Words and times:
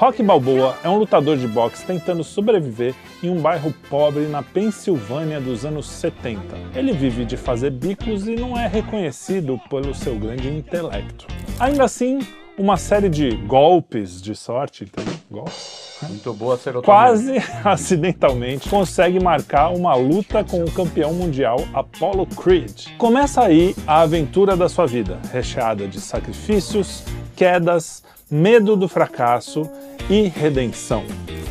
Rock 0.00 0.22
Balboa 0.22 0.78
é 0.82 0.88
um 0.88 0.96
lutador 0.96 1.36
de 1.36 1.46
boxe 1.46 1.84
tentando 1.84 2.24
sobreviver 2.24 2.94
em 3.22 3.28
um 3.28 3.38
bairro 3.38 3.70
pobre 3.90 4.28
na 4.28 4.42
Pensilvânia 4.42 5.38
dos 5.38 5.66
anos 5.66 5.90
70. 5.90 6.40
Ele 6.74 6.94
vive 6.94 7.26
de 7.26 7.36
fazer 7.36 7.70
bicos 7.70 8.26
e 8.26 8.34
não 8.34 8.58
é 8.58 8.66
reconhecido 8.66 9.60
pelo 9.68 9.94
seu 9.94 10.18
grande 10.18 10.48
intelecto. 10.48 11.26
Ainda 11.58 11.84
assim, 11.84 12.20
uma 12.56 12.78
série 12.78 13.10
de 13.10 13.36
golpes 13.46 14.22
de 14.22 14.34
sorte, 14.34 14.84
entendeu? 14.84 15.12
Golpes? 15.30 15.98
Muito 16.08 16.32
boa 16.32 16.56
serotonina. 16.56 16.82
Quase 16.82 17.34
acidentalmente 17.62 18.70
consegue 18.70 19.22
marcar 19.22 19.68
uma 19.68 19.94
luta 19.94 20.42
com 20.42 20.64
o 20.64 20.72
campeão 20.72 21.12
mundial 21.12 21.58
Apollo 21.74 22.24
Creed. 22.24 22.86
Começa 22.96 23.42
aí 23.42 23.76
a 23.86 24.00
aventura 24.00 24.56
da 24.56 24.66
sua 24.66 24.86
vida, 24.86 25.18
recheada 25.30 25.86
de 25.86 26.00
sacrifícios, 26.00 27.04
quedas, 27.36 28.02
medo 28.30 28.76
do 28.76 28.88
fracasso 28.88 29.68
e 30.08 30.22
redenção. 30.28 31.04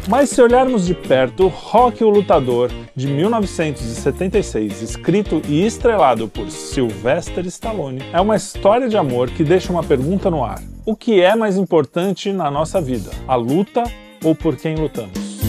Mas 0.08 0.30
se 0.30 0.42
olharmos 0.42 0.88
de 0.88 0.96
perto, 0.96 1.48
Rock 1.48 2.04
o 2.04 2.10
Lutador, 2.10 2.72
de 2.96 3.08
1976, 3.08 4.82
escrito 4.82 5.42
e 5.48 5.64
estrelado 5.64 6.28
por 6.28 6.50
Sylvester 6.50 7.46
Stallone, 7.46 8.02
é 8.12 8.20
uma 8.20 8.36
história 8.36 8.90
de 8.90 8.98
amor 8.98 9.30
que 9.30 9.44
deixa 9.44 9.72
uma 9.72 9.84
pergunta 9.84 10.32
no 10.32 10.44
ar. 10.44 10.60
O 10.86 10.96
que 10.96 11.22
é 11.22 11.36
mais 11.36 11.58
importante 11.58 12.34
na 12.34 12.50
nossa 12.50 12.82
vida? 12.82 13.12
A 13.28 13.36
luta 13.36 13.84
ou 14.24 14.34
por 14.34 14.56
quem 14.56 14.76
lutamos? 14.76 15.40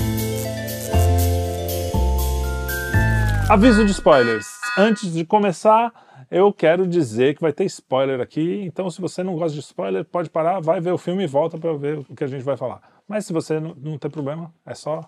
Aviso 3.49 3.85
de 3.85 3.93
spoilers. 3.93 4.47
Antes 4.79 5.13
de 5.13 5.25
começar, 5.25 5.91
eu 6.31 6.53
quero 6.53 6.87
dizer 6.87 7.35
que 7.35 7.43
vai 7.43 7.53
ter 7.53 7.65
spoiler 7.65 8.21
aqui, 8.21 8.63
então 8.65 8.89
se 8.89 9.01
você 9.01 9.23
não 9.23 9.37
gosta 9.37 9.55
de 9.55 9.61
spoiler, 9.61 10.05
pode 10.05 10.31
parar, 10.31 10.61
vai 10.61 10.81
ver 10.81 10.93
o 10.93 10.99
filme 10.99 11.25
e 11.25 11.27
volta 11.27 11.59
para 11.59 11.73
ver 11.73 11.99
o 12.09 12.15
que 12.15 12.23
a 12.23 12.27
gente 12.27 12.45
vai 12.45 12.57
falar. 12.57 12.81
Mas 13.09 13.27
se 13.27 13.33
você 13.33 13.59
não, 13.59 13.75
não 13.75 13.99
tem 13.99 14.11
problema, 14.11 14.55
é 14.65 14.75
só 14.75 15.01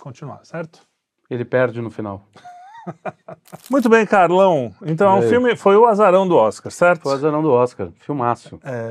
continuar, 0.00 0.44
certo? 0.44 0.86
Ele 1.30 1.44
perde 1.44 1.80
no 1.80 1.90
final. 1.90 2.26
Muito 3.70 3.88
bem, 3.88 4.04
Carlão. 4.04 4.74
Então, 4.82 5.18
o 5.18 5.22
filme 5.22 5.56
foi 5.56 5.76
o 5.76 5.86
azarão 5.86 6.26
do 6.26 6.36
Oscar, 6.36 6.70
certo? 6.72 7.02
Foi 7.02 7.12
o 7.12 7.14
azarão 7.14 7.42
do 7.42 7.50
Oscar. 7.50 7.88
Filmaço. 8.00 8.60
É... 8.62 8.90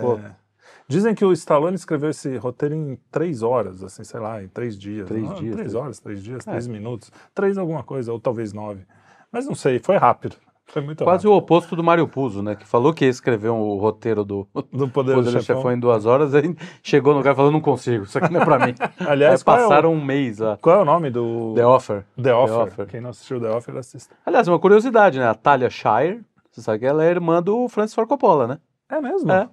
Dizem 0.87 1.13
que 1.13 1.23
o 1.23 1.31
Stallone 1.33 1.75
escreveu 1.75 2.09
esse 2.09 2.35
roteiro 2.37 2.73
em 2.73 2.97
três 3.11 3.43
horas, 3.43 3.83
assim, 3.83 4.03
sei 4.03 4.19
lá, 4.19 4.41
em 4.41 4.47
três 4.47 4.75
dias. 4.75 5.07
Três 5.07 5.29
ah, 5.29 5.33
dias. 5.35 5.55
Três 5.55 5.75
horas, 5.75 5.99
três 5.99 6.23
dias, 6.23 6.47
é. 6.47 6.49
três 6.49 6.65
minutos. 6.65 7.11
Três 7.35 7.59
alguma 7.59 7.83
coisa, 7.83 8.11
ou 8.11 8.19
talvez 8.19 8.53
nove. 8.53 8.87
Mas 9.31 9.45
não 9.45 9.53
sei, 9.53 9.77
foi 9.77 9.97
rápido. 9.97 10.35
Foi 10.69 10.81
muito 10.83 11.03
Quase 11.03 11.23
rápido. 11.25 11.33
o 11.33 11.37
oposto 11.37 11.75
do 11.75 11.83
Mário 11.83 12.07
Puzo, 12.07 12.43
né? 12.43 12.55
Que 12.55 12.65
falou 12.65 12.93
que 12.93 13.03
ia 13.03 13.09
escrever 13.09 13.49
um, 13.49 13.59
o 13.59 13.77
roteiro 13.77 14.23
do, 14.23 14.47
do 14.71 14.87
Poder, 14.87 15.15
Poder 15.15 15.31
do 15.31 15.41
Chefão 15.41 15.71
em 15.71 15.79
duas 15.79 16.05
horas, 16.05 16.35
aí 16.35 16.55
chegou 16.83 17.13
no 17.13 17.19
lugar 17.19 17.33
e 17.33 17.35
falou, 17.35 17.51
não 17.51 17.59
consigo, 17.59 18.03
isso 18.03 18.17
aqui 18.17 18.31
não 18.31 18.41
é 18.41 18.45
pra 18.45 18.65
mim. 18.65 18.75
Aliás, 19.05 19.41
aí 19.41 19.45
passaram 19.45 19.91
é 19.91 19.93
o... 19.93 19.95
um 19.95 20.03
mês. 20.03 20.37
Qual 20.61 20.77
é 20.77 20.81
o 20.81 20.85
nome 20.85 21.09
do... 21.09 21.53
The 21.55 21.65
Offer. 21.65 22.05
The 22.21 22.33
Offer. 22.33 22.55
The 22.55 22.63
Offer. 22.63 22.85
Quem 22.87 23.01
não 23.01 23.09
assistiu 23.09 23.41
The 23.41 23.49
Offer, 23.49 23.77
assista. 23.77 24.15
Aliás, 24.25 24.47
uma 24.47 24.59
curiosidade, 24.59 25.17
né? 25.17 25.27
A 25.27 25.33
Talia 25.33 25.69
Shire, 25.69 26.21
você 26.51 26.61
sabe 26.61 26.79
que 26.79 26.85
ela 26.85 27.03
é 27.03 27.09
irmã 27.09 27.41
do 27.41 27.67
Francis 27.67 27.95
Ford 27.95 28.07
Coppola, 28.07 28.47
né? 28.47 28.59
É 28.89 29.01
mesmo? 29.01 29.31
É. 29.31 29.49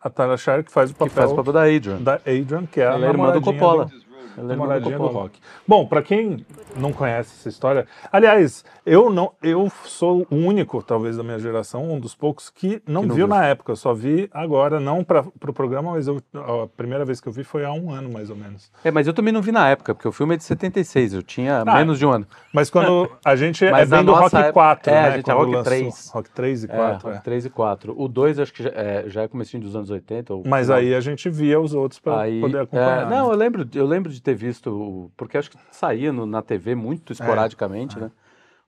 A 0.00 0.10
Talia 0.10 0.36
Shire 0.36 0.64
que 0.64 0.72
faz 0.72 0.90
o 0.90 0.94
papel... 0.94 1.08
Que 1.08 1.14
faz 1.14 1.32
o 1.32 1.34
papel 1.34 1.52
da 1.52 1.62
Adrian. 1.62 1.96
Da 1.96 2.14
Adrian, 2.14 2.66
que 2.66 2.80
é 2.80 2.84
ela 2.84 3.04
a 3.04 3.06
é 3.06 3.10
irmã 3.10 3.32
do 3.32 3.40
Coppola. 3.42 3.86
Do... 3.86 4.03
Ela 4.36 4.52
é 4.52 4.56
namoradinha 4.56 4.98
do, 4.98 5.08
do 5.08 5.12
rock. 5.12 5.38
Bom, 5.66 5.86
para 5.86 6.02
quem 6.02 6.44
não 6.76 6.92
conhece 6.92 7.34
essa 7.38 7.48
história, 7.48 7.86
aliás, 8.12 8.64
eu 8.84 9.10
não, 9.10 9.32
eu 9.42 9.70
sou 9.84 10.26
o 10.30 10.36
único, 10.36 10.82
talvez 10.82 11.16
da 11.16 11.22
minha 11.22 11.38
geração, 11.38 11.90
um 11.90 11.98
dos 11.98 12.14
poucos 12.14 12.50
que 12.50 12.82
não, 12.86 13.02
que 13.02 13.08
não 13.08 13.14
viu, 13.14 13.26
viu, 13.26 13.28
na 13.28 13.44
época. 13.46 13.72
Eu 13.72 13.76
só 13.76 13.94
vi 13.94 14.28
agora, 14.32 14.80
não 14.80 15.02
para 15.04 15.20
o 15.20 15.32
pro 15.32 15.52
programa, 15.52 15.92
mas 15.92 16.06
eu, 16.06 16.20
a 16.34 16.66
primeira 16.66 17.04
vez 17.04 17.20
que 17.20 17.28
eu 17.28 17.32
vi 17.32 17.44
foi 17.44 17.64
há 17.64 17.72
um 17.72 17.90
ano 17.90 18.10
mais 18.10 18.30
ou 18.30 18.36
menos. 18.36 18.70
É, 18.82 18.90
mas 18.90 19.06
eu 19.06 19.12
também 19.12 19.32
não 19.32 19.42
vi 19.42 19.52
na 19.52 19.68
época, 19.68 19.94
porque 19.94 20.08
o 20.08 20.12
filme 20.12 20.34
é 20.34 20.36
de 20.36 20.44
76, 20.44 21.14
eu 21.14 21.22
tinha 21.22 21.62
ah, 21.66 21.76
menos 21.76 21.98
de 21.98 22.06
um 22.06 22.10
ano. 22.10 22.26
Mas 22.52 22.70
quando 22.70 23.10
a 23.24 23.36
gente 23.36 23.64
é 23.64 23.86
bem 23.86 24.04
do 24.04 24.12
Rock 24.12 24.36
época, 24.36 24.52
4, 24.52 24.90
é, 24.90 24.94
né? 24.94 25.08
a 25.08 25.16
gente 25.16 25.30
é 25.30 25.32
Rock 25.32 25.50
lançou, 25.50 25.64
3. 25.64 26.10
Rock 26.12 26.30
3 26.30 26.64
e 26.64 26.68
4. 26.68 27.08
É, 27.08 27.12
Rock 27.12 27.24
3 27.24 27.44
e 27.44 27.50
4. 27.50 27.94
O 28.02 28.08
2 28.08 28.38
acho 28.38 28.52
que 28.52 28.62
já 28.62 28.70
é, 28.70 29.04
já 29.06 29.22
é 29.22 29.28
comecinho 29.28 29.62
dos 29.62 29.74
anos 29.76 29.90
80. 29.90 30.34
mas 30.46 30.70
aí 30.70 30.94
a 30.94 31.00
gente 31.00 31.28
via 31.30 31.60
os 31.60 31.74
outros 31.74 32.00
para 32.00 32.24
poder 32.40 32.60
acompanhar. 32.60 33.06
É, 33.06 33.10
não, 33.10 33.30
eu 33.30 33.36
lembro, 33.36 33.68
eu 33.74 33.86
lembro 33.86 34.12
de 34.12 34.20
ter 34.24 34.34
visto 34.34 35.10
porque 35.16 35.38
acho 35.38 35.50
que 35.50 35.58
saía 35.70 36.12
no, 36.12 36.26
na 36.26 36.42
TV 36.42 36.74
muito 36.74 37.12
esporadicamente, 37.12 37.96
é, 37.98 38.02
né? 38.02 38.10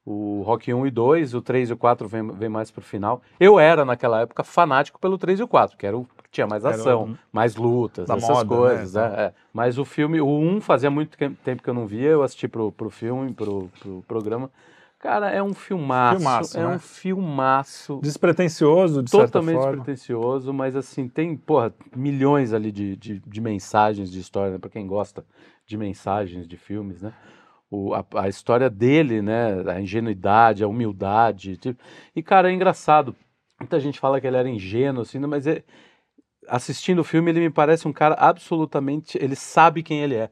O 0.05 0.43
Rock 0.47 0.73
1 0.73 0.87
e 0.87 0.91
2, 0.93 1.35
o 1.35 1.43
3 1.43 1.71
e 1.71 1.73
o 1.73 1.77
4 1.77 2.07
vem, 2.07 2.29
vem 2.31 2.49
mais 2.49 2.71
pro 2.71 2.81
final. 2.81 3.21
Eu 3.41 3.59
era, 3.59 3.85
naquela 3.85 4.21
época, 4.21 4.45
fanático 4.45 5.01
pelo 5.01 5.19
3 5.19 5.41
e 5.41 5.43
o 5.43 5.49
4, 5.49 5.77
que 5.77 5.85
era 5.85 5.99
o 5.99 6.05
que 6.05 6.31
tinha 6.31 6.47
mais 6.47 6.65
ação, 6.65 7.05
o, 7.05 7.19
mais 7.33 7.57
lutas, 7.57 8.09
essas 8.09 8.29
moda, 8.29 8.47
coisas. 8.47 8.95
Né? 8.95 9.15
É, 9.17 9.23
é. 9.23 9.33
Mas 9.53 9.79
o 9.79 9.85
filme, 9.85 10.21
o 10.21 10.29
1 10.29 10.61
fazia 10.61 10.91
muito 10.93 11.19
tempo 11.43 11.61
que 11.61 11.69
eu 11.69 11.75
não 11.75 11.89
via, 11.89 12.11
eu 12.11 12.23
assisti 12.23 12.47
pro, 12.47 12.71
pro 12.71 12.89
filme, 12.89 13.33
pro, 13.33 13.69
pro 13.81 14.05
programa. 14.07 14.49
Cara, 15.07 15.31
é 15.31 15.41
um 15.41 15.55
filmaço. 15.55 16.17
filmaço 16.17 16.59
é 16.59 16.63
né? 16.63 16.75
um 16.75 16.79
filmaço. 16.81 18.01
Despretensioso, 18.03 19.05
de 19.05 19.13
Totalmente 19.13 19.57
despretensioso, 19.57 20.53
mas 20.53 20.75
assim, 20.75 21.07
tem, 21.07 21.37
porra, 21.37 21.73
milhões 21.95 22.53
ali 22.53 22.73
de, 22.73 22.97
de, 22.97 23.21
de 23.21 23.41
mensagens 23.41 24.11
de 24.11 24.19
história, 24.19 24.55
né? 24.55 24.59
Pra 24.59 24.69
quem 24.69 24.85
gosta 24.85 25.25
de 25.65 25.77
mensagens 25.77 26.49
de 26.49 26.57
filmes, 26.57 27.03
né? 27.03 27.15
O, 27.71 27.95
a, 27.95 28.05
a, 28.17 28.29
história 28.29 28.69
dele, 28.69 29.23
né? 29.23 29.63
A 29.71 29.81
ingenuidade, 29.81 30.65
a 30.65 30.69
humildade. 30.69 31.57
Tipo, 31.57 31.81
e, 32.17 32.21
cara, 32.21 32.51
é 32.51 32.53
engraçado. 32.53 33.15
Muita 33.61 33.79
gente 33.79 34.01
fala 34.01 34.21
que 34.21 34.27
ele 34.27 34.37
era 34.37 34.49
ingênuo, 34.49 35.03
assim, 35.03 35.21
né, 35.21 35.27
mas 35.29 35.47
é, 35.47 35.63
assistindo 36.49 36.99
o 36.99 37.05
filme, 37.05 37.31
ele 37.31 37.39
me 37.39 37.51
parece 37.51 37.87
um 37.87 37.93
cara 37.93 38.17
absolutamente. 38.19 39.17
Ele 39.23 39.37
sabe 39.37 39.85
quem 39.85 40.01
ele 40.01 40.17
é. 40.17 40.31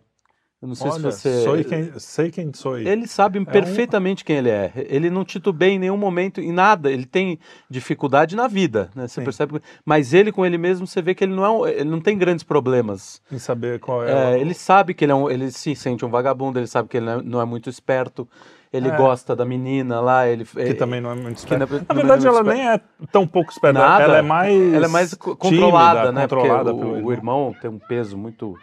Eu 0.65 0.69
não 0.69 0.75
sei 0.75 0.91
Olha, 0.91 1.13
se 1.13 1.21
você. 1.21 1.45
Sou 1.45 1.63
quem, 1.63 1.93
sei 1.99 2.31
quem 2.31 2.51
sou. 2.55 2.79
Ele 2.79 3.07
sabe 3.07 3.39
é 3.39 3.45
perfeitamente 3.45 4.25
um... 4.25 4.27
quem 4.27 4.37
ele 4.37 4.49
é. 4.49 4.73
Ele 4.75 5.11
não 5.11 5.23
titubeia 5.23 5.73
em 5.73 5.79
nenhum 5.79 5.97
momento, 5.99 6.41
em 6.41 6.51
nada. 6.51 6.91
Ele 6.91 7.05
tem 7.05 7.39
dificuldade 7.69 8.35
na 8.35 8.49
vida, 8.49 8.89
né? 8.95 9.07
Você 9.07 9.21
Sim. 9.21 9.25
percebe. 9.25 9.61
Mas 9.85 10.15
ele 10.15 10.33
com 10.33 10.47
ele 10.47 10.57
mesmo, 10.57 10.87
você 10.87 11.03
vê 11.03 11.15
que 11.15 11.23
ele 11.23 11.35
não, 11.35 11.45
é 11.45 11.51
um... 11.51 11.67
ele 11.67 11.91
não 11.91 12.01
tem 12.01 12.17
grandes 12.17 12.43
problemas. 12.43 13.21
Em 13.31 13.39
saber 13.39 13.79
qual 13.79 14.03
é. 14.03 14.37
é 14.37 14.41
Ele 14.41 14.55
sabe 14.55 14.95
que 14.95 15.05
ele 15.05 15.13
é 15.13 15.15
um... 15.15 15.31
ele 15.31 15.51
se 15.51 15.77
sente 15.77 16.03
um 16.03 16.09
vagabundo. 16.09 16.59
Ele 16.59 16.67
sabe 16.67 16.89
que 16.89 16.97
ele 16.97 17.23
não 17.23 17.41
é, 17.41 17.43
é 17.43 17.47
muito 17.47 17.69
esperto. 17.69 18.27
Ele 18.73 18.89
é. 18.89 18.97
gosta 18.97 19.37
da 19.37 19.45
menina 19.45 20.01
lá, 20.01 20.27
ele 20.27 20.47
que 20.47 20.59
é, 20.59 20.73
também 20.73 20.99
não 20.99 21.11
é 21.11 21.15
muito 21.15 21.37
esperta. 21.37 21.67
Na, 21.67 21.85
na 21.87 21.95
verdade, 21.95 22.27
ela 22.27 22.43
nem 22.43 22.71
é 22.71 22.81
tão 23.13 23.27
pouco 23.27 23.53
esperta. 23.53 23.79
Nada. 23.79 24.05
Ela 24.05 24.19
é 24.19 24.23
mais 24.23 24.73
ela 24.73 24.87
é 24.87 24.89
mais 24.89 25.13
controlada, 25.13 26.01
tímida, 26.01 26.13
né? 26.13 26.23
Controlada 26.23 26.75
Porque 26.75 26.87
o, 26.87 27.05
o, 27.05 27.13
irmão 27.13 27.55
tem 27.61 27.71
um 27.71 27.79
peso 27.79 28.17
muito 28.17 28.57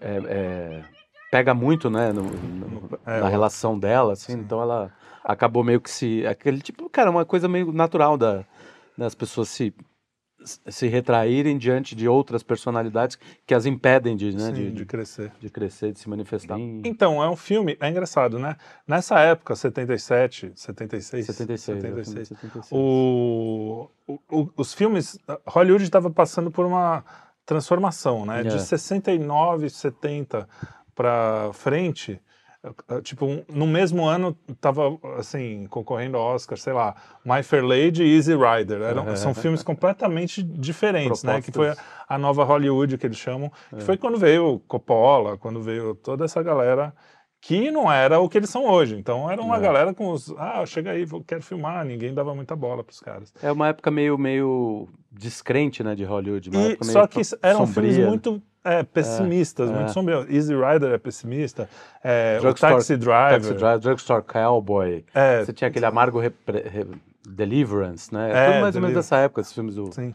é, 0.00 0.82
pega 1.30 1.54
muito, 1.54 1.88
né, 1.88 2.12
no, 2.12 2.22
no, 2.24 2.98
é, 3.06 3.20
na 3.20 3.28
relação 3.28 3.78
dela, 3.78 4.14
assim, 4.14 4.32
sim. 4.32 4.38
então 4.38 4.60
ela 4.60 4.92
acabou 5.24 5.62
meio 5.62 5.80
que 5.80 5.90
se, 5.90 6.26
aquele 6.26 6.60
tipo, 6.60 6.88
cara, 6.90 7.10
uma 7.10 7.24
coisa 7.24 7.48
meio 7.48 7.72
natural 7.72 8.16
da, 8.16 8.44
das 8.96 9.14
pessoas 9.14 9.48
se 9.48 9.74
se 10.44 10.86
retraírem 10.88 11.58
diante 11.58 11.94
de 11.94 12.08
outras 12.08 12.42
personalidades 12.42 13.18
que 13.46 13.54
as 13.54 13.66
impedem 13.66 14.16
de, 14.16 14.32
né, 14.34 14.46
Sim, 14.46 14.52
de, 14.52 14.70
de, 14.72 14.84
crescer, 14.86 15.32
de 15.38 15.50
crescer, 15.50 15.92
de 15.92 16.00
se 16.00 16.08
manifestar. 16.08 16.58
Então 16.58 17.22
é 17.22 17.28
um 17.28 17.36
filme, 17.36 17.76
é 17.80 17.88
engraçado, 17.88 18.38
né? 18.38 18.56
Nessa 18.86 19.20
época, 19.20 19.54
77, 19.54 20.52
76, 20.54 21.26
76, 21.26 21.60
76, 21.60 22.28
76. 22.28 22.72
O, 22.72 23.90
o, 24.08 24.48
os 24.56 24.72
filmes, 24.72 25.18
Hollywood 25.46 25.84
estava 25.84 26.10
passando 26.10 26.50
por 26.50 26.64
uma 26.64 27.04
transformação, 27.44 28.24
né? 28.24 28.42
De 28.42 28.60
69, 28.60 29.68
70 29.68 30.48
para 30.94 31.50
frente, 31.52 32.20
eh, 32.62 33.00
tipo, 33.00 33.42
no 33.48 33.66
mesmo 33.66 34.04
ano 34.04 34.36
tava, 34.60 34.98
assim, 35.18 35.66
concorrendo 35.68 36.16
ao 36.16 36.34
Oscar, 36.34 36.58
sei 36.58 36.72
lá, 36.72 36.94
My 37.24 37.42
Fair 37.42 37.64
Lady 37.64 38.02
e 38.02 38.16
Easy 38.16 38.34
Rider. 38.34 38.82
Eram, 38.82 39.16
São 39.16 39.34
filmes 39.34 39.62
completamente 39.62 40.42
diferentes, 40.42 41.22
Propostas. 41.22 41.34
né? 41.34 41.42
Que 41.42 41.52
foi 41.52 41.70
a, 41.70 41.76
a, 42.08 42.18
nova 42.18 42.44
Hollywood, 42.44 42.98
que 42.98 43.06
eles 43.06 43.18
chamam. 43.18 43.50
É. 43.72 43.76
Que 43.76 43.82
foi 43.82 43.96
quando 43.96 44.18
veio 44.18 44.60
Coppola, 44.68 45.38
quando 45.38 45.62
veio 45.62 45.94
toda 45.94 46.24
essa 46.24 46.42
galera 46.42 46.94
que 47.40 47.70
não 47.70 47.90
era 47.90 48.20
o 48.20 48.28
que 48.28 48.36
eles 48.36 48.50
são 48.50 48.66
hoje. 48.66 48.96
Então 48.96 49.30
era 49.30 49.40
uma 49.40 49.56
é. 49.56 49.60
galera 49.60 49.94
com 49.94 50.10
os, 50.10 50.30
ah, 50.36 50.64
chega 50.66 50.90
aí, 50.90 51.06
quero 51.26 51.42
filmar, 51.42 51.84
ninguém 51.84 52.12
dava 52.12 52.34
muita 52.34 52.54
bola 52.54 52.84
para 52.84 52.92
os 52.92 53.00
caras. 53.00 53.32
É 53.42 53.50
uma 53.50 53.68
época 53.68 53.90
meio 53.90 54.18
meio 54.18 54.88
descrente, 55.10 55.82
né, 55.82 55.94
de 55.94 56.04
Hollywood, 56.04 56.50
uma 56.50 56.72
e, 56.72 56.84
só 56.84 57.06
que 57.06 57.20
eram 57.42 57.66
sombria. 57.66 57.92
filmes 57.92 58.08
muito 58.08 58.42
é, 58.64 58.82
pessimistas, 58.82 59.70
é, 59.70 59.72
muito 59.72 59.90
é. 59.90 59.92
sombrios. 59.92 60.28
Easy 60.28 60.54
Rider 60.54 60.92
é 60.92 60.98
pessimista, 60.98 61.68
é, 62.02 62.38
o 62.42 62.54
Taxi 62.54 62.96
Driver. 62.96 63.40
Taxi 63.40 63.54
Driver, 63.54 63.78
Drugstore 63.78 64.22
Cowboy. 64.22 65.04
É, 65.14 65.44
Você 65.44 65.52
tinha 65.52 65.68
aquele 65.68 65.86
amargo 65.86 66.20
re, 66.20 66.32
re, 66.46 66.86
Deliverance, 67.28 68.12
né? 68.12 68.30
É, 68.32 68.50
tudo 68.50 68.60
mais 68.62 68.74
ou 68.74 68.80
menos 68.82 68.96
dessa 68.96 69.16
época, 69.16 69.40
esses 69.40 69.52
filmes 69.52 69.74
do... 69.74 69.92
Sim. 69.92 70.14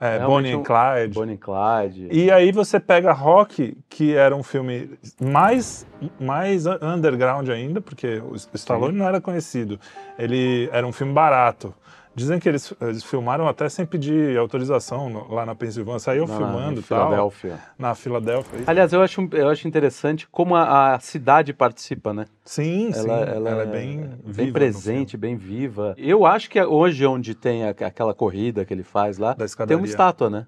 É, 0.00 0.18
Bonnie 0.18 0.52
and 0.52 0.62
Clyde. 0.62 1.14
Bonnie 1.14 1.34
and 1.34 1.38
Clyde. 1.38 2.08
E 2.10 2.30
aí 2.30 2.50
você 2.52 2.80
pega 2.80 3.12
Rock, 3.12 3.76
que 3.88 4.14
era 4.14 4.34
um 4.34 4.42
filme 4.42 4.98
mais, 5.20 5.86
mais 6.20 6.64
underground 6.66 7.48
ainda, 7.48 7.80
porque 7.80 8.18
o 8.18 8.34
Stallone 8.54 8.92
Sim. 8.92 8.98
não 8.98 9.06
era 9.06 9.20
conhecido. 9.20 9.78
Ele 10.18 10.68
era 10.72 10.86
um 10.86 10.92
filme 10.92 11.12
barato. 11.12 11.72
Dizem 12.14 12.38
que 12.38 12.48
eles, 12.48 12.72
eles 12.80 13.02
filmaram 13.02 13.48
até 13.48 13.68
sem 13.68 13.84
pedir 13.84 14.38
autorização 14.38 15.08
no, 15.10 15.32
lá 15.34 15.44
na 15.44 15.54
Pensilvânia. 15.54 15.98
Saiu 15.98 16.26
Na- 16.26 16.36
filmando 16.36 16.80
e 16.80 16.82
tal. 16.82 17.08
Filadélfia. 17.08 17.58
Na 17.78 17.94
Filadélfia. 17.94 18.60
Aliás, 18.66 18.92
eu 18.92 19.02
acho, 19.02 19.28
eu 19.32 19.48
acho 19.48 19.66
interessante 19.66 20.28
como 20.30 20.54
a, 20.54 20.94
a 20.94 21.00
cidade 21.00 21.52
participa, 21.52 22.12
né? 22.14 22.26
Sim, 22.44 22.92
sim. 22.92 23.00
Ela, 23.10 23.20
Ela, 23.24 23.50
ela 23.50 23.62
é 23.62 23.66
bem 23.66 24.10
viva 24.24 24.32
bem 24.44 24.52
presente, 24.52 25.16
bem 25.16 25.36
viva. 25.36 25.94
Eu 25.98 26.24
acho 26.24 26.48
que 26.48 26.62
hoje, 26.62 27.04
onde 27.04 27.34
tem 27.34 27.64
a- 27.64 27.70
aquela 27.70 28.14
corrida 28.14 28.64
que 28.64 28.72
ele 28.72 28.84
faz 28.84 29.18
lá, 29.18 29.34
tem 29.66 29.76
uma 29.76 29.86
estátua, 29.90 30.30
né? 30.30 30.46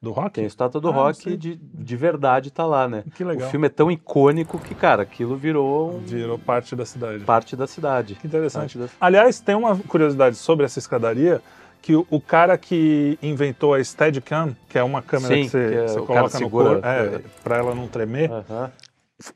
Do 0.00 0.12
rock? 0.12 0.34
Tem 0.34 0.44
a 0.44 0.46
estátua 0.46 0.80
do 0.80 0.90
Ah, 0.90 0.92
rock 0.92 1.36
de, 1.36 1.56
de 1.56 1.96
verdade 1.96 2.50
tá 2.50 2.66
lá, 2.66 2.86
né? 2.86 3.02
Que 3.14 3.24
legal. 3.24 3.48
O 3.48 3.50
filme 3.50 3.66
é 3.66 3.70
tão 3.70 3.90
icônico 3.90 4.58
que, 4.58 4.74
cara, 4.74 5.02
aquilo 5.02 5.36
virou 5.36 5.98
Virou 6.00 6.38
parte 6.38 6.76
da 6.76 6.84
cidade. 6.84 7.24
parte 7.24 7.56
da 7.56 7.66
cidade. 7.66 8.14
Que 8.16 8.26
interessante. 8.26 8.76
Da- 8.78 8.88
Aliás, 9.00 9.40
tem 9.40 9.54
uma 9.54 9.74
curiosidade 9.76 10.36
sobre 10.36 10.66
essa 10.66 10.78
escadaria, 10.78 11.40
que 11.80 11.94
o, 11.96 12.20
cara 12.20 12.58
que 12.58 13.18
inventou 13.22 13.72
a 13.74 13.82
Steadicam, 13.82 14.54
que 14.68 14.78
é 14.78 14.82
uma 14.82 15.00
câmera 15.00 15.34
Sim, 15.34 15.42
que 15.44 15.48
você, 15.50 15.68
que 15.68 15.74
é- 15.76 15.86
você 15.88 16.00
coloca 16.00 16.22
no 16.22 16.28
segura, 16.30 16.68
corpo, 16.72 16.86
é, 16.86 17.04
é. 17.16 17.20
pra 17.42 17.56
ela 17.56 17.74
não 17.74 17.86
tremer, 17.88 18.30
Aham. 18.30 18.70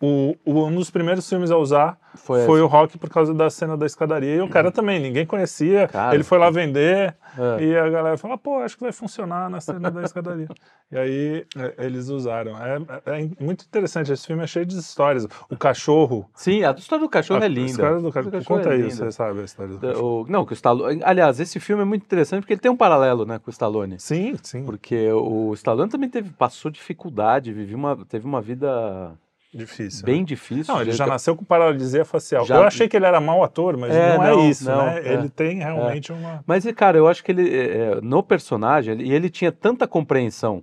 o, 0.00 0.36
o- 0.44 0.64
um 0.66 0.74
dos 0.74 0.90
primeiros 0.90 1.28
filmes 1.28 1.50
a 1.50 1.56
usar 1.56 1.96
Foi 2.14 2.44
foi, 2.44 2.60
o 2.60 2.66
Rock 2.66 2.98
por 2.98 3.08
causa 3.08 3.32
da 3.32 3.48
cena 3.50 3.76
da 3.76 3.86
escadaria. 3.86 4.36
E 4.36 4.40
o 4.40 4.48
cara 4.48 4.70
também, 4.70 5.00
ninguém 5.00 5.24
conhecia. 5.24 5.88
Cara. 5.88 6.14
ele 6.14 6.24
foi 6.24 6.38
lá 6.38 6.50
vender 6.50 7.14
É. 7.38 7.62
e 7.64 7.76
a 7.76 7.88
galera 7.88 8.18
falou: 8.18 8.36
pô, 8.36 8.58
acho 8.58 8.76
que 8.76 8.82
vai 8.82 8.92
funcionar 8.92 9.48
na 9.48 9.60
cena 9.60 9.90
da 9.90 10.02
escadaria. 10.02 10.48
E 10.90 10.98
aí 10.98 11.46
é, 11.56 11.86
eles 11.86 12.08
usaram. 12.08 12.56
É, 12.58 12.78
é- 13.06 13.22
é 13.22 13.28
muito 13.44 13.64
interessante. 13.64 14.12
Esse 14.12 14.26
filme 14.26 14.42
é 14.42 14.46
cheio 14.46 14.66
de 14.66 14.76
histórias. 14.76 15.26
O 15.48 15.56
cachorro. 15.56 16.28
Sim, 16.34 16.64
a 16.64 16.72
história 16.72 17.04
do 17.04 17.08
cachorro 17.08 17.42
a 17.42 17.46
é 17.46 17.48
linda. 17.48 17.70
história 17.70 18.00
do 18.00 18.08
A 18.08 18.12
cachorro. 18.12 18.32
cachorro 18.32 18.58
Conta 18.60 18.74
é 18.74 18.82
você 18.90 19.12
sabe 19.12 19.40
a 19.40 19.44
história 19.44 19.72
do 19.74 19.78
cachorro. 19.80 20.22
O- 20.22 20.26
não, 20.30 20.44
que 20.44 20.52
o 20.52 20.54
Stallone. 20.54 21.00
Aliás, 21.04 21.38
esse 21.38 21.60
filme 21.60 21.82
é 21.82 21.86
muito 21.86 22.02
interessante 22.04 22.40
porque 22.42 22.54
ele 22.54 22.60
tem 22.60 22.70
um 22.70 22.76
paralelo, 22.76 23.24
né, 23.24 23.38
com 23.38 23.48
o 23.48 23.52
Stallone. 23.52 24.00
Sim, 24.00 24.34
sim. 24.42 24.64
Porque 24.64 25.10
o 25.12 25.52
Stallone 25.54 25.88
também 25.88 26.08
teve, 26.10 26.30
passou 26.30 26.70
dificuldade, 26.70 27.52
viveu 27.52 27.78
uma, 27.78 27.96
teve 28.04 28.26
uma 28.26 28.40
vida 28.40 29.12
Difícil. 29.52 30.04
bem 30.04 30.20
né? 30.20 30.24
difícil. 30.26 30.72
Não, 30.72 30.80
ele 30.80 30.92
já 30.92 31.04
ca- 31.04 31.10
nasceu 31.12 31.34
com 31.36 31.44
paralisia 31.44 32.04
facial. 32.04 32.44
Já- 32.46 32.56
Eu 32.56 32.62
achei 32.62 32.88
que 32.88 32.96
ele 32.96 33.06
era 33.06 33.20
mau 33.20 33.42
ator, 33.42 33.76
mas 33.76 33.94
É, 33.94 34.16
não, 34.16 34.24
não, 34.24 34.40
é 34.44 34.48
isso, 34.48 34.64
não, 34.64 34.86
né? 34.86 35.00
é. 35.04 35.12
Ele 35.14 35.28
tem 35.28 35.58
realmente 35.58 36.12
uma. 36.12 36.42
Mas, 36.46 36.64
cara, 36.72 36.96
eu 36.96 37.08
acho 37.08 37.24
que 37.24 37.32
ele, 37.32 37.48
é, 37.52 37.76
é, 37.76 38.00
no 38.00 38.22
personagem, 38.22 38.94
ele, 38.94 39.04
e 39.04 39.12
ele 39.12 39.28
tinha 39.28 39.50
tanta 39.50 39.88
compreensão. 39.88 40.62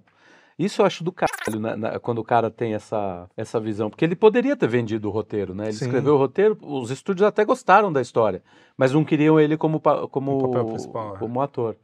Isso 0.57 0.81
eu 0.81 0.85
acho 0.87 1.03
do 1.03 1.11
caralho, 1.11 1.59
né, 1.59 1.75
na- 1.75 1.99
quando 1.99 2.17
o 2.17 2.23
cara 2.23 2.49
tem 2.49 2.73
essa, 2.73 3.29
essa 3.37 3.59
visão. 3.59 3.89
Porque 3.91 4.03
ele 4.03 4.15
poderia 4.15 4.55
ter 4.55 4.67
vendido 4.67 5.07
o 5.07 5.11
roteiro, 5.11 5.53
né? 5.53 5.65
Ele 5.65 5.73
Sim. 5.73 5.85
escreveu 5.85 6.15
o 6.15 6.17
roteiro, 6.17 6.57
os 6.61 6.89
estúdios 6.89 7.27
até 7.27 7.45
gostaram 7.45 7.93
da 7.93 8.01
história, 8.01 8.41
mas 8.75 8.91
não 8.91 9.03
queriam 9.05 9.39
ele 9.39 9.55
como, 9.55 9.79
como, 10.09 10.57
é. 10.57 11.17
como 11.19 11.41
ator. 11.41 11.75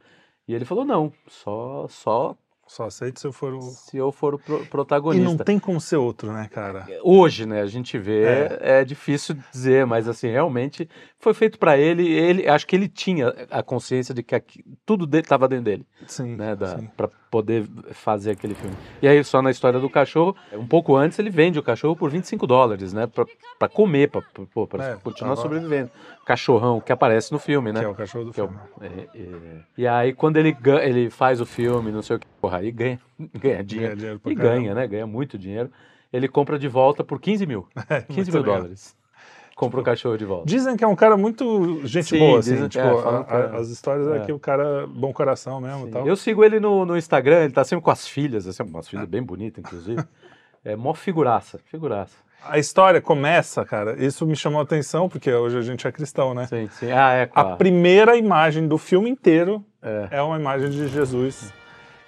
E 0.48 0.54
ele 0.54 0.64
falou, 0.64 0.84
não, 0.84 1.12
só, 1.28 1.86
só 1.88 2.34
Só 2.66 2.84
aceito 2.84 3.20
se 3.20 3.26
eu 3.26 3.32
for 3.32 3.52
o. 3.54 3.60
se 3.60 3.96
eu 3.96 4.10
for 4.10 4.34
o 4.34 4.38
pro- 4.38 4.56
E 4.56 4.60
não 4.60 4.66
protagonista. 4.66 5.44
tem 5.44 5.58
como 5.58 5.80
ser 5.80 5.96
outro, 5.96 6.32
né, 6.32 6.48
cara? 6.50 6.86
Hoje, 7.02 7.44
né, 7.46 7.60
a 7.60 7.66
gente 7.66 7.98
vê, 7.98 8.24
É. 8.24 8.58
é, 8.80 8.84
difícil 8.84 9.36
dizer, 9.52 9.84
mas 9.86 10.08
assim, 10.08 10.28
realmente 10.30 10.88
foi 11.18 11.34
feito 11.34 11.58
para 11.58 11.76
ele, 11.76 12.08
ele, 12.10 12.48
acho 12.48 12.66
que 12.66 12.74
ele 12.74 12.88
tinha 12.88 13.28
a 13.50 13.62
consciência 13.62 14.14
de 14.14 14.22
que 14.22 14.34
aqui- 14.34 14.64
tudo 14.84 15.06
dele 15.06 15.22
estava 15.24 15.46
dentro 15.46 15.64
dele, 15.66 15.86
Sim. 16.06 16.36
né, 16.36 16.56
da, 16.56 16.78
sim. 16.78 16.88
para 16.96 17.08
poder 17.30 17.68
fazer 17.92 18.30
aquele 18.32 18.54
filme. 18.54 18.76
E 19.02 19.08
aí, 19.08 19.22
só 19.24 19.42
na 19.42 19.50
história 19.50 19.78
do 19.78 19.90
cachorro, 19.90 20.34
um 20.52 20.66
pouco 20.66 20.96
antes 20.96 21.18
ele 21.18 21.30
vende 21.30 21.58
o 21.58 21.62
cachorro 21.62 21.94
por 21.96 22.08
25 22.10 22.46
dólares, 22.46 22.92
né, 22.92 23.06
para 23.58 23.68
comer, 23.68 24.08
para 24.10 24.22
É, 24.92 24.96
continuar 25.02 25.36
sobrevivendo. 25.36 25.90
Cachorrão 26.24 26.80
que 26.80 26.90
aparece 26.92 27.30
no 27.32 27.38
filme, 27.38 27.72
né? 27.72 27.80
Que 27.80 27.86
é 27.86 27.88
o 27.88 27.94
cachorro 27.94 28.24
do 28.26 28.32
Que 28.32 28.40
é 28.40 28.44
o- 28.44 28.48
filme. 28.48 28.62
é, 28.80 29.18
é. 29.18 29.60
E 29.76 29.86
aí, 29.86 30.12
quando 30.14 30.36
ele, 30.38 30.52
gan- 30.52 30.80
ele 30.82 31.10
faz 31.10 31.40
o 31.40 31.46
filme, 31.46 31.90
não 31.92 32.02
sei 32.02 32.16
o 32.16 32.18
que, 32.18 32.26
porra, 32.40 32.58
aí 32.58 32.70
ganha, 32.70 32.98
ganha 33.34 33.62
dinheiro. 33.62 33.96
Ganha 33.96 33.96
dinheiro 33.96 34.20
e 34.24 34.34
caramba. 34.34 34.54
ganha, 34.56 34.74
né? 34.74 34.86
Ganha 34.86 35.06
muito 35.06 35.38
dinheiro. 35.38 35.70
Ele 36.12 36.28
compra 36.28 36.58
de 36.58 36.68
volta 36.68 37.02
por 37.04 37.20
15 37.20 37.46
mil. 37.46 37.66
15 38.08 38.30
É, 38.30 38.32
mil 38.32 38.42
legal. 38.42 38.56
dólares. 38.58 38.96
Compra 39.56 39.80
o 39.80 39.84
cachorro 39.84 40.16
de 40.16 40.24
volta. 40.24 40.46
Dizem 40.46 40.76
que 40.76 40.82
é 40.82 40.86
um 40.86 40.96
cara 40.96 41.16
muito 41.16 41.80
gente 41.86 42.06
Sim, 42.08 42.18
boa, 42.18 42.38
assim. 42.40 42.52
dizem- 42.54 42.68
tipo, 42.68 42.84
é, 42.84 43.02
falam 43.02 43.26
a- 43.28 43.34
é. 43.34 43.42
a- 43.42 43.56
as 43.60 43.68
histórias 43.68 44.08
é. 44.08 44.16
É. 44.16 44.20
que 44.20 44.32
o 44.32 44.38
cara 44.38 44.82
é 44.82 44.86
bom 44.86 45.12
coração 45.12 45.60
mesmo 45.60 45.82
e 45.82 45.84
Sim. 45.84 45.90
tal. 45.90 46.06
Eu 46.08 46.16
sigo 46.16 46.42
ele 46.44 46.58
no, 46.58 46.84
no 46.84 46.96
Instagram, 46.96 47.44
ele 47.44 47.52
tá 47.52 47.62
sempre 47.62 47.84
com 47.84 47.90
as 47.90 48.08
filhas, 48.08 48.48
assim, 48.48 48.62
umas 48.64 48.88
filhas 48.88 49.06
bem 49.06 49.22
bonitas, 49.22 49.62
inclusive. 49.64 50.02
É 50.66 50.74
mó 50.74 50.94
figuraça, 50.94 51.60
figuraça. 51.66 52.16
A 52.46 52.58
história 52.58 53.00
começa, 53.00 53.64
cara, 53.64 53.96
isso 54.04 54.26
me 54.26 54.36
chamou 54.36 54.60
a 54.60 54.62
atenção, 54.64 55.08
porque 55.08 55.32
hoje 55.32 55.56
a 55.58 55.62
gente 55.62 55.86
é 55.86 55.92
cristão, 55.92 56.34
né? 56.34 56.46
Sim, 56.46 56.68
sim. 56.72 56.90
Ah, 56.92 57.12
é, 57.12 57.22
A 57.22 57.26
claro. 57.26 57.56
primeira 57.56 58.16
imagem 58.16 58.68
do 58.68 58.76
filme 58.76 59.08
inteiro 59.08 59.64
É. 59.82 60.08
é 60.12 60.22
uma 60.22 60.38
imagem 60.38 60.68
de 60.70 60.86
Jesus. 60.88 61.52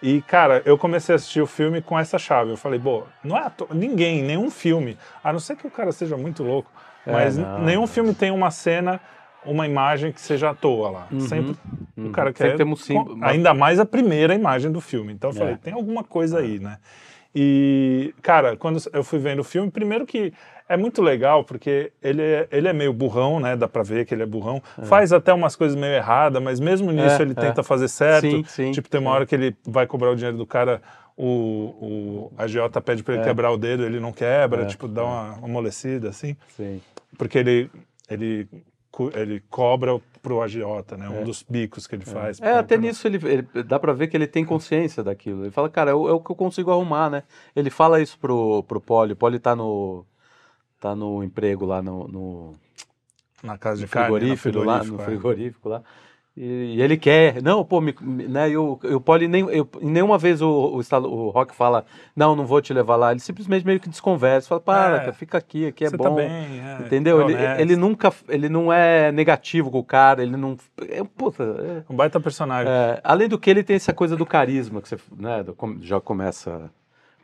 E, 0.03 0.21
cara, 0.23 0.61
eu 0.67 0.77
comecei 0.77 1.15
a 1.15 1.17
assistir 1.17 1.41
o 1.41 1.47
filme 1.47 1.81
com 1.81 1.99
essa 1.99 2.19
chave. 2.19 2.51
Eu 2.51 2.57
falei, 2.57 2.79
pô, 2.79 3.05
não 3.25 3.37
é 3.37 3.51
ninguém, 3.73 4.23
nenhum 4.23 4.51
filme, 4.51 4.99
a 5.25 5.33
não 5.33 5.41
ser 5.41 5.57
que 5.57 5.67
o 5.67 5.71
cara 5.71 5.91
seja 5.91 6.17
muito 6.19 6.43
louco, 6.43 6.71
É, 7.07 7.13
mas 7.13 7.39
não, 7.39 7.61
nenhum 7.61 7.81
não. 7.81 7.87
filme 7.87 8.15
tem 8.15 8.31
uma 8.31 8.51
cena, 8.51 9.01
uma 9.45 9.67
imagem 9.67 10.13
que 10.13 10.21
seja 10.21 10.51
à 10.51 10.55
toa 10.55 10.91
lá. 10.91 11.07
Uhum, 11.11 11.21
Sempre 11.21 11.57
uhum. 11.97 12.09
o 12.09 12.11
cara 12.11 12.29
Sempre 12.29 12.51
quer. 12.51 12.57
tem 12.65 12.77
símbolo, 12.77 13.07
com- 13.07 13.13
uma- 13.15 13.27
Ainda 13.29 13.55
mais 13.55 13.81
a 13.81 13.87
primeira 13.87 14.35
imagem 14.35 14.71
do 14.71 14.81
filme. 14.83 15.13
Então 15.15 15.31
eu 15.31 15.35
falei, 15.35 15.55
É. 15.55 15.57
tem 15.57 15.73
alguma 15.73 16.05
coisa 16.05 16.41
aí, 16.41 16.59
né? 16.59 16.77
E, 17.39 18.15
cara, 18.23 18.57
quando 18.57 18.81
eu 18.95 19.05
fui 19.05 19.19
vendo 19.19 19.41
o 19.41 19.45
filme, 19.45 19.71
primeiro 19.71 20.07
que 20.07 20.33
é 20.67 20.75
muito 20.75 21.03
legal, 21.03 21.45
porque 21.45 21.93
ele 22.03 22.23
é, 22.23 22.49
ele 22.51 22.67
é 22.67 22.73
meio 22.73 22.95
burrão, 22.95 23.39
né? 23.39 23.55
Dá 23.55 23.69
pra 23.69 23.83
ver 23.83 24.07
que 24.07 24.15
ele 24.15 24.23
é 24.23 24.27
burrão. 24.27 24.63
Faz 24.85 25.13
até 25.13 25.35
umas 25.35 25.55
coisas 25.55 25.77
meio 25.79 25.93
erradas, 25.93 26.43
mas 26.43 26.59
mesmo 26.59 26.91
nisso 26.91 27.21
É, 27.21 27.23
ele 27.23 27.33
é. 27.33 27.35
tenta 27.35 27.63
fazer 27.63 27.89
certo. 27.89 28.23
Sim, 28.31 28.45
sim, 28.45 28.73
tipo, 28.73 28.89
tem 28.89 28.99
uma 28.99 29.11
hora 29.11 29.27
que 29.27 29.35
ele 29.35 29.55
vai 29.67 29.87
cobrar 29.87 30.11
o 30.13 30.17
dinheiro 30.17 30.39
do 30.39 30.47
cara, 30.47 30.81
o, 31.15 31.25
o 31.27 32.33
agiota 32.39 32.81
pede 32.81 33.03
pra 33.03 33.13
ele 33.13 33.23
É. 33.23 33.27
quebrar 33.27 33.51
o 33.51 33.59
dedo, 33.59 33.85
ele 33.85 34.01
não 34.01 34.13
quebra, 34.15 34.63
É, 34.63 34.65
tipo, 34.65 34.89
dá 34.89 35.05
uma 35.05 35.33
amolecida, 35.45 36.09
assim. 36.09 36.35
Sim. 36.57 36.81
Porque 37.19 37.37
ele, 37.39 37.71
ele, 38.09 38.49
ele 39.15 39.43
cobra 39.51 40.01
pro 40.23 40.43
agiota, 40.43 40.97
né? 40.97 41.09
Um 41.09 41.21
É. 41.21 41.25
dos 41.25 41.43
bicos 41.43 41.87
que 41.87 41.95
ele 41.95 42.05
faz. 42.05 42.41
É, 42.41 42.53
até 42.53 42.77
nisso 42.77 43.07
ele, 43.07 43.19
ele- 43.29 43.63
dá 43.63 43.79
pra 43.79 43.93
ver 43.93 44.09
que 44.09 44.17
ele 44.17 44.27
tem 44.27 44.45
consciência 44.45 45.03
daquilo. 45.05 45.45
Ele 45.45 45.51
fala, 45.51 45.69
cara, 45.69 45.91
é 45.91 45.95
o, 45.95 46.09
é 46.09 46.13
o 46.13 46.21
que 46.21 46.31
eu 46.31 46.37
consigo 46.37 46.71
arrumar, 46.71 47.09
né? 47.11 47.23
Ele 47.55 47.71
fala 47.71 48.01
isso 48.01 48.19
pro, 48.19 48.63
pro 48.65 48.81
Poli. 48.81 49.13
O 49.13 49.17
Poli 49.17 49.39
tá 49.39 49.55
no, 49.55 50.05
tá 50.81 50.95
no 50.97 51.23
emprego 51.23 51.65
lá 51.65 51.81
no, 51.81 52.09
no, 52.09 52.53
Na 53.43 53.57
casa 53.57 53.77
de 53.79 53.83
no 53.85 53.89
carne, 53.89 54.07
frigorífico, 54.19 54.59
lá, 54.65 54.79
no 54.79 54.85
frigorífico, 54.85 55.03
é. 55.03 55.05
frigorífico 55.05 55.69
lá. 55.69 55.83
E, 56.39 56.83
ele 56.83 56.99
quer, 56.99 57.41
não, 57.43 57.65
pô, 57.65 57.81
me, 57.81 57.95
né, 58.03 58.51
e 58.51 58.59
o, 58.59 58.73
o 58.73 59.01
Poli 59.01 59.27
nem, 59.27 59.49
eu, 59.49 59.67
nenhuma 59.81 60.19
vez 60.19 60.43
o, 60.43 60.47
o, 60.49 60.81
o 61.07 61.31
Rock 61.31 61.55
fala, 61.57 61.87
não, 62.15 62.37
não 62.37 62.45
vou 62.45 62.61
te 62.61 62.75
levar 62.75 62.97
lá. 62.97 63.11
Ele 63.11 63.21
simplesmente 63.21 63.65
meio 63.65 63.81
que 63.81 63.89
desconversa, 63.89 64.47
fala, 64.49 64.61
para, 64.61 64.97
É. 64.97 64.99
cara, 65.01 65.13
fica 65.15 65.39
aqui, 65.39 65.67
aqui 65.67 65.85
é 65.85 65.89
Você 65.89 65.97
bom. 65.97 66.05
tá 66.05 66.11
bem, 66.11 66.29
é, 66.29 66.79
Entendeu? 66.85 67.23
Ele, 67.23 67.35
ele 67.63 67.75
nunca, 67.77 68.13
ele 68.29 68.51
não 68.51 68.71
é 68.71 69.11
negativo 69.13 69.71
com 69.71 69.79
o 69.79 69.85
cara, 69.85 70.23
ele 70.23 70.37
não, 70.37 70.59
é, 70.91 71.03
puta, 71.05 71.43
é, 71.43 71.91
Um 71.91 71.97
baita 71.97 72.21
personagem. 72.21 72.71
é, 72.71 73.01
além 73.03 73.29
do 73.29 73.39
que 73.39 73.49
ele 73.49 73.63
tem 73.65 73.77
essa 73.77 73.95
coisa 73.95 74.15
do 74.15 74.27
carisma, 74.27 74.83
que 74.83 74.89
você 74.91 74.99
né, 75.17 75.43
já 75.81 75.99
começa 76.03 76.71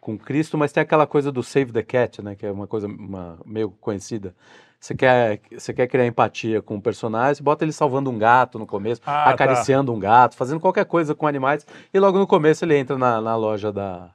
com 0.00 0.16
Cristo, 0.16 0.56
mas 0.56 0.72
tem 0.72 0.80
aquela 0.82 1.06
coisa 1.06 1.30
do 1.30 1.42
save 1.42 1.70
the 1.70 1.82
cat, 1.82 2.22
né, 2.22 2.34
que 2.34 2.46
é 2.46 2.50
uma 2.50 2.66
coisa 2.66 2.86
uma- 2.86 3.38
meio 3.44 3.70
conhecida. 3.78 4.34
Você 4.82 4.96
quer, 4.96 5.38
você 5.56 5.72
quer 5.72 5.86
criar 5.86 6.04
empatia 6.06 6.60
com 6.60 6.74
o 6.74 6.82
personagem, 6.82 7.36
você 7.36 7.42
bota 7.44 7.64
ele 7.64 7.70
salvando 7.70 8.10
um 8.10 8.18
gato 8.18 8.58
no 8.58 8.66
começo, 8.66 9.00
Ah, 9.06 9.26
tá. 9.26 9.30
acariciando 9.30 9.92
um 9.92 9.98
gato, 9.98 10.34
fazendo 10.34 10.58
qualquer 10.58 10.84
coisa 10.86 11.14
com 11.14 11.24
animais, 11.24 11.64
e 11.94 12.00
logo 12.00 12.18
no 12.18 12.26
começo 12.26 12.64
ele 12.64 12.76
entra 12.76 12.98
na, 12.98 13.20
na 13.20 13.36
loja 13.36 13.72
da, 13.72 14.08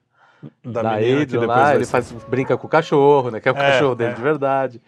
Da, 0.65 0.81
da 0.81 0.91
Adrian 0.95 1.45
lá, 1.47 1.55
vai 1.63 1.75
ele 1.77 1.85
faz, 1.85 2.11
brinca 2.27 2.57
com 2.57 2.67
o 2.67 2.69
cachorro, 2.69 3.31
né, 3.31 3.39
que 3.39 3.47
é 3.47 3.51
o 3.53 3.57
É, 3.57 3.71
cachorro 3.71 3.95
dele 3.95 4.11
é. 4.11 4.13
de 4.15 4.21
verdade. 4.21 4.81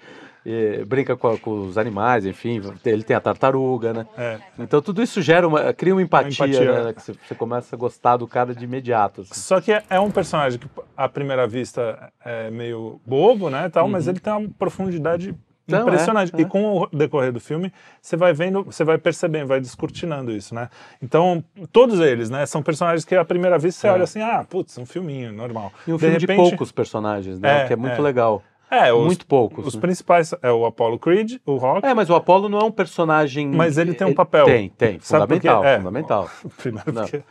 E 0.45 0.83
brinca 0.85 1.15
com, 1.15 1.37
com 1.37 1.67
os 1.67 1.77
animais, 1.77 2.25
enfim, 2.25 2.61
ele 2.85 3.03
tem 3.03 3.15
a 3.15 3.19
tartaruga, 3.21 3.93
né? 3.93 4.07
É. 4.17 4.37
Então 4.57 4.81
tudo 4.81 5.01
isso 5.01 5.21
gera 5.21 5.47
uma, 5.47 5.73
cria 5.73 5.93
uma 5.93 6.01
empatia, 6.01 6.45
empatia. 6.47 6.83
né? 6.85 6.93
Que 6.93 7.01
você, 7.01 7.13
você 7.25 7.35
começa 7.35 7.75
a 7.75 7.79
gostar 7.79 8.17
do 8.17 8.25
cara 8.27 8.53
de 8.55 8.63
imediato. 8.65 9.21
assim. 9.21 9.33
Só 9.33 9.61
que 9.61 9.71
é, 9.71 9.83
é 9.89 9.99
um 9.99 10.09
personagem 10.11 10.57
que, 10.59 10.67
à 10.97 11.07
primeira 11.09 11.45
vista, 11.47 12.11
é 12.23 12.49
meio 12.51 12.99
bobo, 13.05 13.49
né, 13.49 13.69
tal, 13.69 13.87
mas 13.87 14.07
ele 14.09 14.19
tem 14.19 14.31
uma 14.33 14.49
profundidade 14.57 15.29
Uhum. 15.31 15.37
Então, 15.77 15.87
impressionante. 15.87 16.33
é, 16.35 16.39
é. 16.39 16.41
E 16.41 16.45
com 16.45 16.81
o 16.81 16.87
decorrer 16.87 17.31
do 17.31 17.39
filme, 17.39 17.71
você 18.01 18.15
vai 18.17 18.33
vendo, 18.33 18.63
você 18.63 18.83
vai 18.83 18.97
percebendo, 18.97 19.47
vai 19.47 19.59
descortinando 19.59 20.31
isso, 20.31 20.53
né? 20.53 20.69
Então, 21.01 21.43
todos 21.71 21.99
eles, 21.99 22.29
né, 22.29 22.45
são 22.45 22.61
personagens 22.61 23.05
que 23.05 23.15
à 23.15 23.23
primeira 23.25 23.57
vista 23.57 23.81
você 23.81 23.87
É. 23.87 23.91
olha 23.91 24.03
assim, 24.03 24.21
ah, 24.21 24.45
putz, 24.49 24.77
um 24.77 24.85
filminho 24.85 25.31
normal. 25.31 25.71
E 25.87 25.91
um 25.91 25.95
de 25.95 25.99
filme 26.01 26.17
repente, 26.17 26.43
de 26.43 26.49
poucos 26.49 26.71
personagens, 26.71 27.39
né? 27.39 27.63
É, 27.63 27.67
que 27.67 27.73
é 27.73 27.75
muito 27.75 27.99
é. 27.99 28.01
legal. 28.01 28.41
É, 28.71 28.93
os, 28.93 29.03
muito 29.03 29.25
poucos. 29.25 29.65
Os 29.65 29.73
né? 29.73 29.81
principais 29.81 30.31
é 30.43 30.51
o 30.51 30.63
Apollo 30.63 30.99
Creed, 30.99 31.37
o 31.43 31.55
Rock. 31.55 31.83
É, 31.87 31.91
mas 31.91 32.07
o 32.07 32.13
Apollo 32.13 32.47
não 32.47 32.59
é 32.59 32.63
um 32.63 32.71
personagem. 32.71 33.47
Mas 33.47 33.79
ele 33.79 33.95
tem 33.95 34.05
um 34.05 34.13
papel. 34.13 34.45
Tem, 34.45 34.69
tem. 34.69 34.99
Sabe? 34.99 35.23
Fundamental, 35.23 35.65
É. 35.65 35.77
fundamental. 35.77 36.29
Primeiro 36.57 36.93
Não. 36.93 37.01
porque- 37.01 37.23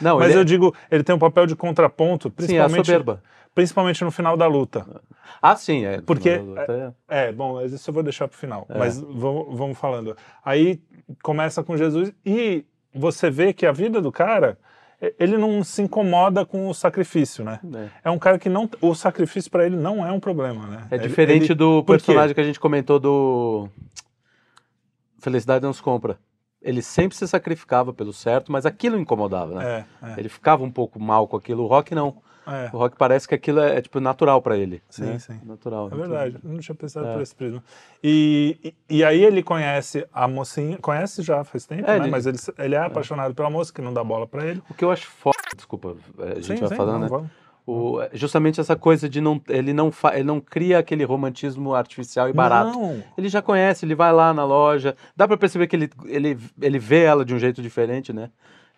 Não, 0.00 0.18
Mas 0.18 0.34
eu 0.34 0.40
é- 0.40 0.44
digo, 0.44 0.74
ele 0.90 1.02
tem 1.04 1.14
um 1.14 1.18
papel 1.18 1.44
de 1.44 1.54
contraponto, 1.54 2.28
Sim, 2.28 2.56
é 2.56 2.60
a 2.60 2.64
principalmente, 2.64 2.86
soberba. 2.86 3.22
Principalmente 3.58 4.04
no 4.04 4.10
final 4.12 4.36
da 4.36 4.46
luta. 4.46 4.86
Ah, 5.42 5.56
sim, 5.56 5.84
é. 5.84 6.00
Porque- 6.00 6.40
Até- 6.56 6.92
É, 7.08 7.32
bom, 7.32 7.54
mas 7.54 7.72
isso 7.72 7.90
eu 7.90 7.94
vou 7.94 8.04
deixar 8.04 8.28
pro 8.28 8.38
final. 8.38 8.64
É. 8.68 8.78
Mas 8.78 9.00
vamos, 9.00 9.58
vamos 9.58 9.76
falando. 9.76 10.16
Aí 10.44 10.80
começa 11.24 11.60
com 11.64 11.76
Jesus 11.76 12.12
e 12.24 12.64
você 12.94 13.28
vê 13.28 13.52
que 13.52 13.66
a 13.66 13.72
vida 13.72 14.00
do 14.00 14.12
cara, 14.12 14.56
ele 15.18 15.36
não 15.36 15.64
se 15.64 15.82
incomoda 15.82 16.46
com 16.46 16.68
o 16.68 16.72
sacrifício, 16.74 17.44
né? 17.44 17.58
É, 18.04 18.08
é 18.08 18.10
um 18.12 18.18
cara 18.18 18.38
que 18.38 18.48
não. 18.48 18.70
O 18.80 18.94
sacrifício 18.94 19.50
para 19.50 19.66
ele 19.66 19.74
não 19.76 20.06
é 20.06 20.12
um 20.12 20.20
problema, 20.20 20.64
né? 20.68 20.86
É 20.88 20.96
diferente 20.98 21.46
ele, 21.46 21.54
do 21.56 21.82
personagem 21.82 22.32
que 22.36 22.40
a 22.40 22.44
gente 22.44 22.60
comentou 22.60 23.00
do. 23.00 23.68
Felicidade 25.18 25.64
não 25.64 25.72
se 25.72 25.82
compra. 25.82 26.16
Ele 26.62 26.80
sempre 26.80 27.16
se 27.18 27.26
sacrificava 27.26 27.92
pelo 27.92 28.12
certo, 28.12 28.52
mas 28.52 28.64
aquilo 28.64 28.96
incomodava, 28.96 29.52
né? 29.56 29.84
É, 30.02 30.06
é. 30.10 30.14
Ele 30.16 30.28
ficava 30.28 30.62
um 30.62 30.70
pouco 30.70 31.00
mal 31.00 31.26
com 31.26 31.36
aquilo. 31.36 31.64
O 31.64 31.66
Rock 31.66 31.92
não. 31.92 32.22
É. 32.48 32.70
O 32.72 32.78
rock 32.78 32.96
parece 32.96 33.28
que 33.28 33.34
aquilo 33.34 33.60
é, 33.60 33.76
é 33.76 33.80
tipo 33.82 34.00
natural 34.00 34.40
para 34.40 34.56
ele. 34.56 34.82
Sim, 34.88 35.04
né? 35.04 35.18
sim. 35.18 35.38
Natural. 35.44 35.90
É 35.92 35.94
verdade. 35.94 36.36
Eu 36.42 36.50
não 36.50 36.58
tinha 36.58 36.74
pensado 36.74 37.06
é. 37.06 37.12
por 37.12 37.22
esse 37.22 37.34
prisma. 37.34 37.62
E, 38.02 38.58
e, 38.64 38.98
e, 38.98 39.04
aí 39.04 39.22
ele 39.22 39.42
conhece 39.42 40.06
a 40.12 40.26
mocinha, 40.26 40.78
conhece 40.78 41.22
já 41.22 41.44
faz 41.44 41.66
tempo, 41.66 41.82
é, 41.82 41.98
né? 41.98 42.04
Ele... 42.04 42.10
Mas 42.10 42.26
ele, 42.26 42.38
ele 42.58 42.74
é, 42.74 42.78
é 42.78 42.82
apaixonado 42.82 43.34
pela 43.34 43.50
moça 43.50 43.72
que 43.72 43.82
não 43.82 43.92
dá 43.92 44.02
bola 44.02 44.26
para 44.26 44.46
ele. 44.46 44.62
O 44.70 44.74
que 44.74 44.84
eu 44.84 44.90
acho 44.90 45.06
foda, 45.06 45.36
desculpa, 45.54 45.94
a 46.18 46.34
gente 46.36 46.46
sim, 46.46 46.56
vai 46.56 46.68
sim, 46.68 46.76
falando, 46.76 47.10
né? 47.10 47.30
O, 47.66 48.00
justamente 48.14 48.58
essa 48.62 48.74
coisa 48.74 49.10
de 49.10 49.20
não 49.20 49.38
ele 49.46 49.74
não 49.74 49.92
fa, 49.92 50.14
ele 50.14 50.24
não 50.24 50.40
cria 50.40 50.78
aquele 50.78 51.04
romantismo 51.04 51.74
artificial 51.74 52.26
e 52.26 52.32
barato. 52.32 52.78
Não. 52.78 53.04
Ele 53.16 53.28
já 53.28 53.42
conhece, 53.42 53.84
ele 53.84 53.94
vai 53.94 54.10
lá 54.10 54.32
na 54.32 54.42
loja, 54.42 54.96
dá 55.14 55.28
para 55.28 55.36
perceber 55.36 55.66
que 55.66 55.76
ele, 55.76 55.90
ele, 56.06 56.38
ele 56.62 56.78
vê 56.78 57.02
ela 57.02 57.26
de 57.26 57.34
um 57.34 57.38
jeito 57.38 57.60
diferente, 57.60 58.10
né? 58.10 58.30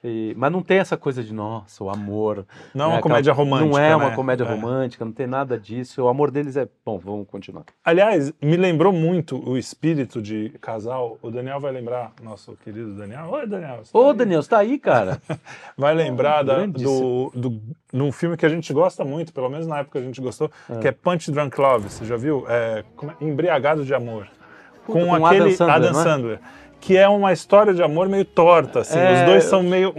E, 0.03 0.35
mas 0.37 0.51
não 0.51 0.63
tem 0.63 0.79
essa 0.79 0.97
coisa 0.97 1.23
de, 1.23 1.33
nossa, 1.33 1.85
o 1.85 1.91
amor. 1.91 2.47
Não 2.75 2.87
é 2.87 2.89
né, 2.89 2.95
uma 2.95 3.03
comédia 3.03 3.33
romântica. 3.35 3.71
Não 3.71 3.79
é 3.79 3.89
né? 3.91 3.97
uma 3.97 4.11
comédia 4.13 4.45
é. 4.45 4.47
romântica, 4.49 5.05
não 5.05 5.13
tem 5.13 5.27
nada 5.27 5.59
disso. 5.59 6.03
O 6.03 6.09
amor 6.09 6.31
deles 6.31 6.57
é. 6.57 6.67
Bom, 6.85 6.99
vamos 6.99 7.29
continuar. 7.29 7.65
Aliás, 7.85 8.33
me 8.41 8.57
lembrou 8.57 8.93
muito 8.93 9.37
o 9.47 9.59
espírito 9.59 10.23
de 10.23 10.51
casal. 10.61 11.19
O 11.21 11.31
Daniel 11.31 11.61
vai 11.61 11.71
lembrar, 11.71 12.13
nosso 12.23 12.57
querido 12.65 12.95
Daniel. 12.95 13.29
Oi, 13.31 13.47
Daniel. 13.47 13.83
Ô, 13.93 14.07
tá 14.07 14.13
Daniel, 14.15 14.43
você 14.43 14.49
tá 14.49 14.59
aí, 14.59 14.79
cara? 14.79 15.21
vai 15.77 15.95
lembrar 15.95 16.41
oh, 16.41 16.45
da, 16.45 16.67
do, 16.67 17.33
do, 17.35 17.63
num 17.93 18.11
filme 18.11 18.39
que 18.39 18.47
a 18.47 18.51
gente 18.51 18.73
gosta 18.73 19.05
muito, 19.05 19.35
pelo 19.35 19.51
menos 19.51 19.67
na 19.67 19.81
época 19.81 19.99
a 19.99 20.03
gente 20.03 20.21
gostou, 20.21 20.51
é. 20.71 20.79
que 20.79 20.89
é 20.89 20.93
Punch 20.93 21.31
Drunk 21.31 21.61
Love. 21.61 21.91
Você 21.91 22.07
já 22.07 22.17
viu? 22.17 22.47
É, 22.49 22.85
é? 23.03 23.25
Embriagado 23.25 23.85
de 23.85 23.93
Amor. 23.93 24.27
com, 24.87 25.05
com 25.05 25.27
aquele 25.27 25.43
Adam 25.43 25.53
Sandler. 25.53 25.75
Adam 25.75 25.95
Sandler 25.95 26.41
que 26.81 26.97
é 26.97 27.07
uma 27.09 27.33
história 27.33 27.75
de 27.75 27.83
amor 27.83 28.09
meio 28.09 28.25
torta, 28.25 28.81
assim. 28.81 28.99
É... 28.99 29.21
Os 29.21 29.27
dois 29.27 29.45
são 29.45 29.63
meio, 29.63 29.95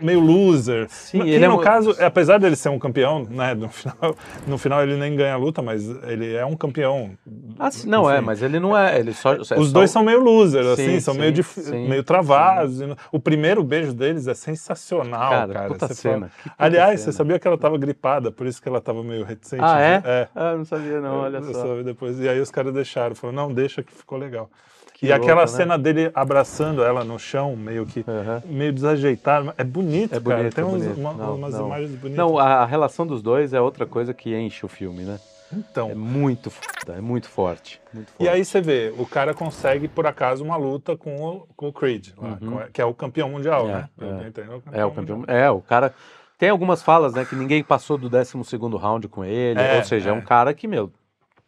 meio 0.00 0.20
loser. 0.20 0.86
Sim, 0.88 1.20
que, 1.22 1.38
no 1.38 1.60
é... 1.60 1.64
caso, 1.64 1.96
apesar 2.00 2.38
dele 2.38 2.56
ser 2.56 2.68
um 2.68 2.78
campeão, 2.78 3.24
né, 3.30 3.54
no 3.54 3.68
final, 3.70 4.16
no 4.46 4.58
final 4.58 4.82
ele 4.82 4.96
nem 4.96 5.14
ganha 5.14 5.34
a 5.34 5.36
luta, 5.36 5.62
mas 5.62 5.88
ele 6.04 6.34
é 6.34 6.44
um 6.44 6.56
campeão. 6.56 7.12
Ah, 7.58 7.70
sim, 7.70 7.88
não 7.88 8.10
é, 8.10 8.20
mas 8.20 8.42
ele 8.42 8.58
não 8.58 8.76
é, 8.76 8.98
ele 8.98 9.12
só... 9.12 9.34
É 9.34 9.40
Os 9.40 9.48
só... 9.48 9.54
dois 9.54 9.90
são 9.90 10.02
meio 10.02 10.20
loser, 10.20 10.66
assim, 10.66 10.94
sim, 10.94 11.00
são 11.00 11.14
sim, 11.14 11.20
meio, 11.20 11.32
dif... 11.32 11.70
meio 11.70 12.02
travados. 12.02 12.80
O 13.12 13.20
primeiro 13.20 13.62
beijo 13.62 13.92
deles 13.92 14.26
é 14.26 14.34
sensacional, 14.34 15.30
cara. 15.30 15.52
cara. 15.52 15.68
Puta 15.68 15.94
cena. 15.94 16.30
Puta 16.42 16.54
Aliás, 16.58 17.00
cena. 17.00 17.12
você 17.12 17.16
sabia 17.16 17.38
que 17.38 17.46
ela 17.46 17.56
estava 17.56 17.78
gripada, 17.78 18.32
por 18.32 18.46
isso 18.46 18.60
que 18.60 18.68
ela 18.68 18.78
estava 18.78 19.02
meio 19.02 19.24
reticente? 19.24 19.62
Ah, 19.64 19.80
é? 19.80 20.02
é? 20.04 20.28
Ah, 20.34 20.56
não 20.56 20.64
sabia 20.64 21.00
não, 21.00 21.20
olha 21.20 21.38
eu, 21.38 21.54
só. 21.54 21.82
Depois, 21.82 22.18
e 22.18 22.28
aí 22.28 22.40
os 22.40 22.50
caras 22.50 22.74
deixaram, 22.74 23.14
falaram, 23.14 23.48
não, 23.48 23.54
deixa 23.54 23.82
que 23.82 23.94
ficou 23.94 24.18
legal. 24.18 24.50
Que 24.96 25.04
e 25.04 25.08
louco, 25.10 25.24
aquela 25.24 25.42
né? 25.42 25.46
cena 25.46 25.78
dele 25.78 26.10
abraçando 26.14 26.82
ela 26.82 27.04
no 27.04 27.18
chão, 27.18 27.54
meio 27.54 27.84
que 27.84 28.00
uhum. 28.00 28.40
meio 28.46 28.72
desajeitado. 28.72 29.52
É 29.58 29.62
bonito, 29.62 30.14
é 30.14 30.18
bonito 30.18 30.24
cara. 30.24 30.50
Tem 30.50 30.64
é 30.64 30.66
bonito. 30.66 30.98
Uma, 30.98 31.12
não, 31.12 31.36
umas 31.36 31.52
não. 31.52 31.66
imagens 31.66 31.90
bonitas. 31.90 32.16
Não, 32.16 32.38
a, 32.38 32.64
relação 32.64 33.06
dos 33.06 33.20
dois 33.20 33.52
é 33.52 33.60
outra 33.60 33.84
coisa 33.84 34.14
que 34.14 34.34
enche 34.34 34.64
o 34.64 34.68
filme, 34.70 35.02
né? 35.02 35.20
Então. 35.52 35.90
É 35.90 35.94
muito 35.94 36.50
foda, 36.50 36.96
é 36.96 37.00
muito 37.02 37.28
forte, 37.28 37.78
muito 37.92 38.10
forte. 38.10 38.24
E 38.24 38.26
aí 38.26 38.42
você 38.42 38.58
vê, 38.62 38.92
o 38.96 39.04
cara 39.04 39.34
consegue, 39.34 39.86
por 39.86 40.06
acaso, 40.06 40.42
uma 40.42 40.56
luta 40.56 40.96
com 40.96 41.14
o, 41.14 41.46
com 41.54 41.68
o 41.68 41.72
Creed, 41.74 42.08
uhum. 42.16 42.60
que 42.72 42.80
é 42.80 42.84
o 42.86 42.94
campeão 42.94 43.28
mundial, 43.28 43.68
é, 43.68 43.72
né? 43.72 43.88
É. 44.00 44.28
Entendo, 44.28 44.50
o 44.50 44.62
é, 44.72 44.84
o 44.86 44.90
campeão. 44.92 45.24
É, 45.26 45.50
o 45.50 45.60
cara. 45.60 45.94
Tem 46.38 46.48
algumas 46.48 46.82
falas, 46.82 47.14
né? 47.14 47.24
Que 47.24 47.36
ninguém 47.36 47.62
passou 47.62 47.98
do 47.98 48.08
12 48.08 48.34
round 48.78 49.08
com 49.08 49.24
ele. 49.24 49.60
É, 49.60 49.76
ou 49.76 49.84
seja, 49.84 50.10
é, 50.10 50.12
um 50.12 50.18
é. 50.18 50.22
cara 50.22 50.52
que, 50.52 50.66
meu, 50.66 50.90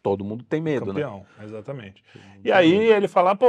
todo 0.01 0.23
mundo 0.23 0.43
tem 0.43 0.61
medo, 0.61 0.87
né? 0.87 1.01
Campeão, 1.01 1.25
né? 1.37 1.45
exatamente. 1.45 2.03
E 2.43 2.51
aí 2.51 2.73
ele 2.91 3.07
fala, 3.07 3.35
pô, 3.35 3.47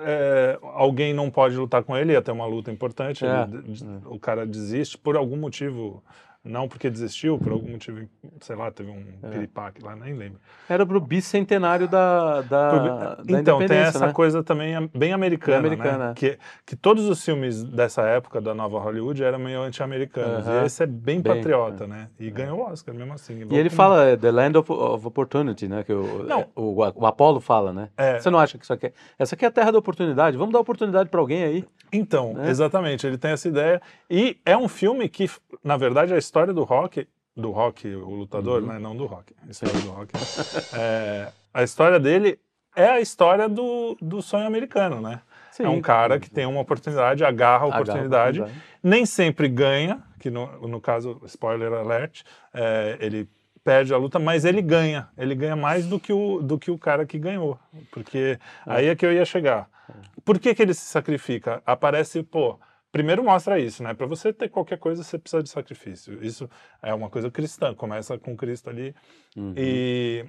é, 0.00 0.58
alguém 0.62 1.12
não 1.14 1.30
pode 1.30 1.56
lutar 1.56 1.82
com 1.84 1.96
ele, 1.96 2.12
ia 2.12 2.22
ter 2.22 2.32
uma 2.32 2.46
luta 2.46 2.70
importante, 2.70 3.24
é, 3.24 3.42
ele, 3.42 3.72
é. 3.72 4.08
o 4.08 4.18
cara 4.18 4.46
desiste 4.46 4.98
por 4.98 5.16
algum 5.16 5.36
motivo 5.36 6.02
não 6.48 6.66
porque 6.66 6.88
desistiu, 6.88 7.38
por 7.38 7.52
algum 7.52 7.72
motivo, 7.72 8.08
sei 8.40 8.56
lá, 8.56 8.70
teve 8.70 8.90
um 8.90 9.04
é. 9.22 9.28
piripaque 9.28 9.82
lá, 9.82 9.94
nem 9.94 10.14
lembro. 10.14 10.40
Era 10.68 10.84
pro 10.84 11.00
bicentenário 11.00 11.86
da, 11.86 12.40
da, 12.42 12.78
da 12.78 13.18
Então, 13.28 13.58
tem 13.64 13.78
essa 13.78 14.06
né? 14.06 14.12
coisa 14.12 14.42
também 14.42 14.88
bem 14.94 15.12
americana, 15.12 15.62
bem 15.62 15.72
americana 15.72 16.04
né? 16.06 16.10
É. 16.12 16.14
Que, 16.14 16.38
que 16.64 16.74
todos 16.74 17.08
os 17.08 17.22
filmes 17.24 17.62
dessa 17.62 18.02
época 18.02 18.40
da 18.40 18.54
nova 18.54 18.78
Hollywood 18.78 19.22
eram 19.22 19.38
meio 19.38 19.60
anti-americanos. 19.60 20.46
E 20.46 20.64
esse 20.64 20.82
é 20.82 20.86
bem, 20.86 21.20
bem 21.20 21.34
patriota, 21.34 21.84
é. 21.84 21.86
né? 21.86 22.08
E 22.18 22.28
é. 22.28 22.30
ganhou 22.30 22.60
o 22.60 22.62
Oscar 22.62 22.94
mesmo 22.94 23.12
assim. 23.12 23.46
E 23.50 23.56
ele 23.56 23.70
fala 23.70 24.04
é, 24.04 24.16
The 24.16 24.30
Land 24.30 24.58
of, 24.58 24.72
of, 24.72 25.06
Opportunity, 25.06 25.68
né? 25.68 25.84
Que 25.84 25.92
o, 25.92 26.24
não. 26.24 26.46
o, 26.56 26.82
o, 26.94 27.06
Apollo 27.06 27.40
fala, 27.40 27.72
né? 27.72 27.88
Você 28.18 28.30
não 28.30 28.38
acha 28.38 28.56
que 28.56 28.64
isso 28.64 28.72
aqui 28.72 28.86
é... 28.86 28.92
Essa 29.18 29.34
aqui 29.34 29.44
é 29.44 29.48
a 29.48 29.50
terra 29.50 29.70
da 29.70 29.78
oportunidade. 29.78 30.36
Vamos 30.36 30.52
dar 30.52 30.60
oportunidade 30.60 31.08
para 31.10 31.20
alguém 31.20 31.44
aí. 31.44 31.64
Então, 31.92 32.34
né? 32.34 32.48
exatamente. 32.48 33.06
Ele 33.06 33.18
tem 33.18 33.32
essa 33.32 33.48
ideia. 33.48 33.80
E 34.10 34.38
é 34.44 34.56
um 34.56 34.68
filme 34.68 35.08
que, 35.08 35.28
na 35.62 35.76
verdade, 35.76 36.14
a 36.14 36.18
história 36.18 36.37
do 36.46 36.64
rock, 36.64 37.06
do 37.36 37.50
rock, 37.50 37.88
o 37.88 38.10
lutador, 38.10 38.62
uhum. 38.62 38.68
né? 38.68 38.78
Não 38.78 38.96
do 38.96 39.06
rock, 39.06 39.34
a 39.46 39.50
história 39.50 39.80
do 39.80 39.90
rock. 39.90 40.12
É, 40.78 41.32
a 41.52 41.62
história 41.62 41.98
dele 41.98 42.38
é 42.76 42.88
a 42.88 43.00
história 43.00 43.48
do, 43.48 43.96
do 44.00 44.22
sonho 44.22 44.46
americano, 44.46 45.00
né? 45.00 45.20
Sim. 45.50 45.64
É 45.64 45.68
um 45.68 45.80
cara 45.80 46.20
que 46.20 46.30
tem 46.30 46.46
uma 46.46 46.60
oportunidade, 46.60 47.24
agarra 47.24 47.64
a 47.64 47.68
oportunidade, 47.68 48.40
agarra 48.40 48.54
a 48.54 48.86
nem 48.86 49.04
sempre 49.04 49.48
ganha, 49.48 50.02
que 50.20 50.30
no, 50.30 50.68
no 50.68 50.80
caso, 50.80 51.20
spoiler 51.26 51.72
alert, 51.72 52.22
é, 52.54 52.96
ele 53.00 53.28
perde 53.64 53.92
a 53.92 53.96
luta, 53.96 54.18
mas 54.18 54.44
ele 54.44 54.62
ganha. 54.62 55.08
Ele 55.16 55.34
ganha 55.34 55.56
mais 55.56 55.86
do 55.86 55.98
que 55.98 56.12
o, 56.12 56.40
do 56.40 56.58
que 56.58 56.70
o 56.70 56.78
cara 56.78 57.04
que 57.04 57.18
ganhou. 57.18 57.58
Porque 57.90 58.38
é. 58.38 58.72
aí 58.72 58.86
é 58.86 58.96
que 58.96 59.04
eu 59.04 59.12
ia 59.12 59.24
chegar. 59.24 59.68
É. 59.88 59.92
Por 60.24 60.38
que, 60.38 60.54
que 60.54 60.62
ele 60.62 60.74
se 60.74 60.86
sacrifica? 60.86 61.62
Aparece, 61.66 62.22
pô, 62.22 62.58
primeiro 62.90 63.22
mostra 63.22 63.58
isso, 63.58 63.82
né? 63.82 63.94
Para 63.94 64.06
você 64.06 64.32
ter 64.32 64.48
qualquer 64.48 64.78
coisa, 64.78 65.02
você 65.02 65.18
precisa 65.18 65.42
de 65.42 65.48
sacrifício. 65.48 66.22
Isso 66.24 66.48
é 66.82 66.92
uma 66.94 67.10
coisa 67.10 67.30
cristã, 67.30 67.74
começa 67.74 68.18
com 68.18 68.36
Cristo 68.36 68.70
ali. 68.70 68.94
Uhum. 69.36 69.54
E, 69.56 70.26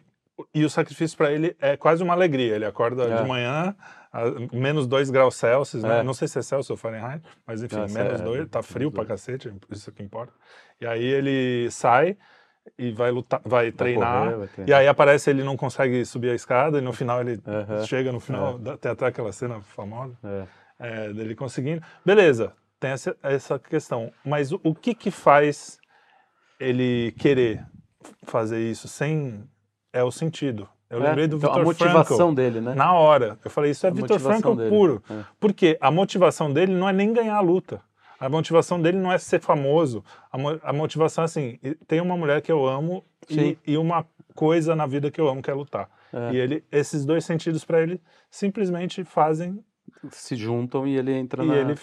e 0.53 0.63
o 0.65 0.69
sacrifício 0.69 1.17
para 1.17 1.31
ele 1.31 1.55
é 1.59 1.77
quase 1.77 2.03
uma 2.03 2.13
alegria. 2.13 2.55
Ele 2.55 2.65
acorda 2.65 3.03
é. 3.03 3.21
de 3.21 3.27
manhã, 3.27 3.75
a 4.11 4.23
menos 4.53 4.87
2 4.87 5.09
graus 5.09 5.35
Celsius, 5.35 5.83
né? 5.83 5.99
É. 5.99 6.03
Não 6.03 6.13
sei 6.13 6.27
se 6.27 6.39
é 6.39 6.41
Celsius 6.41 6.71
ou 6.71 6.77
Fahrenheit, 6.77 7.23
mas 7.45 7.63
enfim, 7.63 7.77
Nossa, 7.77 8.03
menos 8.03 8.21
2, 8.21 8.41
é, 8.41 8.45
tá 8.45 8.61
frio 8.61 8.91
pra 8.91 9.05
cacete, 9.05 9.51
isso 9.71 9.91
que 9.91 10.03
importa. 10.03 10.33
E 10.81 10.85
aí 10.85 11.03
ele 11.03 11.69
sai 11.71 12.17
e 12.77 12.91
vai 12.91 13.09
lutar, 13.09 13.41
vai 13.43 13.71
treinar, 13.71 14.25
correr, 14.25 14.37
vai 14.37 14.47
treinar, 14.47 14.69
e 14.69 14.73
aí 14.73 14.87
aparece 14.87 15.29
ele 15.29 15.43
não 15.43 15.57
consegue 15.57 16.05
subir 16.05 16.29
a 16.29 16.35
escada 16.35 16.77
e 16.77 16.81
no 16.81 16.93
final 16.93 17.19
ele 17.19 17.41
uhum. 17.45 17.85
chega 17.85 18.11
no 18.11 18.19
final, 18.19 18.59
é. 18.63 18.77
tem 18.77 18.91
até 18.91 19.07
aquela 19.07 19.31
cena 19.31 19.59
famosa. 19.61 20.15
É 20.23 20.58
é, 20.79 21.12
dele 21.12 21.36
conseguindo. 21.36 21.81
Beleza, 22.05 22.53
tem 22.79 22.91
essa, 22.91 23.15
essa 23.21 23.59
questão. 23.59 24.12
Mas 24.25 24.51
o, 24.51 24.59
o, 24.63 24.74
que 24.74 24.95
que 24.95 25.12
faz 25.12 25.77
ele 26.59 27.13
querer 27.19 27.65
fazer 28.24 28.59
isso 28.59 28.88
sem... 28.88 29.43
É 29.91 30.03
o 30.03 30.12
sentido. 30.12 30.69
Eu 30.89 31.03
é, 31.03 31.07
lembrei 31.07 31.27
do 31.27 31.38
então, 31.38 31.50
Victor 31.50 31.62
A 31.62 31.65
motivação 31.65 32.17
Frankl, 32.17 32.36
dele, 32.36 32.62
né? 32.62 32.74
Na 32.75 32.93
hora. 32.93 33.39
Eu 33.43 33.51
falei, 33.51 33.71
isso 33.71 33.86
é 33.86 33.89
a 33.89 33.91
Victor 33.91 34.19
Frankl 34.19 34.53
dele. 34.53 34.69
puro. 34.69 35.03
É. 35.09 35.24
Porque 35.39 35.77
a 35.81 35.91
motivação 35.91 36.51
dele 36.51 36.74
não 36.74 36.88
é 36.88 36.93
nem 36.93 37.12
ganhar 37.12 37.36
a 37.36 37.41
luta. 37.41 37.81
A 38.19 38.27
motivação 38.27 38.81
dele 38.81 38.98
não 38.98 39.12
é 39.12 39.17
ser 39.17 39.39
famoso. 39.39 40.03
A, 40.31 40.38
mo 40.38 40.59
a 40.62 40.74
motivação 40.74 41.24
é 41.24 41.25
assim, 41.25 41.59
tem 41.88 42.01
uma 42.01 42.17
mulher 42.17 42.41
que 42.41 42.51
eu 42.51 42.67
amo 42.67 43.05
e, 43.29 43.57
e, 43.65 43.77
uma 43.77 44.05
coisa 44.36 44.75
na 44.75 44.86
vida 44.86 45.09
que 45.09 45.21
eu 45.21 45.27
amo, 45.29 45.41
que 45.41 45.50
é 45.50 45.53
lutar. 45.53 45.89
É. 46.12 46.33
E 46.33 46.38
ele, 46.38 46.63
esses 46.71 47.05
dois 47.05 47.24
sentidos 47.24 47.63
para 47.63 47.81
ele 47.81 48.01
simplesmente 48.29 49.03
fazem 49.03 49.63
se 50.12 50.36
juntam 50.36 50.88
e 50.88 50.98
ele 50.98 51.13
entra 51.13 51.44
e 51.44 51.48
na... 51.48 51.56
Ele 51.56 51.75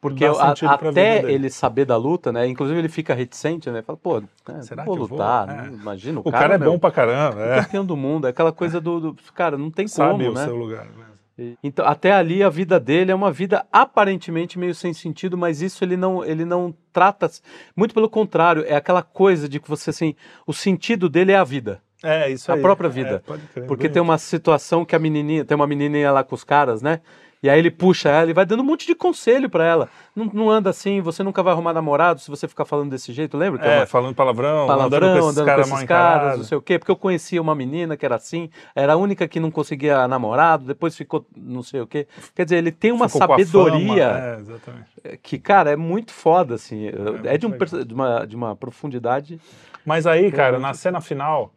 porque 0.00 0.24
a, 0.24 0.52
até 0.52 1.28
ele 1.30 1.50
saber 1.50 1.84
da 1.84 1.96
luta, 1.96 2.30
né? 2.30 2.46
Inclusive 2.46 2.78
ele 2.78 2.88
fica 2.88 3.14
reticente, 3.14 3.68
né? 3.68 3.82
Fala, 3.82 3.98
pô, 4.00 4.20
né, 4.20 4.62
Será 4.62 4.84
vou 4.84 4.94
lutar, 4.94 5.46
vou? 5.46 5.56
É. 5.56 5.68
imagina 5.68 6.20
o, 6.20 6.22
o 6.22 6.24
cara, 6.30 6.38
cara 6.38 6.54
é 6.54 6.58
meu, 6.58 6.70
bom 6.70 6.78
pra 6.78 6.92
caramba, 6.92 7.42
é. 7.42 7.62
campeão 7.64 7.84
do 7.84 7.96
mundo, 7.96 8.28
é 8.28 8.30
aquela 8.30 8.52
coisa 8.52 8.80
do, 8.80 9.12
do 9.12 9.16
cara, 9.34 9.58
não 9.58 9.72
tem 9.72 9.88
Sabe 9.88 10.12
como, 10.12 10.30
o 10.30 10.34
né? 10.34 10.44
seu 10.44 10.56
lugar. 10.56 10.86
Mesmo. 10.86 11.18
Então, 11.62 11.86
até 11.86 12.12
ali 12.12 12.42
a 12.42 12.48
vida 12.48 12.80
dele 12.80 13.12
é 13.12 13.14
uma 13.14 13.30
vida 13.30 13.64
aparentemente 13.72 14.58
meio 14.58 14.74
sem 14.74 14.92
sentido, 14.92 15.38
mas 15.38 15.62
isso 15.62 15.84
ele 15.84 15.96
não, 15.96 16.24
ele 16.24 16.44
não 16.44 16.74
trata, 16.92 17.30
muito 17.76 17.94
pelo 17.94 18.08
contrário, 18.08 18.64
é 18.66 18.74
aquela 18.74 19.02
coisa 19.02 19.48
de 19.48 19.60
que 19.60 19.68
você 19.68 19.90
assim, 19.90 20.16
o 20.46 20.52
sentido 20.52 21.08
dele 21.08 21.32
é 21.32 21.36
a 21.36 21.44
vida. 21.44 21.80
É, 22.02 22.30
isso 22.30 22.50
a 22.50 22.54
aí. 22.54 22.60
própria 22.60 22.88
vida. 22.88 23.22
É, 23.28 23.38
crer, 23.52 23.66
Porque 23.66 23.88
tem 23.88 24.00
uma 24.00 24.18
situação 24.18 24.84
que 24.84 24.94
a 24.94 24.98
menininha, 24.98 25.44
tem 25.44 25.54
uma 25.54 25.66
menininha 25.66 26.12
lá 26.12 26.22
com 26.22 26.34
os 26.34 26.44
caras, 26.44 26.82
né? 26.82 27.00
E 27.42 27.48
aí 27.48 27.58
ele 27.58 27.70
puxa 27.70 28.08
ela 28.08 28.30
e 28.30 28.32
vai 28.32 28.44
dando 28.44 28.60
um 28.60 28.66
monte 28.66 28.86
de 28.86 28.94
conselho 28.94 29.48
para 29.48 29.64
ela. 29.64 29.88
Não, 30.14 30.24
não, 30.26 30.50
anda 30.50 30.70
assim, 30.70 31.00
você 31.00 31.22
nunca 31.22 31.42
vai 31.42 31.52
arrumar 31.52 31.72
namorado 31.72 32.20
se 32.20 32.28
você 32.28 32.48
ficar 32.48 32.64
falando 32.64 32.90
desse 32.90 33.12
jeito, 33.12 33.36
lembra? 33.36 33.64
é, 33.64 33.76
é 33.76 33.78
uma... 33.78 33.86
falando 33.86 34.14
palavrão, 34.14 34.66
palavrão, 34.66 35.08
andando 35.08 35.12
com 35.12 35.18
esses, 35.18 35.38
andando 35.38 35.46
cara 35.46 35.62
com 35.62 35.74
esses 35.74 35.84
caras, 35.84 36.38
não 36.38 36.44
sei 36.44 36.58
o 36.58 36.62
quê. 36.62 36.78
Porque 36.78 36.90
eu 36.90 36.96
conhecia 36.96 37.40
uma 37.40 37.54
menina 37.54 37.96
que 37.96 38.04
era 38.04 38.16
assim, 38.16 38.50
era 38.74 38.94
a 38.94 38.96
única 38.96 39.28
que 39.28 39.38
não 39.38 39.50
conseguia 39.50 40.08
namorado, 40.08 40.64
depois 40.64 40.96
ficou 40.96 41.24
não 41.36 41.62
sei 41.62 41.80
o 41.80 41.86
quê. 41.86 42.08
Quer 42.34 42.44
dizer, 42.44 42.56
ele 42.56 42.72
tem 42.72 42.90
uma 42.90 43.08
ficou 43.08 43.20
sabedoria 43.20 44.40
é, 45.04 45.16
que, 45.16 45.38
cara, 45.38 45.70
é 45.70 45.76
muito 45.76 46.12
foda, 46.12 46.56
assim. 46.56 46.88
É, 46.88 47.34
é 47.34 47.38
de, 47.38 47.46
um, 47.46 47.50
de, 47.50 47.94
uma, 47.94 48.24
de 48.24 48.34
uma 48.36 48.56
profundidade... 48.56 49.40
Mas 49.86 50.06
aí, 50.06 50.30
cara, 50.30 50.58
na 50.58 50.74
cena 50.74 51.00
final, 51.00 51.50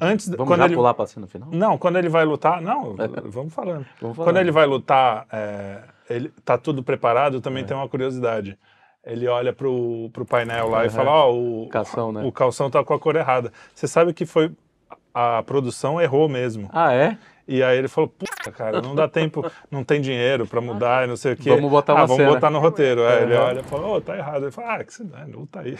antes 0.00 0.28
vamos 0.28 0.46
quando 0.46 0.60
já 0.60 0.66
ele... 0.66 0.74
pular 0.74 0.94
para 0.94 1.06
cena 1.06 1.26
final? 1.26 1.48
Não, 1.52 1.78
quando 1.78 1.98
ele 1.98 2.08
vai 2.08 2.24
lutar, 2.24 2.60
não, 2.60 2.96
vamos 3.26 3.52
falando. 3.52 3.86
vamos 4.00 4.16
falando. 4.16 4.24
Quando 4.24 4.36
ele 4.38 4.50
vai 4.50 4.66
lutar, 4.66 5.26
é, 5.32 5.82
ele 6.08 6.32
tá 6.44 6.56
tudo 6.56 6.82
preparado. 6.82 7.40
Também 7.40 7.62
é. 7.62 7.66
tem 7.66 7.76
uma 7.76 7.88
curiosidade. 7.88 8.58
Ele 9.04 9.26
olha 9.26 9.52
pro, 9.52 10.10
pro 10.12 10.26
painel 10.26 10.68
lá 10.68 10.80
uhum. 10.80 10.86
e 10.86 10.90
fala, 10.90 11.10
ó, 11.10 11.30
oh, 11.30 11.64
o 11.64 11.68
calção, 11.68 12.12
né? 12.12 12.22
O 12.24 12.32
calção 12.32 12.68
tá 12.70 12.84
com 12.84 12.92
a 12.92 12.98
cor 12.98 13.16
errada. 13.16 13.52
Você 13.74 13.86
sabe 13.86 14.12
que 14.12 14.26
foi 14.26 14.50
a 15.14 15.42
produção 15.42 16.00
errou 16.00 16.28
mesmo. 16.28 16.68
Ah, 16.72 16.92
é? 16.92 17.16
E 17.48 17.62
aí 17.62 17.78
ele 17.78 17.88
falou, 17.88 18.08
puta, 18.08 18.52
cara, 18.52 18.82
não 18.82 18.94
dá 18.94 19.08
tempo, 19.08 19.50
não 19.70 19.82
tem 19.82 20.02
dinheiro 20.02 20.46
para 20.46 20.60
mudar 20.60 21.06
e 21.06 21.08
não 21.08 21.16
sei 21.16 21.32
o 21.32 21.36
quê. 21.36 21.48
Vamos 21.48 21.70
botar 21.70 21.94
uma 21.94 22.02
ah, 22.02 22.04
vamos 22.04 22.22
cena. 22.22 22.34
botar 22.34 22.50
no 22.50 22.58
roteiro. 22.58 23.06
Aí 23.06 23.22
ele 23.22 23.34
olha 23.36 23.60
e 23.60 23.62
fala, 23.62 23.86
ô, 23.86 23.94
oh, 23.94 24.00
tá 24.02 24.14
errado. 24.18 24.42
Ele 24.42 24.50
fala, 24.50 24.74
ah, 24.74 24.84
que 24.84 24.92
se 24.92 25.02
dá, 25.02 25.24
luta 25.24 25.60
aí. 25.60 25.78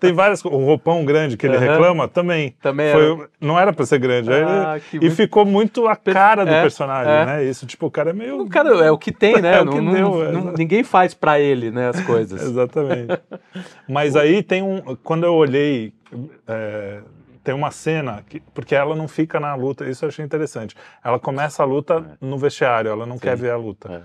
tem 0.00 0.14
várias 0.14 0.42
O 0.42 0.48
roupão 0.48 1.04
grande 1.04 1.36
que 1.36 1.46
ele 1.46 1.56
uhum. 1.56 1.60
reclama 1.60 2.08
também. 2.08 2.56
Também 2.62 2.90
foi, 2.90 3.12
era. 3.12 3.28
Não 3.38 3.60
era 3.60 3.70
para 3.70 3.84
ser 3.84 3.98
grande. 3.98 4.30
Ah, 4.32 4.80
ele, 4.90 5.08
e 5.08 5.10
ficou 5.10 5.44
muito 5.44 5.86
a 5.86 5.94
cara 5.94 6.46
do 6.46 6.52
é, 6.52 6.62
personagem, 6.62 7.12
é. 7.12 7.26
né? 7.26 7.44
Isso, 7.44 7.66
tipo, 7.66 7.84
o 7.84 7.90
cara 7.90 8.08
é 8.08 8.14
meio... 8.14 8.40
O 8.40 8.48
cara 8.48 8.70
é 8.82 8.90
o 8.90 8.96
que 8.96 9.12
tem, 9.12 9.36
né? 9.42 9.58
é 9.58 9.60
o 9.60 9.68
que 9.68 9.80
não, 9.82 9.92
deu, 9.92 10.32
não, 10.32 10.52
ninguém 10.54 10.82
faz 10.82 11.12
para 11.12 11.38
ele, 11.38 11.70
né, 11.70 11.90
as 11.90 12.00
coisas. 12.00 12.40
Exatamente. 12.48 13.20
Mas 13.86 14.16
aí 14.16 14.42
tem 14.42 14.62
um... 14.62 14.96
Quando 15.04 15.24
eu 15.24 15.34
olhei... 15.34 15.92
É, 16.46 17.02
tem 17.48 17.54
uma 17.54 17.70
cena, 17.70 18.22
que, 18.28 18.40
porque 18.52 18.74
ela 18.74 18.94
não 18.94 19.08
fica 19.08 19.40
na 19.40 19.54
luta, 19.54 19.88
isso 19.88 20.04
eu 20.04 20.10
achei 20.10 20.22
interessante. 20.22 20.76
Ela 21.02 21.18
começa 21.18 21.62
a 21.62 21.66
luta 21.66 21.94
é. 21.94 22.16
no 22.20 22.36
vestiário, 22.36 22.90
ela 22.90 23.06
não 23.06 23.14
Sim. 23.14 23.22
quer 23.22 23.36
ver 23.38 23.52
a 23.52 23.56
luta. 23.56 23.90
É. 23.90 24.00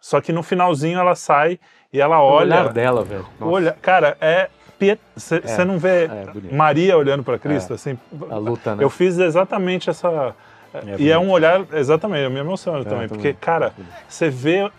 Só 0.00 0.22
que 0.22 0.32
no 0.32 0.42
finalzinho 0.42 0.98
ela 0.98 1.14
sai 1.14 1.60
e 1.92 2.00
ela 2.00 2.22
olha. 2.22 2.56
O 2.56 2.60
olhar 2.60 2.72
dela, 2.72 3.04
velho. 3.04 3.26
Olha, 3.38 3.72
cara, 3.72 4.16
é. 4.22 4.48
Você 5.14 5.42
é, 5.44 5.64
não 5.66 5.78
vê 5.78 6.04
é, 6.04 6.54
Maria 6.54 6.96
olhando 6.96 7.22
para 7.22 7.38
Cristo, 7.38 7.72
é. 7.72 7.74
assim. 7.74 7.98
A 8.30 8.36
luta, 8.36 8.74
né? 8.74 8.82
Eu 8.82 8.88
fiz 8.88 9.18
exatamente 9.18 9.90
essa. 9.90 10.34
É 10.72 10.96
e 10.98 11.10
é 11.10 11.18
um 11.18 11.30
olhar, 11.30 11.66
exatamente, 11.74 12.22
eu 12.22 12.30
me 12.30 12.38
emociono 12.38 12.86
também, 12.86 13.08
porque, 13.08 13.34
cara, 13.34 13.72
você 14.08 14.30
vê 14.30 14.70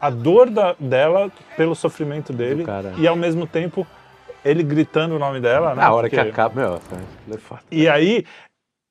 a 0.00 0.10
dor 0.10 0.50
da, 0.50 0.76
dela 0.78 1.32
pelo 1.56 1.74
sofrimento 1.74 2.32
dele 2.32 2.64
e 2.96 3.08
ao 3.08 3.16
mesmo 3.16 3.44
tempo 3.46 3.86
ele 4.44 4.62
gritando 4.62 5.16
o 5.16 5.18
nome 5.18 5.40
dela, 5.40 5.74
né? 5.74 5.82
Na 5.82 5.92
hora 5.92 6.08
Porque... 6.08 6.22
que 6.22 6.30
acaba, 6.30 6.54
meu, 6.60 6.80
é 7.32 7.38
foda. 7.38 7.62
E 7.70 7.88
aí, 7.88 8.24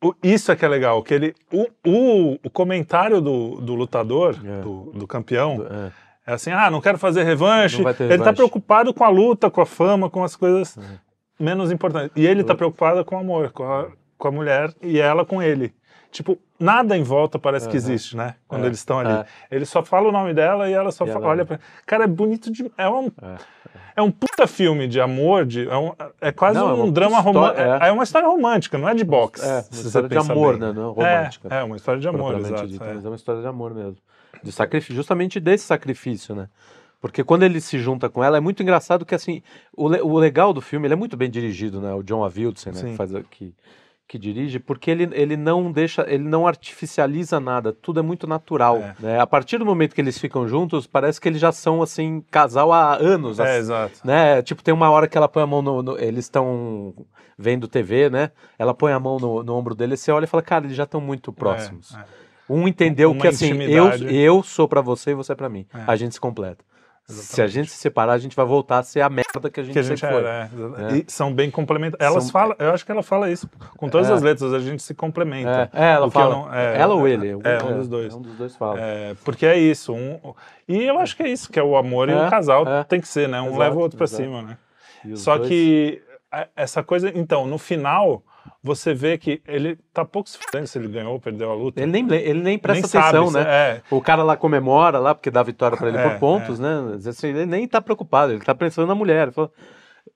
o, 0.03 0.13
isso 0.23 0.51
é 0.51 0.55
que 0.55 0.63
é 0.63 0.67
legal, 0.67 1.03
que 1.03 1.13
ele, 1.13 1.35
o, 1.51 1.67
o, 1.85 2.39
o 2.43 2.49
comentário 2.49 3.19
do, 3.19 3.59
do 3.61 3.75
lutador, 3.75 4.39
é. 4.43 4.61
do, 4.61 4.91
do, 4.93 5.07
campeão, 5.07 5.65
é. 5.69 6.31
é. 6.31 6.33
assim, 6.33 6.51
ah, 6.51 6.69
não 6.71 6.79
quero 6.79 6.97
fazer 6.97 7.23
revanche. 7.23 7.81
Ele 7.81 7.93
tá 7.93 8.05
revanche. 8.05 8.33
preocupado 8.33 8.93
com 8.93 9.03
a 9.03 9.09
luta, 9.09 9.49
com 9.49 9.61
a 9.61 9.65
fama, 9.65 10.09
com 10.09 10.23
as 10.23 10.35
coisas 10.35 10.77
é. 10.77 10.81
menos 11.39 11.71
importantes. 11.71 12.11
E 12.15 12.25
ele 12.25 12.43
tá 12.43 12.55
preocupado 12.55 13.03
com 13.03 13.15
o 13.15 13.19
amor, 13.19 13.51
com 13.51 13.63
a, 13.63 13.87
com 14.17 14.27
a 14.27 14.31
mulher 14.31 14.73
e 14.81 14.99
ela 14.99 15.25
com 15.25 15.41
ele. 15.41 15.73
Tipo, 16.11 16.39
nada 16.59 16.97
em 16.97 17.03
volta 17.03 17.37
parece 17.37 17.65
uhum. 17.65 17.71
que 17.71 17.77
existe, 17.77 18.17
né? 18.17 18.35
Quando 18.47 18.63
é, 18.63 18.67
eles 18.67 18.79
estão 18.79 18.99
ali. 18.99 19.11
É. 19.11 19.25
Ele 19.51 19.65
só 19.65 19.83
fala 19.83 20.09
o 20.09 20.11
nome 20.11 20.33
dela 20.33 20.67
e 20.67 20.73
ela 20.73 20.91
só 20.91 21.05
e 21.05 21.07
fala, 21.07 21.25
ela... 21.25 21.31
olha 21.31 21.45
pra... 21.45 21.59
Cara, 21.85 22.05
é 22.05 22.07
bonito 22.07 22.51
de... 22.51 22.69
É 22.77 22.89
um, 22.89 23.11
é. 23.21 23.37
é. 23.97 24.01
um 24.01 24.09
puta 24.09 24.47
filme 24.47 24.87
de 24.87 24.99
amor, 24.99 25.45
de... 25.45 25.69
é, 25.69 25.77
um... 25.77 25.93
é 26.19 26.31
quase 26.31 26.57
não, 26.57 26.69
é 26.69 26.73
um 26.73 26.91
drama 26.91 27.19
romântico. 27.19 27.61
É. 27.61 27.89
é. 27.89 27.91
uma 27.91 28.03
história 28.03 28.27
romântica, 28.27 28.77
não 28.77 28.89
é 28.89 28.95
de 28.95 29.03
boxe. 29.03 29.45
É, 29.45 29.63
uma 29.71 29.81
história 29.81 30.09
de 30.09 30.17
amor, 30.17 30.57
bem. 30.57 30.67
né? 30.67 30.73
Não 30.73 30.91
romântica. 30.91 31.47
É, 31.47 31.63
uma 31.63 31.75
história 31.75 32.01
de 32.01 32.07
amor, 32.07 32.39
exato. 32.39 32.67
Dito, 32.67 32.83
é 32.83 33.07
uma 33.07 33.15
história 33.15 33.41
de 33.41 33.47
amor 33.47 33.73
mesmo. 33.75 33.97
De 34.41 34.51
sacrifício, 34.51 34.95
justamente 34.95 35.39
desse 35.39 35.65
sacrifício, 35.65 36.33
né? 36.33 36.47
Porque 36.99 37.23
quando 37.23 37.43
ele 37.43 37.61
se 37.61 37.77
junta 37.77 38.09
com 38.09 38.23
ela, 38.23 38.37
é 38.37 38.39
muito 38.39 38.63
engraçado 38.63 39.05
que, 39.05 39.15
assim, 39.15 39.41
o, 39.75 39.87
le 39.87 40.01
o 40.01 40.17
legal 40.17 40.53
do 40.53 40.59
filme, 40.59 40.87
ele 40.87 40.93
é 40.93 40.97
muito 40.97 41.15
bem 41.15 41.29
dirigido, 41.29 41.79
né? 41.79 41.93
O 41.93 42.03
John 42.03 42.23
Avildsen, 42.23 42.73
né? 42.73 42.81
Que 42.81 42.95
faz 42.95 43.13
aqui 43.13 43.53
que 44.09 44.17
dirige, 44.17 44.57
porque 44.57 44.89
ele, 44.89 45.07
ele 45.11 45.37
não 45.37 45.71
deixa, 45.71 46.03
ele 46.09 46.23
não 46.23 46.47
artificializa 46.47 47.39
nada, 47.39 47.71
tudo 47.71 47.99
é 47.99 48.03
muito 48.03 48.25
natural. 48.25 48.77
É. 48.77 48.95
Né? 48.99 49.19
A 49.19 49.27
partir 49.27 49.59
do 49.59 49.65
momento 49.65 49.93
que 49.93 50.01
eles 50.01 50.17
ficam 50.17 50.47
juntos, 50.47 50.87
parece 50.87 51.21
que 51.21 51.29
eles 51.29 51.39
já 51.39 51.51
são 51.51 51.83
assim, 51.83 52.23
casal 52.31 52.73
há 52.73 52.95
anos. 52.95 53.39
É, 53.39 53.43
assim, 53.43 53.59
exato. 53.59 53.99
Né? 54.03 54.41
Tipo, 54.41 54.63
tem 54.63 54.73
uma 54.73 54.89
hora 54.89 55.07
que 55.07 55.15
ela 55.15 55.27
põe 55.29 55.43
a 55.43 55.47
mão 55.47 55.61
no. 55.61 55.83
no 55.83 55.99
eles 55.99 56.25
estão 56.25 56.95
vendo 57.37 57.67
TV, 57.67 58.09
né? 58.09 58.31
Ela 58.57 58.73
põe 58.73 58.91
a 58.91 58.99
mão 58.99 59.19
no, 59.19 59.43
no 59.43 59.55
ombro 59.55 59.75
dele 59.75 59.93
e 59.93 59.97
você 59.97 60.11
olha 60.11 60.25
e 60.25 60.27
fala, 60.27 60.41
cara, 60.41 60.65
eles 60.65 60.75
já 60.75 60.83
estão 60.83 60.99
muito 60.99 61.31
próximos. 61.31 61.95
É, 61.95 61.99
é. 61.99 62.03
um 62.49 62.67
entendeu 62.67 63.11
Uma 63.11 63.21
que 63.21 63.27
assim, 63.27 63.61
eu, 63.61 63.91
eu 64.09 64.41
sou 64.41 64.67
para 64.67 64.81
você 64.81 65.11
e 65.11 65.13
você 65.13 65.33
é 65.33 65.35
para 65.35 65.47
mim. 65.47 65.67
É. 65.71 65.83
A 65.85 65.95
gente 65.95 66.15
se 66.15 66.19
completa. 66.19 66.65
Exatamente. 67.09 67.35
Se 67.35 67.41
a 67.41 67.47
gente 67.47 67.71
se 67.71 67.77
separar, 67.77 68.13
a 68.13 68.17
gente 68.19 68.35
vai 68.35 68.45
voltar 68.45 68.79
a 68.79 68.83
ser 68.83 69.01
a 69.01 69.09
merda 69.09 69.49
que 69.49 69.59
a 69.59 69.63
gente, 69.63 69.73
que 69.73 69.79
a 69.79 69.81
gente 69.81 69.99
foi. 69.99 70.23
É. 70.23 70.49
E 70.97 71.05
são 71.07 71.33
bem 71.33 71.49
complementares. 71.49 72.05
Elas 72.05 72.25
são... 72.25 72.31
falam, 72.31 72.55
eu 72.59 72.71
acho 72.71 72.85
que 72.85 72.91
ela 72.91 73.01
fala 73.01 73.31
isso 73.31 73.49
com 73.77 73.89
todas 73.89 74.09
é. 74.09 74.13
as 74.13 74.21
letras, 74.21 74.53
a 74.53 74.59
gente 74.59 74.83
se 74.83 74.93
complementa. 74.93 75.71
É, 75.73 75.85
é 75.85 75.91
ela 75.93 76.11
fala. 76.11 76.35
Não, 76.35 76.53
é, 76.53 76.77
ela 76.79 76.93
ou 76.93 77.07
ele? 77.07 77.29
É, 77.43 77.63
um 77.63 77.77
dos 77.77 77.87
dois. 77.87 78.13
um 78.13 78.21
dos 78.21 78.35
dois 78.35 78.55
fala. 78.55 78.79
porque 79.25 79.45
é 79.45 79.57
isso. 79.57 79.93
Um, 79.93 80.19
e 80.67 80.83
eu 80.83 80.99
acho 80.99 81.17
que 81.17 81.23
é 81.23 81.29
isso, 81.29 81.51
que 81.51 81.59
é 81.59 81.63
o 81.63 81.75
amor 81.75 82.09
e 82.09 82.13
o 82.13 82.29
casal 82.29 82.65
tem 82.87 83.01
que 83.01 83.07
ser, 83.07 83.27
né? 83.27 83.41
Um 83.41 83.47
exato, 83.47 83.59
leva 83.59 83.75
o 83.75 83.79
outro 83.79 83.97
para 83.97 84.07
cima, 84.07 84.41
né? 84.43 84.57
Só 85.15 85.37
dois... 85.37 85.49
que 85.49 86.01
essa 86.55 86.83
coisa, 86.83 87.11
então, 87.15 87.47
no 87.47 87.57
final 87.57 88.23
você 88.61 88.93
vê 88.93 89.17
que 89.17 89.41
ele 89.47 89.77
tá 89.93 90.03
pouco 90.03 90.29
se 90.29 90.37
fudendo 90.37 90.67
se 90.67 90.77
ele 90.77 90.87
ganhou 90.87 91.13
ou 91.13 91.19
perdeu 91.19 91.49
a 91.51 91.55
luta. 91.55 91.81
Ele 91.81 91.91
nem, 91.91 92.11
ele 92.13 92.41
nem 92.41 92.57
presta 92.57 92.87
nem 92.87 93.07
atenção, 93.07 93.27
sabe, 93.29 93.45
né? 93.45 93.51
É. 93.51 93.81
O 93.89 94.01
cara 94.01 94.23
lá 94.23 94.35
comemora 94.35 94.99
lá 94.99 95.15
porque 95.15 95.31
dá 95.31 95.41
vitória 95.41 95.77
para 95.77 95.87
ele 95.87 95.97
é, 95.97 96.09
por 96.09 96.19
pontos, 96.19 96.59
é. 96.59 96.63
né? 96.63 96.99
Assim, 97.07 97.27
ele 97.27 97.45
nem 97.45 97.67
tá 97.67 97.81
preocupado, 97.81 98.33
ele 98.33 98.43
tá 98.43 98.53
pensando 98.53 98.87
na 98.87 98.95
mulher. 98.95 99.31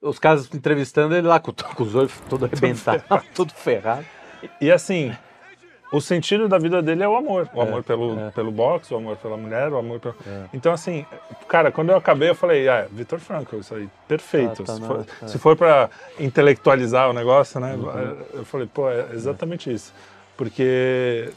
Os 0.01 0.19
caras 0.19 0.53
entrevistando 0.53 1.15
ele 1.15 1.27
lá 1.27 1.39
com, 1.39 1.53
com 1.75 1.83
os 1.83 1.95
olhos 1.95 2.13
todo 2.29 2.45
arrebentados, 2.45 3.03
todo 3.33 3.51
ferrado. 3.55 4.05
E 4.59 4.69
assim, 4.71 5.15
o 5.93 6.01
sentido 6.01 6.49
da 6.49 6.57
vida 6.57 6.81
dele 6.81 7.03
é 7.03 7.07
o 7.07 7.15
amor. 7.15 7.47
O 7.53 7.61
é, 7.61 7.67
amor 7.67 7.83
pelo, 7.83 8.19
é. 8.19 8.31
pelo 8.31 8.51
boxe, 8.51 8.91
o 8.91 8.97
amor 8.97 9.15
pela 9.17 9.37
mulher, 9.37 9.71
o 9.71 9.77
amor 9.77 9.99
pelo... 9.99 10.15
É. 10.25 10.45
Então, 10.51 10.73
assim, 10.73 11.05
cara, 11.47 11.71
quando 11.71 11.91
eu 11.91 11.95
acabei, 11.95 12.31
eu 12.31 12.35
falei, 12.35 12.67
ah, 12.67 12.87
Vitor 12.91 13.19
Franco, 13.19 13.55
isso 13.57 13.75
aí, 13.75 13.87
perfeito. 14.07 14.63
Ah, 14.63 14.65
tá 14.65 14.73
se, 14.73 14.81
for, 14.81 15.05
é. 15.21 15.27
se, 15.27 15.37
for, 15.37 15.55
para 15.55 15.91
intelectualizar 16.19 17.11
o 17.11 17.13
negócio, 17.13 17.59
né? 17.59 17.75
Uhum. 17.75 18.17
Eu 18.39 18.43
falei, 18.45 18.67
pô, 18.73 18.89
é 18.89 19.09
exatamente 19.13 19.71
isso. 19.71 19.93
Porque 20.35 21.31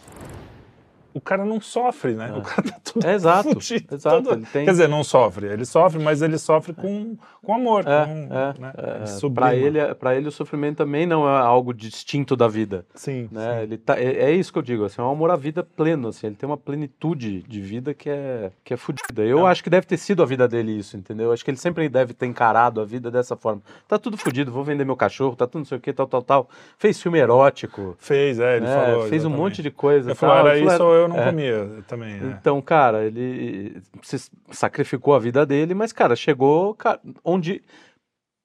o 1.16 1.20
cara 1.20 1.46
não 1.46 1.59
sofre, 1.62 2.12
né? 2.12 2.29
É. 2.29 2.38
O 2.38 2.42
cara 2.42 2.62
tá 2.62 2.76
tudo 2.85 3.07
é, 3.07 3.14
exato, 3.14 3.48
fudido, 3.48 3.94
exato. 3.94 4.22
Todo... 4.22 4.46
Tem... 4.52 4.66
Quer 4.66 4.72
dizer, 4.72 4.87
não 4.87 5.02
sofre. 5.02 5.46
Ele 5.46 5.64
sofre, 5.64 5.98
mas 5.98 6.20
ele 6.20 6.37
sofre 6.37 6.74
com, 6.74 7.16
com 7.42 7.55
amor. 7.55 7.87
É, 7.88 8.05
com, 8.05 8.11
é, 8.11 8.55
né? 8.61 8.72
é. 8.76 9.31
Para 9.31 9.57
ele, 9.57 9.94
para 9.94 10.14
ele 10.14 10.29
o 10.29 10.31
sofrimento 10.31 10.76
também 10.76 11.07
não 11.07 11.26
é 11.26 11.38
algo 11.38 11.72
distinto 11.72 12.37
da 12.37 12.46
vida. 12.46 12.85
Sim. 12.94 13.31
Né? 13.33 13.55
sim. 13.55 13.62
Ele 13.62 13.79
tá, 13.79 13.98
é, 13.98 14.24
é, 14.24 14.31
isso 14.33 14.52
que 14.52 14.59
eu 14.59 14.62
digo. 14.62 14.85
Assim, 14.85 15.00
é 15.00 15.05
um 15.05 15.11
amor 15.11 15.31
à 15.31 15.37
vida 15.37 15.62
pleno. 15.62 16.09
Assim, 16.09 16.26
ele 16.26 16.37
tem 16.37 16.46
uma 16.46 16.59
plenitude 16.59 17.42
de 17.44 17.61
vida 17.62 17.94
que 17.94 18.11
é 18.11 18.52
que 18.62 18.74
é 18.74 18.76
fodida. 18.76 19.22
Eu 19.22 19.48
é. 19.48 19.50
acho 19.50 19.64
que 19.64 19.70
deve 19.70 19.87
ter 19.87 19.96
sido 19.96 20.22
a 20.22 20.26
vida 20.26 20.46
dele 20.46 20.72
isso, 20.72 20.98
entendeu? 20.98 21.29
Eu 21.29 21.33
acho 21.33 21.42
que 21.42 21.50
ele 21.50 21.57
sempre 21.57 21.88
deve 21.88 22.12
ter 22.12 22.26
encarado 22.26 22.79
a 22.79 22.85
vida 22.85 23.11
dessa 23.11 23.37
forma. 23.37 23.62
Tá 23.88 23.98
tudo 23.98 24.18
fodido. 24.18 24.52
Vou 24.52 24.62
vender 24.62 24.85
meu 24.85 24.96
cachorro. 24.96 25.35
Tá 25.35 25.46
tudo 25.46 25.61
não 25.61 25.64
sei 25.64 25.79
o 25.79 25.81
que, 25.81 25.94
tal, 25.94 26.07
tal, 26.07 26.20
tal. 26.20 26.50
Fez 26.76 27.00
filme 27.00 27.18
erótico. 27.18 27.96
Fez, 27.98 28.38
é. 28.38 28.59
Ele 28.59 28.66
né? 28.66 28.74
falou. 28.74 29.00
Fez 29.09 29.14
exatamente. 29.14 29.26
um 29.26 29.42
monte 29.42 29.62
de 29.62 29.70
coisa. 29.70 30.11
Eu 30.11 30.14
falou, 30.14 30.37
era 30.37 30.59
isso 30.59 30.85
ou 30.85 30.94
eu 30.94 31.06
não 31.09 31.16
comia 31.16 31.83
também. 31.87 32.14
É. 32.14 32.27
Então, 32.27 32.61
cara, 32.61 33.05
ele 33.05 33.81
se 34.03 34.31
sacrificou 34.51 35.14
a 35.14 35.19
vida 35.19 35.45
dele, 35.45 35.75
mas, 35.75 35.92
cara, 35.92 36.16
chegou 36.16 36.75
cara, 36.75 37.01
onde 37.25 37.62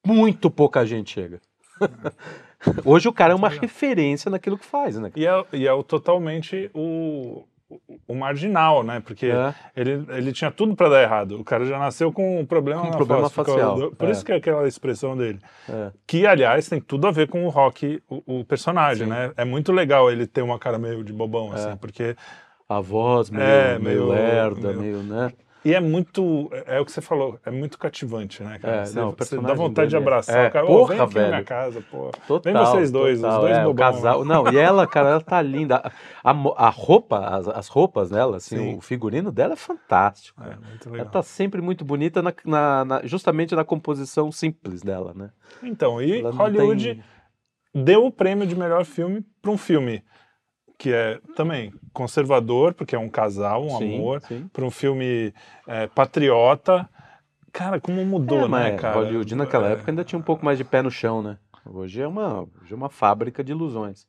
muito 0.04 0.50
pouca 0.50 0.84
gente 0.84 1.12
chega. 1.12 1.40
Hoje 2.84 3.08
o 3.08 3.12
cara 3.12 3.32
é 3.32 3.36
uma 3.36 3.48
referência 3.48 4.30
naquilo 4.30 4.56
que 4.56 4.64
faz, 4.64 4.96
né? 4.96 5.10
E 5.16 5.26
é, 5.26 5.44
e 5.52 5.66
é 5.66 5.72
o, 5.72 5.82
totalmente 5.82 6.70
o, 6.72 7.44
o 8.06 8.14
marginal, 8.14 8.82
né? 8.82 9.00
Porque 9.00 9.26
é. 9.26 9.54
ele, 9.74 10.04
ele 10.10 10.32
tinha 10.32 10.50
tudo 10.50 10.74
para 10.74 10.88
dar 10.88 11.02
errado. 11.02 11.40
O 11.40 11.44
cara 11.44 11.64
já 11.64 11.78
nasceu 11.78 12.12
com 12.12 12.40
um 12.40 12.46
problema, 12.46 12.82
um 12.82 12.90
problema 12.90 13.28
facial. 13.28 13.76
Do, 13.76 13.96
por 13.96 14.08
é. 14.08 14.12
isso 14.12 14.24
que 14.24 14.32
é 14.32 14.36
aquela 14.36 14.66
expressão 14.66 15.16
dele. 15.16 15.40
É. 15.68 15.90
Que, 16.06 16.26
aliás, 16.26 16.68
tem 16.68 16.80
tudo 16.80 17.06
a 17.06 17.10
ver 17.10 17.28
com 17.28 17.44
o 17.44 17.48
Rock, 17.48 18.02
o, 18.08 18.40
o 18.40 18.44
personagem, 18.44 19.06
Sim. 19.06 19.12
né? 19.12 19.32
É 19.36 19.44
muito 19.44 19.72
legal 19.72 20.10
ele 20.10 20.26
ter 20.26 20.42
uma 20.42 20.58
cara 20.58 20.78
meio 20.78 21.02
de 21.02 21.12
bobão, 21.12 21.52
assim, 21.52 21.70
é. 21.70 21.76
porque 21.76 22.16
a 22.76 22.80
voz 22.80 23.30
meio, 23.30 23.42
é, 23.44 23.78
meio, 23.78 23.80
meio 23.80 24.08
lerda, 24.08 24.68
meio, 24.72 24.80
meio, 24.98 25.02
né? 25.02 25.32
E 25.64 25.72
é 25.72 25.78
muito, 25.80 26.48
é, 26.66 26.78
é 26.78 26.80
o 26.80 26.84
que 26.84 26.90
você 26.90 27.00
falou, 27.00 27.38
é 27.46 27.50
muito 27.52 27.78
cativante, 27.78 28.42
né, 28.42 28.58
cara? 28.58 28.78
É, 28.78 28.84
você, 28.84 28.98
não, 28.98 29.14
você 29.16 29.38
dá 29.40 29.54
vontade 29.54 29.90
de 29.90 29.94
é- 29.94 29.98
abraçar 30.00 30.46
é, 30.46 30.48
o 30.48 30.50
cara, 30.50 30.66
porra, 30.66 30.80
"Ô, 30.82 30.86
vem 30.86 31.00
aqui 31.00 31.14
na 31.20 31.28
minha 31.28 31.44
casa, 31.44 31.80
pô. 31.88 32.10
Total, 32.26 32.52
Vem 32.52 32.64
vocês 32.64 32.90
dois, 32.90 33.20
total, 33.20 33.36
os 33.36 33.40
dois 33.46 33.56
é, 33.58 33.62
bobão. 33.62 33.74
casal. 33.92 34.24
Não, 34.24 34.52
e 34.52 34.56
ela, 34.58 34.88
cara, 34.88 35.10
ela 35.10 35.20
tá 35.20 35.40
linda. 35.40 35.76
A, 36.24 36.30
a 36.56 36.68
roupa, 36.68 37.20
as, 37.20 37.46
as 37.46 37.68
roupas 37.68 38.10
dela, 38.10 38.38
assim, 38.38 38.56
Sim. 38.56 38.74
o 38.76 38.80
figurino 38.80 39.30
dela 39.30 39.52
é 39.52 39.56
fantástico. 39.56 40.42
É, 40.42 40.56
muito 40.68 40.88
Ela 40.88 40.96
legal. 40.96 41.12
tá 41.12 41.22
sempre 41.22 41.60
muito 41.62 41.84
bonita, 41.84 42.20
na, 42.20 42.34
na- 42.44 42.84
na- 42.84 43.02
justamente 43.06 43.54
na 43.54 43.64
composição 43.64 44.32
simples 44.32 44.82
dela, 44.82 45.12
né? 45.14 45.30
Então, 45.62 46.02
e 46.02 46.18
Ela 46.22 46.32
Hollywood 46.32 47.00
tem- 47.72 47.84
deu 47.84 48.04
o 48.04 48.10
prêmio 48.10 48.48
de 48.48 48.56
melhor 48.56 48.84
filme 48.84 49.24
para 49.40 49.52
um 49.52 49.56
filme 49.56 50.02
que 50.78 50.92
é 50.92 51.20
também 51.36 51.72
conservador, 51.92 52.74
porque 52.74 52.94
é 52.94 52.98
um 52.98 53.08
casal, 53.08 53.64
um 53.64 53.78
Sim, 53.78 53.96
amor, 53.96 54.22
para 54.52 54.64
um 54.64 54.70
filme 54.70 55.32
é, 55.66 55.86
patriota. 55.86 56.88
Cara, 57.52 57.80
como 57.80 58.04
mudou, 58.04 58.46
É, 58.46 58.48
né, 58.48 58.72
cara? 58.72 58.94
Hollywood 58.96 59.34
naquela 59.34 59.68
É, 59.68 59.72
época 59.72 59.90
ainda 59.90 60.04
tinha 60.04 60.18
um 60.18 60.22
pouco 60.22 60.44
mais 60.44 60.58
de 60.58 60.64
pé 60.64 60.82
no 60.82 60.90
chão, 60.90 61.22
né? 61.22 61.36
Hoje 61.64 62.00
é 62.00 62.08
uma, 62.08 62.40
hoje 62.42 62.72
é 62.72 62.74
uma 62.74 62.88
fábrica 62.88 63.44
de 63.44 63.52
ilusões. 63.52 64.06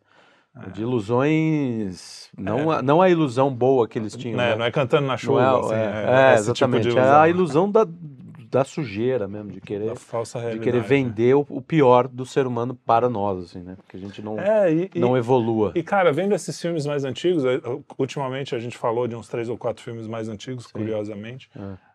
De 0.72 0.84
ilusões. 0.84 2.30
Não, 2.38 2.72
a, 2.72 2.82
não 2.82 3.02
a 3.02 3.10
ilusão 3.10 3.54
boa 3.54 3.88
que 3.88 3.98
eles 3.98 4.16
tinham. 4.16 4.38
né, 4.38 4.52
né? 4.52 4.56
não 4.56 4.66
é 4.66 4.72
cantando 4.72 5.08
na 5.08 5.14
Não 5.14 5.18
chuva, 5.18 5.42
é, 5.42 5.60
assim, 5.60 5.74
é, 5.74 5.78
é, 5.78 6.34
é, 6.34 6.36
tipo 6.36 6.40
exatamente. 6.40 6.88
é 6.88 6.92
ilusão, 6.92 7.16
a 7.16 7.22
né? 7.24 7.30
ilusão 7.30 7.72
da, 7.72 7.88
da 8.54 8.64
sujeira 8.64 9.28
mesmo, 9.28 9.52
de 9.52 9.60
querer, 9.60 9.94
de 10.52 10.60
querer 10.60 10.82
vender 10.82 11.36
o, 11.36 11.46
o 11.50 11.62
pior 11.62 12.08
do 12.08 12.26
ser 12.26 12.46
humano 12.46 12.76
para 12.76 13.10
nós, 13.10 13.46
assim, 13.46 13.62
né? 13.62 13.76
Que 13.90 13.98
a 13.98 14.00
gente 14.00 14.22
não, 14.22 14.40
É, 14.40 14.72
e, 14.72 14.92
e- 14.94 15.00
não 15.00 15.18
evolua. 15.18 15.72
E, 15.76 15.82
cara, 15.82 16.12
vendo 16.14 16.36
esses 16.36 16.60
filmes 16.62 16.86
mais 16.86 17.04
antigos, 17.04 17.44
eh, 17.44 17.60
ultimamente 17.98 18.54
a 18.56 18.60
gente 18.60 18.78
falou 18.78 19.08
de 19.08 19.16
uns 19.16 19.28
três 19.28 19.50
ou 19.50 19.58
quatro 19.58 19.84
filmes 19.84 20.08
mais 20.08 20.30
antigos, 20.30 20.68
curiosamente. 20.68 21.50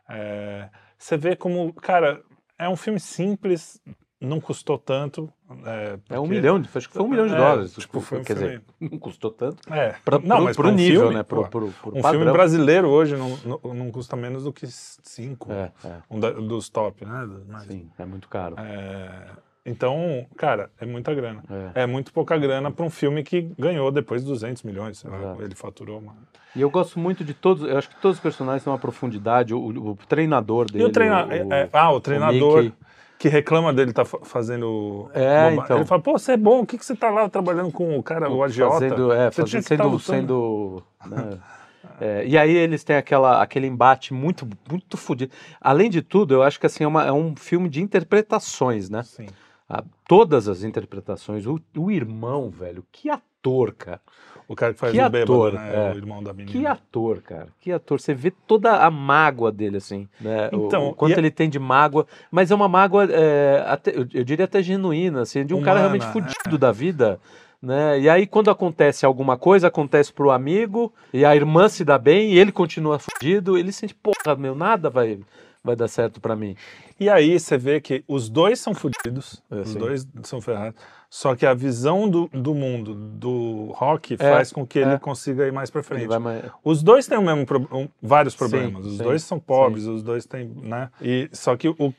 É, 0.08 0.68
você 0.98 1.16
vê 1.16 1.36
como, 1.36 1.72
cara, 1.74 2.22
é 2.58 2.68
um 2.68 2.76
filme 2.76 2.98
simples, 2.98 3.80
não 4.20 4.40
custou 4.40 4.76
tanto. 4.78 5.32
É, 5.64 5.98
É 6.10 6.18
um 6.18 6.22
porque- 6.24 6.34
milhão, 6.34 6.60
de, 6.60 6.68
acho 6.74 6.88
que 6.88 6.94
foi 6.94 7.02
um 7.02 7.08
milhão 7.08 7.26
de 7.26 7.34
É, 7.34 7.36
dólares. 7.36 7.72
tipo, 7.74 8.00
foi 8.00 8.18
um 8.20 8.24
quer 8.24 8.32
dizer, 8.34 8.62
não 8.80 8.98
custou 8.98 9.30
tanto. 9.30 9.56
É, 9.72 9.94
Pra, 10.04 10.18
não, 10.18 10.36
pro, 10.36 10.44
mas 10.44 10.56
pro 10.56 10.68
um 10.68 10.72
nível, 10.72 11.00
filme, 11.02 11.14
né? 11.16 11.22
Pro, 11.22 11.48
pro, 11.48 11.68
pro 11.70 11.90
um 11.96 12.02
padrão. 12.02 12.20
filme 12.20 12.32
brasileiro 12.32 12.88
hoje 12.88 13.16
não, 13.16 13.36
não, 13.44 13.74
não 13.74 13.90
custa 13.90 14.16
menos 14.16 14.44
do 14.44 14.52
que 14.52 14.66
cinco. 14.66 15.50
É, 15.52 15.70
é, 15.84 15.96
Um 16.10 16.18
da- 16.20 16.30
dos 16.32 16.68
top, 16.68 17.04
né? 17.04 17.28
mais- 17.48 17.66
sim, 17.66 17.88
é 17.98 18.04
muito 18.04 18.28
caro. 18.28 18.56
É, 18.58 19.26
então, 19.64 20.26
cara, 20.36 20.70
é 20.80 20.86
muita 20.86 21.14
grana. 21.14 21.42
É. 21.74 21.82
É, 21.82 21.86
muito 21.86 22.12
pouca 22.12 22.36
grana 22.36 22.70
para 22.70 22.84
um 22.84 22.90
filme 22.90 23.22
que 23.22 23.42
ganhou 23.58 23.90
depois 23.92 24.24
200 24.24 24.62
milhões, 24.62 24.98
sei 24.98 25.10
lá, 25.10 25.36
ele 25.40 25.54
faturou, 25.54 26.00
mano. 26.00 26.18
E 26.56 26.60
eu 26.60 26.70
gosto 26.70 26.98
muito 26.98 27.22
de 27.22 27.34
todos, 27.34 27.62
eu 27.68 27.76
acho 27.78 27.88
que 27.90 28.00
todos 28.00 28.16
os 28.16 28.22
personagens 28.22 28.64
têm 28.64 28.72
uma 28.72 28.78
profundidade, 28.78 29.54
o, 29.54 29.60
o 29.90 29.96
treinador 30.08 30.64
dele. 30.70 30.84
E 30.84 30.86
o 30.86 30.90
treinador, 30.90 31.36
ah, 31.72 31.92
o 31.92 32.00
treinador 32.00 32.62
Mickey. 32.64 32.74
Que 33.18 33.28
reclama 33.28 33.72
dele 33.72 33.92
tá 33.92 34.04
fa- 34.04 34.20
fazendo 34.22 35.10
É, 35.12 35.50
boba- 35.50 35.64
então. 35.64 35.76
Ele 35.78 35.86
fala, 35.86 36.00
pô, 36.02 36.12
você 36.18 36.32
é 36.32 36.36
bom, 36.36 36.60
o 36.60 36.66
que, 36.66 36.78
que 36.78 36.84
você 36.86 36.94
tá 36.94 37.10
lá 37.10 37.28
trabalhando 37.28 37.72
com 37.72 37.98
o 37.98 38.02
cara, 38.02 38.30
o 38.30 38.42
agiota? 38.42 38.74
Fazendo, 38.74 39.12
é, 39.12 39.30
Você 39.30 39.42
fazendo, 39.42 39.62
tá 39.62 39.68
sendo, 39.68 39.88
lutando." 39.88 39.98
sendo 40.00 40.82
né, 41.06 41.38
é, 42.00 42.26
e 42.26 42.38
aí 42.38 42.54
eles 42.54 42.84
têm 42.84 42.96
aquela, 42.96 43.42
aquele 43.42 43.66
embate 43.66 44.14
muito, 44.14 44.46
muito 44.70 44.96
fodido. 44.96 45.32
Além 45.60 45.90
de 45.90 46.00
tudo, 46.02 46.34
eu 46.34 46.42
acho 46.42 46.58
que 46.60 46.66
assim, 46.66 46.84
é, 46.84 46.86
uma- 46.86 47.04
é 47.06 47.12
um 47.12 47.34
filme 47.36 47.68
de 47.68 47.82
interpretações, 47.82 48.88
né? 48.88 49.02
Sim. 49.02 49.26
Ah, 49.68 49.84
todas 50.06 50.48
as 50.48 50.62
interpretações. 50.62 51.44
O, 51.46 51.60
o 51.76 51.90
irmão, 51.90 52.48
velho, 52.50 52.84
que 52.90 53.10
ator, 53.10 53.74
cara. 53.74 54.00
O 54.48 54.56
cara 54.56 54.72
que 54.72 54.80
faz 54.80 54.92
Que 54.92 54.98
o 54.98 55.10
bêbado, 55.10 55.34
ator, 55.34 55.52
né? 55.52 55.90
é. 55.90 55.92
O 55.92 55.96
irmão 55.98 56.22
da 56.22 56.32
menina. 56.32 56.50
Que 56.58 56.66
ator, 56.66 57.20
cara. 57.20 57.48
Que 57.60 57.70
ator. 57.70 58.00
Você 58.00 58.14
vê 58.14 58.30
toda 58.30 58.78
a 58.82 58.90
mágoa 58.90 59.52
dele, 59.52 59.76
assim. 59.76 60.08
Né? 60.18 60.48
O- 60.54 60.66
Então, 60.66 60.88
o, 60.88 60.94
quanto 60.94 61.10
e 61.12 61.14
a- 61.16 61.18
ele 61.18 61.30
tem 61.30 61.50
de 61.50 61.58
mágoa. 61.58 62.06
Mas 62.30 62.50
é 62.50 62.54
uma 62.54 62.66
mágoa, 62.68 63.04
é, 63.10 63.62
até- 63.66 63.90
eu, 63.94 64.06
eu 64.14 64.24
diria 64.24 64.46
até 64.46 64.62
genuína, 64.62 65.20
assim, 65.20 65.44
de 65.44 65.52
um 65.52 65.60
cara 65.60 65.80
Humana, 65.80 65.98
realmente 65.98 66.12
fudido 66.12 66.56
da 66.56 66.72
vida. 66.72 67.20
Né? 67.60 68.00
E 68.00 68.08
aí, 68.08 68.26
quando 68.26 68.50
acontece 68.50 69.04
alguma 69.04 69.36
coisa, 69.36 69.66
acontece 69.66 70.12
pro 70.12 70.30
amigo, 70.30 70.92
e 71.12 71.24
a 71.24 71.34
irmã 71.36 71.68
se 71.68 71.84
dá 71.84 71.98
bem, 71.98 72.32
e 72.32 72.38
ele 72.38 72.52
continua 72.52 72.98
fudido, 72.98 73.58
ele 73.58 73.70
sente, 73.72 73.94
porra, 73.94 74.34
meu, 74.36 74.54
nada 74.54 74.88
vai, 74.88 75.18
vai 75.62 75.74
dar 75.76 75.88
certo 75.88 76.20
pra 76.20 76.36
mim. 76.36 76.54
E 77.00 77.10
aí 77.10 77.38
você 77.38 77.58
vê 77.58 77.80
que 77.80 78.02
os 78.08 78.28
dois 78.30 78.60
são 78.60 78.72
fodidos, 78.74 79.42
É, 79.50 79.56
os 79.56 79.68
sim. 79.70 79.78
dois 79.78 80.06
são 80.22 80.40
ferrados, 80.40 80.80
só 81.10 81.34
que 81.34 81.46
a 81.46 81.54
visão 81.54 82.08
do, 82.08 82.28
do 82.28 82.54
mundo 82.54 82.94
do 82.94 83.72
rock 83.74 84.14
É, 84.14 84.16
faz 84.16 84.52
com 84.52 84.66
que 84.66 84.78
ele 84.78 84.92
é. 84.94 84.98
consiga 84.98 85.46
ir 85.46 85.52
mais 85.52 85.70
pra 85.70 85.82
frente. 85.82 86.04
Ele 86.04 86.18
mais- 86.18 86.44
Os 86.62 86.82
dois 86.82 87.06
têm 87.06 87.16
o 87.18 87.22
mesmo 87.22 87.46
pro- 87.46 87.66
um- 87.72 87.88
vários 88.02 88.34
Sim, 88.34 88.38
problemas. 88.38 88.84
os 88.86 88.96
sim, 88.98 89.02
dois 89.02 89.22
são 89.22 89.38
pobres, 89.40 89.84
os 89.86 90.02
dois 90.02 90.26
têm, 90.26 90.52
né? 90.62 90.90
E 91.00 91.28
só 91.32 91.56
que 91.56 91.68
o 91.68 91.94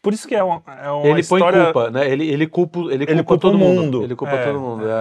por 0.00 0.12
isso 0.12 0.28
que 0.28 0.34
é 0.34 0.42
uma, 0.42 0.62
é 0.80 0.90
uma 0.90 1.02
Ele 1.06 1.12
põe 1.26 1.38
história 1.40 1.64
culpa, 1.64 1.90
né? 1.90 2.08
Ele, 2.10 2.26
ele 2.30 2.46
culpa, 2.46 2.78
ele 2.78 2.88
culpa, 2.98 3.12
Ele 3.12 3.22
culpa 3.24 3.40
todo 3.40 3.58
mundo. 3.58 3.82
mundo. 3.82 4.02
Ele 4.04 4.14
culpa 4.16 4.34
É, 4.34 4.44
todo 4.46 4.60
mundo. 4.60 4.88
É, 4.88 4.92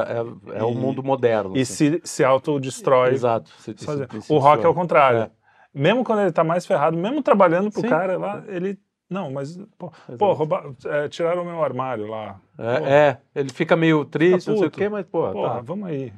é, 0.56 0.60
é 0.60 0.64
o 0.64 0.72
E- 0.72 0.76
mundo 0.76 1.04
moderno. 1.04 1.56
e 1.56 1.62
assim. 1.62 1.74
se, 1.74 2.02
se 2.04 2.24
autodestrói. 2.24 3.14
Exato. 3.14 3.50
Se- 3.60 3.76
se- 3.78 4.22
se- 4.22 4.34
o 4.34 4.38
rock 4.40 4.66
é 4.66 4.68
o 4.68 4.74
contrário. 4.74 5.20
É. 5.20 5.30
Mesmo 5.74 6.04
quando 6.04 6.22
ele 6.22 6.32
tá 6.32 6.44
mais 6.44 6.66
ferrado, 6.66 6.98
mesmo 6.98 7.22
trabalhando 7.22 7.72
pro 7.72 7.82
Sim. 7.82 7.88
cara 7.90 8.18
lá, 8.18 8.44
ele 8.48 8.80
não, 9.10 9.32
mas 9.32 9.58
pô, 9.78 9.92
pô 10.18 10.36
é, 10.86 11.08
tiraram 11.08 11.44
o 11.44 11.46
meu 11.46 11.64
armário 11.64 12.08
lá. 12.08 12.40
É, 12.58 12.94
é, 12.94 13.18
ele 13.36 13.50
fica 13.50 13.76
meio 13.76 14.04
triste, 14.04 14.50
não 14.50 14.58
sei 14.58 14.68
o 14.68 14.72
quê, 14.72 14.90
mas, 14.90 15.06
pô, 15.06 15.32
Porra, 15.32 15.56
tá. 15.56 15.62
vamos 15.62 15.88
aí. 15.88 16.12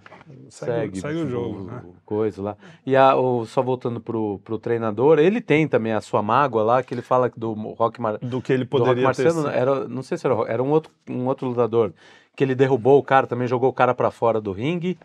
Segue, 0.49 0.99
Segue, 0.99 1.01
segue 1.01 1.19
o 1.19 1.29
jogo, 1.29 1.63
né? 1.65 1.83
coisa 2.05 2.41
lá. 2.41 2.57
E 2.85 2.95
a, 2.95 3.15
o, 3.15 3.45
só 3.45 3.61
voltando 3.61 3.99
pro, 3.99 4.39
pro 4.43 4.57
treinador, 4.57 5.19
ele 5.19 5.41
tem 5.41 5.67
também 5.67 5.93
a 5.93 6.01
sua 6.01 6.21
mágoa 6.21 6.63
lá, 6.63 6.83
que 6.83 6.93
ele 6.93 7.01
fala 7.01 7.31
do 7.35 7.53
Rock, 7.73 7.99
Mar, 7.99 8.17
Do 8.19 8.41
que 8.41 8.53
ele 8.53 8.65
poderia 8.65 8.95
ter 8.95 9.01
Marciano, 9.03 9.41
sido. 9.41 9.49
era, 9.49 9.87
não 9.87 10.01
sei 10.01 10.17
se 10.17 10.25
era, 10.25 10.35
era 10.47 10.63
um 10.63 10.69
outro, 10.69 10.91
um 11.09 11.27
outro 11.27 11.47
lutador, 11.47 11.93
que 12.35 12.43
ele 12.43 12.55
derrubou 12.55 12.97
o 12.97 13.03
cara, 13.03 13.27
também 13.27 13.47
jogou 13.47 13.69
o 13.69 13.73
cara 13.73 13.93
pra 13.93 14.11
fora 14.11 14.39
do 14.39 14.51
ringue, 14.51 14.97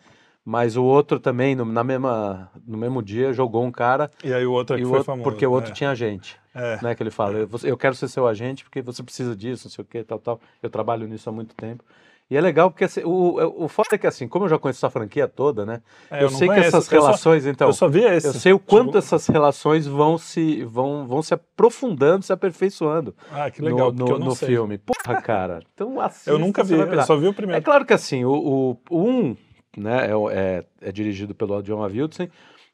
mas 0.44 0.76
o 0.76 0.85
outro 0.85 1.18
também, 1.18 1.54
no, 1.54 1.64
na 1.64 1.83
mesma, 1.83 2.50
no 2.66 2.76
mesmo 2.76 3.02
dia, 3.02 3.33
jogou 3.33 3.64
um 3.64 3.72
cara, 3.72 4.11
E 4.22 4.33
aí 4.33 4.44
o 4.44 4.52
outro 4.52 4.76
é 4.76 4.78
que 4.78 4.85
o 4.85 4.88
foi 4.88 4.98
outro, 4.98 5.12
famoso. 5.12 5.24
porque 5.30 5.46
o 5.46 5.50
outro 5.52 5.70
é. 5.70 5.74
tinha 5.74 5.90
agente. 5.90 6.38
É. 6.57 6.78
né, 6.80 6.94
que 6.94 7.02
ele 7.02 7.11
fala, 7.11 7.38
eu, 7.38 7.48
você- 7.48 7.68
eu 7.68 7.76
quero 7.76 7.96
ser 7.96 8.07
seu 8.07 8.28
agente 8.28 8.62
porque 8.62 8.80
você 8.80 9.02
precisa 9.02 9.35
disso, 9.35 9.66
não 9.66 9.72
sei 9.72 9.83
o 9.83 9.87
que, 9.88 10.04
tal, 10.04 10.20
tal. 10.20 10.40
Eu 10.62 10.70
trabalho 10.70 11.04
nisso 11.09 11.28
há 11.28 11.33
muito 11.33 11.52
tempo. 11.52 11.83
E 12.30 12.37
é 12.37 12.40
legal 12.40 12.70
porque 12.70 12.85
assim, 12.85 13.02
o, 13.04 13.64
o 13.64 13.66
foda 13.68 13.88
é 13.92 13.98
que 13.98 14.07
assim, 14.07 14.28
como 14.28 14.44
eu 14.44 14.48
já 14.48 14.57
conheço 14.59 14.78
essa 14.78 14.88
franquia 14.88 15.26
toda, 15.26 15.66
né? 15.66 15.83
É, 16.11 16.18
eu, 16.22 16.30
não 16.30 16.38
sei 16.38 16.48
que 16.48 16.54
essas 16.54 16.90
eu 16.92 17.00
só- 17.00 17.07
relações, 17.07 17.44
então, 17.44 17.68
eu 17.68 17.72
só 17.72 17.88
vi 17.88 18.04
esse. 18.04 18.28
eu 18.28 18.33
sei 18.35 18.52
o 18.52 18.59
quanto 18.61 18.87
Tipo, 18.87 18.98
essas 18.98 19.26
relações 19.26 19.85
vão 19.87 20.16
se 20.16 20.62
vão, 20.64 21.07
vão 21.09 21.22
se 21.22 21.35
aprofundando, 21.35 22.24
se 22.24 22.33
aperfeiçoando 22.33 23.14
Ah, 23.33 23.50
que 23.50 23.61
legal, 23.61 23.92
no, 23.92 24.04
no, 24.04 24.11
eu 24.12 24.18
não 24.20 24.26
no 24.28 24.35
filme. 24.37 24.78
Porra, 24.78 25.20
cara. 25.20 25.61
Então 25.74 26.00
assista, 26.00 26.30
Eu 26.30 26.38
nunca 26.38 26.62
vi, 26.62 26.74
eu 26.74 27.02
só 27.02 27.16
vi 27.16 27.26
o 27.26 27.30
É 27.30 27.33
primeiro. 27.35 27.62
claro 27.62 27.85
que 27.85 27.92
assim, 27.92 28.24
o, 28.24 28.33
o, 28.33 28.78
o 28.90 28.98
um, 29.02 29.37
né, 29.76 30.06
é, 30.06 30.12
é, 30.32 30.64
é 30.88 30.92
dirigido 30.92 31.34
pelo 31.34 31.62
John 31.62 31.82
Avildsen, 31.82 32.30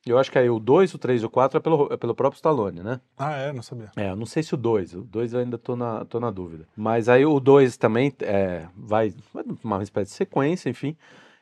e 0.07 0.11
eu 0.11 0.19
acho 0.19 0.33
que 0.33 0.39
aí 0.39 0.49
o 0.49 0.59
2, 0.59 0.95
o 0.95 0.99
3 0.99 1.23
e 1.23 1.27
o 1.27 1.31
4 1.31 1.59
é 1.59 1.61
pelo, 1.61 1.93
é 1.93 1.97
pelo 1.97 2.15
próprio 2.15 2.39
Stallone, 2.39 2.83
né? 2.83 3.01
Ah, 3.19 3.37
é, 3.37 3.53
não 3.53 3.63
sabia. 3.63 3.91
É, 3.97 4.11
eu 4.11 4.17
não 4.17 4.25
sei 4.25 4.43
se 4.43 4.55
o 4.55 4.57
2, 4.57 4.95
o 4.95 5.03
2 5.03 5.35
eu 5.35 5.41
ainda 5.41 5.59
tô 5.59 5.77
na, 5.77 6.07
tô 6.07 6.19
na 6.19 6.31
dúvida. 6.31 6.67
Mas 6.75 7.07
aí 7.07 7.27
o 7.27 7.39
2 7.39 7.77
também 7.77 8.11
é, 8.21 8.67
vai, 8.75 9.13
vai 9.33 9.45
uma 9.63 9.83
espécie 9.83 10.13
de 10.13 10.17
sequência, 10.17 10.71
enfim. 10.71 10.97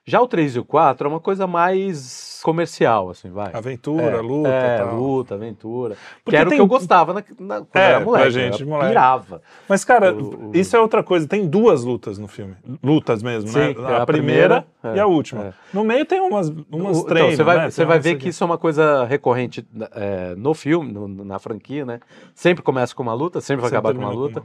Já 0.09 0.23
o 0.23 0.27
3 0.27 0.57
e 0.57 0.59
o 0.59 0.65
4 0.65 1.07
é 1.07 1.11
uma 1.11 1.21
coisa 1.21 1.47
mais 1.47 2.41
comercial, 2.43 3.11
assim, 3.11 3.31
vai. 3.31 3.51
Aventura, 3.53 4.17
É, 4.17 4.21
luta 4.23 4.49
é, 4.49 4.77
tal. 4.79 4.95
luta, 4.97 5.35
aventura. 5.35 5.97
Porque 6.25 6.31
que 6.31 6.37
era 6.37 6.49
o 6.49 6.51
tem- 6.51 6.57
que 6.59 6.63
eu 6.63 6.67
gostava 6.67 7.13
na, 7.13 7.23
na, 7.39 7.57
quando 7.57 7.69
É, 7.75 7.81
era 7.81 7.97
pra 7.97 8.05
moleque. 8.07 8.31
gente, 8.31 8.63
eu 8.63 8.69
moleque. 8.69 8.89
pirava. 8.89 9.43
Mas, 9.69 9.85
cara, 9.85 10.15
O- 10.15 10.49
o- 10.49 10.57
isso 10.57 10.75
é 10.75 10.81
outra 10.81 11.03
coisa. 11.03 11.27
Tem 11.29 11.47
duas 11.47 11.85
lutas 11.85 12.19
no 12.19 12.27
filme. 12.27 12.55
Lutas 12.83 13.23
mesmo, 13.23 13.51
Sim, 13.51 13.59
né? 13.59 13.65
é 13.77 13.95
A, 13.97 14.03
a 14.03 14.07
primeira, 14.07 14.07
primeira, 14.07 14.67
é, 14.85 14.97
e 14.97 15.01
a 15.01 15.07
última. 15.07 15.45
é. 15.47 15.53
No 15.75 15.85
meio 15.85 16.07
tem 16.07 16.21
umas, 16.21 16.49
umas 16.49 16.99
O- 17.03 17.07
então, 17.11 17.31
você 17.31 17.43
vai, 17.43 17.57
né? 17.59 17.71
você 17.71 17.85
vai 17.85 17.99
ver 17.99 18.11
aqui. 18.13 18.21
que 18.21 18.29
isso 18.31 18.43
é 18.43 18.47
uma 18.47 18.57
coisa 18.59 19.05
recorrente 19.05 19.67
é, 19.93 20.35
no 20.37 20.55
filme, 20.55 20.91
no- 20.91 21.09
na 21.25 21.39
franquia, 21.39 21.85
né? 21.85 22.01
Sempre 22.35 22.63
começa 22.63 22.95
com 22.95 23.03
uma 23.03 23.13
luta, 23.15 23.41
sempre 23.43 23.61
vai 23.63 23.71
Sempre 23.71 23.79
acabar 23.79 23.93
com 23.95 24.01
uma 24.01 24.11
termina 24.27 24.41
luta. 24.41 24.43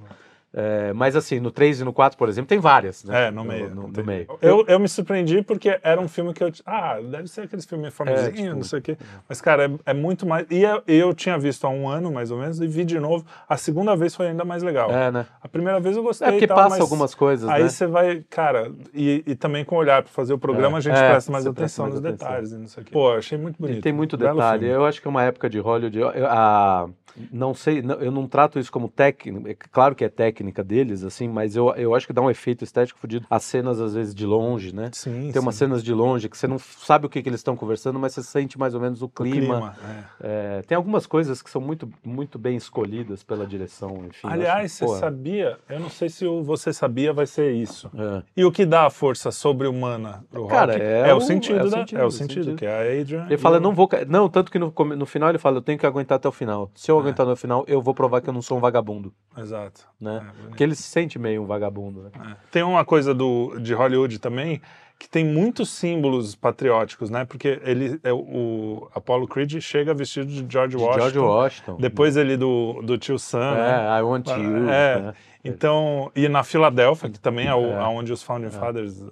É, 0.56 0.94
mas 0.94 1.16
assim, 1.16 1.40
no 1.40 1.50
3 1.50 1.82
e 1.82 1.84
no 1.84 1.92
4, 1.92 2.16
por 2.16 2.30
exemplo, 2.30 2.48
tem 2.48 2.60
várias, 2.60 3.04
né? 3.04 3.28
É, 3.28 3.32
no 3.32 3.44
meio. 3.44 3.74
No, 3.74 3.88
no 3.88 3.92
tem- 3.94 4.04
meio. 4.04 4.28
Eu, 4.40 4.64
eu 4.68 4.80
me 4.80 4.88
surpreendi 4.88 5.42
porque 5.42 5.80
era 5.82 6.00
um 6.00 6.08
filme 6.08 6.32
que 6.32 6.44
eu. 6.44 6.52
Ah, 6.64 7.00
deve 7.02 7.28
ser 7.28 7.42
aqueles 7.42 7.66
filmes 7.66 7.92
famosinhos, 7.94 8.28
É, 8.28 8.32
tipo, 8.32 8.56
não 8.56 8.64
sei 8.64 8.78
o 8.80 8.82
quê. 8.84 8.98
Mas, 9.28 9.42
cara, 9.42 9.66
é, 9.66 9.72
é 9.92 9.94
muito 9.96 10.28
mais. 10.28 10.46
E 10.52 10.62
eu, 10.62 10.84
eu 10.88 11.14
tinha 11.14 11.40
visto 11.40 11.66
há 11.66 11.70
um 11.70 11.90
ano, 11.90 12.12
mais 12.12 12.30
ou 12.30 12.38
menos, 12.38 12.60
e 12.62 12.68
vi 12.68 12.86
de 12.86 13.00
novo. 13.00 13.26
A 13.50 13.58
segunda 13.58 13.96
vez 13.96 14.14
foi 14.16 14.28
ainda 14.28 14.46
mais 14.46 14.62
legal. 14.62 14.92
É, 14.92 15.12
né? 15.12 15.26
A 15.42 15.48
primeira 15.48 15.80
vez 15.80 15.98
eu 15.98 16.04
gostei. 16.04 16.28
É 16.28 16.32
porque 16.32 16.46
e 16.46 16.48
tal, 16.48 16.58
passa 16.58 16.70
mas 16.70 16.80
algumas 16.82 17.16
coisas, 17.16 17.50
Aí 17.50 17.64
né? 17.64 17.70
você 17.70 17.88
vai, 17.88 18.24
cara, 18.30 18.72
e, 18.94 19.24
e 19.26 19.36
também 19.36 19.66
com 19.66 19.76
o 19.76 19.80
olhar 19.80 20.04
para 20.04 20.12
fazer 20.12 20.34
o 20.34 20.38
programa, 20.38 20.78
É, 20.78 20.80
a 20.80 20.82
gente 20.82 20.96
é, 20.98 21.10
presta 21.10 21.32
mais 21.32 21.44
você 21.46 21.52
presta 21.52 21.64
atenção 21.82 21.86
mais 21.86 21.96
nos 21.96 22.06
atenção. 22.06 22.28
detalhes 22.28 22.52
e 22.52 22.58
não 22.58 22.68
sei 22.68 22.84
o 22.84 22.86
quê. 22.86 22.92
Pô, 22.92 23.12
achei 23.14 23.38
muito 23.40 23.58
bonito. 23.60 23.80
E 23.80 23.82
tem 23.82 23.92
muito 23.92 24.16
Belo 24.18 24.36
detalhe. 24.36 24.60
filme. 24.60 24.76
Eu 24.76 24.86
acho 24.86 25.02
que 25.02 25.08
é 25.08 25.10
uma 25.10 25.24
época 25.24 25.50
de 25.50 25.58
Hollywood. 25.60 25.98
eu- 25.98 26.12
eu- 26.12 26.28
a, 26.28 26.88
não 27.32 27.54
sei, 27.54 27.82
não- 27.82 27.96
eu 28.02 28.12
não 28.12 28.28
trato 28.28 28.60
isso 28.60 28.72
como 28.72 28.88
técnico. 28.90 29.48
É 29.48 29.54
claro 29.72 29.96
que 29.96 30.04
é 30.04 30.10
técnico 30.10 30.43
técnica 30.44 30.64
deles, 30.64 31.04
assim, 31.04 31.28
mas 31.30 31.56
eu, 31.56 31.70
eu 31.76 31.96
acho 31.96 32.06
que 32.06 32.12
dá 32.14 32.22
um 32.22 32.30
efeito 32.30 32.64
estético 32.64 33.00
fodido. 33.00 33.26
As 33.30 33.44
cenas, 33.44 33.80
às 33.80 33.94
vezes, 33.94 34.14
de 34.14 34.26
longe, 34.26 34.76
né? 34.76 34.90
Sim, 34.92 35.30
Tem 35.32 35.42
umas 35.42 35.56
sim. 35.56 35.60
cenas 35.60 35.84
de 35.84 35.94
longe 35.94 36.28
que 36.28 36.38
você 36.38 36.48
não 36.48 36.60
sabe 36.60 37.06
o 37.06 37.10
que, 37.10 37.22
que 37.24 37.30
eles 37.30 37.40
estão 37.40 37.56
conversando, 37.56 37.98
mas 37.98 38.14
você 38.14 38.22
sente 38.24 38.60
mais 38.60 38.74
ou 38.76 38.82
menos 38.82 39.02
o 39.02 39.06
O 39.06 39.10
clima. 39.10 39.74
é. 40.20 40.58
É, 40.60 40.62
tem 40.64 40.76
algumas 40.76 41.06
coisas 41.08 41.42
que 41.42 41.50
são 41.50 41.62
muito, 41.62 41.90
muito 42.04 42.38
bem 42.38 42.58
escolhidas 42.58 43.24
pela 43.24 43.46
direção, 43.48 44.04
enfim. 44.08 44.28
eu 44.28 44.30
Aliás, 44.30 44.66
acho, 44.66 44.76
você 44.76 44.86
porra, 44.86 45.00
sabia? 45.00 45.58
Eu 45.70 45.80
não 45.80 45.90
sei 45.90 46.10
se 46.10 46.26
o 46.26 46.44
você 46.44 46.74
sabia 46.74 47.14
vai 47.14 47.26
ser 47.26 47.52
isso. 47.54 47.90
é. 47.98 48.24
E 48.36 48.44
o 48.44 48.52
que 48.52 48.66
dá 48.66 48.86
a 48.86 48.90
força 48.90 49.32
sobre-humana 49.32 50.24
pro 50.30 50.48
Cara, 50.48 50.74
rock 50.74 50.84
é 50.84 51.14
o, 51.14 51.18
o- 51.18 51.22
sentido, 51.22 51.60
é 51.60 51.64
o 51.64 51.70
da- 51.70 51.78
sentido, 51.78 52.00
é 52.02 52.06
o 52.06 52.12
sentido, 52.12 52.44
sentido. 52.44 52.58
que 52.58 52.66
é 52.66 52.98
a 52.98 53.02
Adrian. 53.02 53.26
Ele 53.28 53.38
fala, 53.38 53.58
o- 53.58 53.62
não 53.62 53.74
vou. 53.74 53.88
Não, 54.08 54.28
tanto 54.28 54.52
que 54.52 54.60
no, 54.60 54.74
no 54.96 55.06
final 55.06 55.30
ele 55.30 55.38
fala, 55.38 55.58
eu 55.58 55.62
tenho 55.62 55.78
que 55.80 55.86
aguentar 55.86 56.18
até 56.18 56.28
o 56.28 56.32
final. 56.32 56.70
Se 56.76 56.92
eu 56.92 56.98
É. 56.98 57.02
aguentar 57.02 57.26
no 57.26 57.36
final, 57.36 57.64
eu 57.68 57.82
vou 57.82 57.94
provar 57.94 58.22
que 58.22 58.30
eu 58.30 58.34
não 58.34 58.42
sou 58.42 58.58
um 58.58 58.62
vagabundo, 58.62 59.14
Exato. 59.38 59.82
né? 60.00 60.26
Porque 60.48 60.64
ele 60.64 60.76
se 60.76 60.84
sente 60.84 61.18
meio 61.18 61.44
um 61.44 61.46
vagabundo, 61.46 62.04
né? 62.04 62.12
É. 62.32 62.36
Tem 62.52 62.64
uma 62.64 62.86
coisa 62.86 63.14
do, 63.14 63.58
de 63.60 63.74
Hollywood 63.74 64.20
também 64.20 64.62
que 65.04 65.10
tem 65.10 65.26
muitos 65.26 65.70
símbolos 65.70 66.34
patrióticos, 66.34 67.10
né? 67.10 67.26
Porque 67.26 67.60
ele, 67.66 68.00
é, 68.06 68.14
o 68.14 68.88
Apollo 68.96 69.28
Creed 69.28 69.60
chega 69.60 69.94
vestido 69.94 70.28
de 70.28 70.46
George 70.50 70.78
Washington. 70.78 71.00
George 71.02 71.20
Washington. 71.20 71.76
Depois 71.78 72.16
ele 72.16 72.38
do, 72.38 72.82
do 72.82 72.98
tio 72.98 73.20
Sam. 73.20 73.54
né? 73.56 73.90
É, 73.96 74.00
I 74.00 74.02
want 74.02 74.28
you. 74.30 74.70
É. 74.70 75.00
né? 75.02 75.14
Então, 75.44 76.10
e 76.16 76.30
na 76.30 76.42
Filadélfia, 76.42 77.10
que 77.10 77.20
também 77.20 77.48
é, 77.48 77.54
o, 77.54 77.66
É. 77.66 77.84
onde 77.86 78.14
os 78.14 78.24
Founding 78.24 78.50
Fathers. 78.50 79.04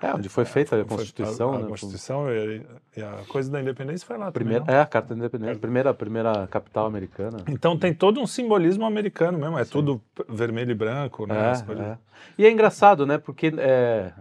É, 0.00 0.08
É, 0.08 0.14
onde 0.14 0.28
foi 0.28 0.44
feita 0.44 0.78
a 0.78 0.84
Constituição, 0.84 1.54
a, 1.54 1.56
a 1.56 1.58
né? 1.60 1.66
Constituição 1.66 2.30
e, 2.30 2.60
e 2.94 3.00
a 3.02 3.24
coisa 3.26 3.50
da 3.50 3.58
independência 3.58 4.06
foi 4.06 4.18
lá. 4.18 4.30
Primeira, 4.30 4.60
também, 4.66 4.76
é, 4.78 4.82
a 4.82 4.86
Carta 4.86 5.14
da 5.14 5.14
Independência, 5.18 5.56
primeira, 5.58 5.94
primeira 5.94 6.46
capital 6.48 6.84
americana. 6.84 7.38
Então 7.48 7.74
tem 7.78 7.94
todo 7.94 8.20
um 8.20 8.26
simbolismo 8.26 8.84
americano 8.84 9.38
mesmo, 9.38 9.58
é 9.58 9.64
tudo 9.64 9.98
p- 10.14 10.24
vermelho 10.28 10.72
e 10.72 10.74
branco, 10.74 11.26
né? 11.26 11.54
É, 11.66 11.72
é. 11.92 11.98
E 12.36 12.44
é 12.44 12.50
engraçado, 12.50 13.06
né? 13.06 13.16
Porque 13.16 13.50
é, 13.56 14.12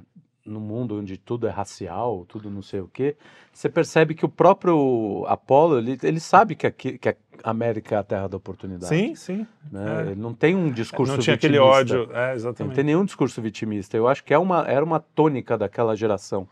no 0.47 0.59
mundo 0.59 0.97
onde 0.97 1.17
tudo 1.17 1.45
é 1.45 1.49
racial, 1.49 2.25
tudo 2.27 2.49
não 2.49 2.61
sei 2.61 2.79
o 2.79 2.87
quê, 2.87 3.15
você 3.51 3.67
percebe 3.69 4.15
que 4.15 4.25
o 4.25 4.29
próprio 4.29 5.25
Apolo, 5.27 5.77
ele, 5.77 5.97
ele 6.01 6.19
sabe 6.19 6.55
que, 6.55 6.65
aqui, 6.65 6.97
que 6.97 7.09
a 7.09 7.15
América 7.43 7.95
é 7.95 7.97
a 7.97 8.03
terra 8.03 8.27
da 8.27 8.37
oportunidade. 8.37 8.87
Sim, 8.87 9.15
sim. 9.15 9.47
Né? 9.71 10.05
é. 10.07 10.11
Ele 10.11 10.21
não 10.21 10.33
tem 10.33 10.55
um 10.55 10.71
discurso 10.71 11.13
Não 11.13 11.19
tinha 11.19 11.35
aquele 11.35 11.59
vitimista. 11.59 11.79
ódio. 11.79 12.09
É, 12.13 12.27
Não 12.27 12.33
exatamente. 12.35 12.75
tem 12.75 12.83
nenhum 12.83 13.03
discurso 13.03 13.41
vitimista. 13.41 13.97
Eu 13.97 14.07
acho 14.07 14.23
que 14.23 14.33
é 14.33 14.37
uma, 14.37 14.65
era 14.67 14.83
uma 14.83 14.99
tônica 14.99 15.57
daquela 15.57 15.95
geração. 15.95 16.47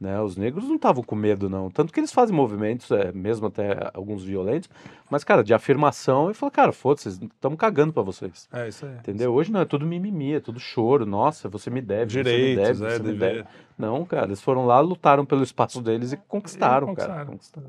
Né? 0.00 0.18
Os 0.18 0.34
negros 0.34 0.66
não 0.66 0.76
estavam 0.76 1.02
com 1.04 1.14
medo, 1.14 1.50
não. 1.50 1.70
Tanto 1.70 1.92
que 1.92 2.00
eles 2.00 2.10
fazem 2.10 2.34
movimentos, 2.34 2.90
é, 2.90 3.12
mesmo 3.12 3.48
até 3.48 3.90
alguns 3.92 4.24
violentos, 4.24 4.70
mas, 5.10 5.22
cara, 5.22 5.44
de 5.44 5.52
afirmação, 5.52 6.30
e 6.30 6.34
falou, 6.34 6.50
cara, 6.50 6.72
foda-se, 6.72 7.10
estamos 7.10 7.58
cagando 7.58 7.92
pra 7.92 8.02
vocês. 8.02 8.48
É 8.50 8.68
isso 8.68 8.86
aí. 8.86 8.94
Entendeu? 8.94 9.34
Hoje 9.34 9.52
não, 9.52 9.60
é 9.60 9.66
tudo 9.66 9.84
mimimi, 9.84 10.32
é 10.32 10.40
tudo 10.40 10.58
choro. 10.58 11.04
Nossa, 11.04 11.50
você 11.50 11.68
me 11.68 11.82
deve, 11.82 12.06
Direitos, 12.06 12.38
você 12.38 12.48
me 12.48 12.56
deve, 12.56 12.84
é, 12.86 12.96
você 12.96 13.02
me 13.02 13.18
deve. 13.18 13.44
Não, 13.76 14.04
cara, 14.06 14.24
eles 14.26 14.40
foram 14.40 14.64
lá, 14.64 14.80
lutaram 14.80 15.26
pelo 15.26 15.42
espaço 15.42 15.82
deles 15.82 16.12
e 16.12 16.16
conquistaram, 16.16 16.92
E 16.92 16.96
cara. 16.96 17.26
conquistaram. 17.26 17.68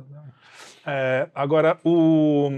É, 0.85 1.27
agora, 1.35 1.77
o. 1.83 2.49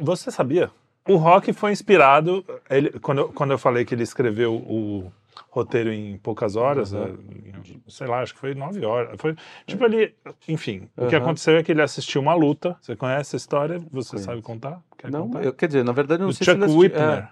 Você 0.00 0.30
sabia? 0.30 0.70
O 1.08 1.16
rock 1.16 1.52
foi 1.52 1.72
inspirado. 1.72 2.44
Ele, 2.70 2.90
quando, 3.00 3.18
eu, 3.18 3.28
quando 3.30 3.50
eu 3.50 3.58
falei 3.58 3.84
que 3.84 3.94
ele 3.94 4.02
escreveu 4.04 4.54
o 4.54 5.12
roteiro 5.50 5.92
em 5.92 6.16
poucas 6.18 6.56
horas, 6.56 6.92
Uhum. 6.92 7.04
é, 7.04 7.90
sei 7.90 8.06
lá, 8.06 8.20
acho 8.20 8.34
que 8.34 8.40
foi 8.40 8.54
nove 8.54 8.84
horas. 8.84 9.16
Foi, 9.20 9.34
tipo, 9.66 9.84
ele. 9.84 10.14
Enfim, 10.48 10.88
o 10.96 11.06
que 11.06 11.16
Uhum. 11.16 11.22
aconteceu 11.22 11.56
é 11.56 11.62
que 11.62 11.72
ele 11.72 11.82
assistiu 11.82 12.20
uma 12.20 12.34
luta. 12.34 12.76
Você 12.80 12.94
conhece 12.96 13.36
a 13.36 13.38
história? 13.38 13.78
Você 13.90 14.10
Conheço. 14.10 14.18
sabe 14.18 14.42
contar? 14.42 14.80
Quer 14.96 15.10
Não, 15.10 15.22
contar? 15.28 15.44
eu, 15.44 15.52
quer 15.52 15.66
dizer, 15.66 15.84
na 15.84 15.92
verdade, 15.92 16.20
eu 16.22 16.24
não 16.26 16.30
Do 16.32 16.34
sei 16.36 16.44
se 16.44 16.50
Chuck 16.52 16.62
ele 16.64 16.64
assisti- 16.88 16.96
é, 17.02 17.28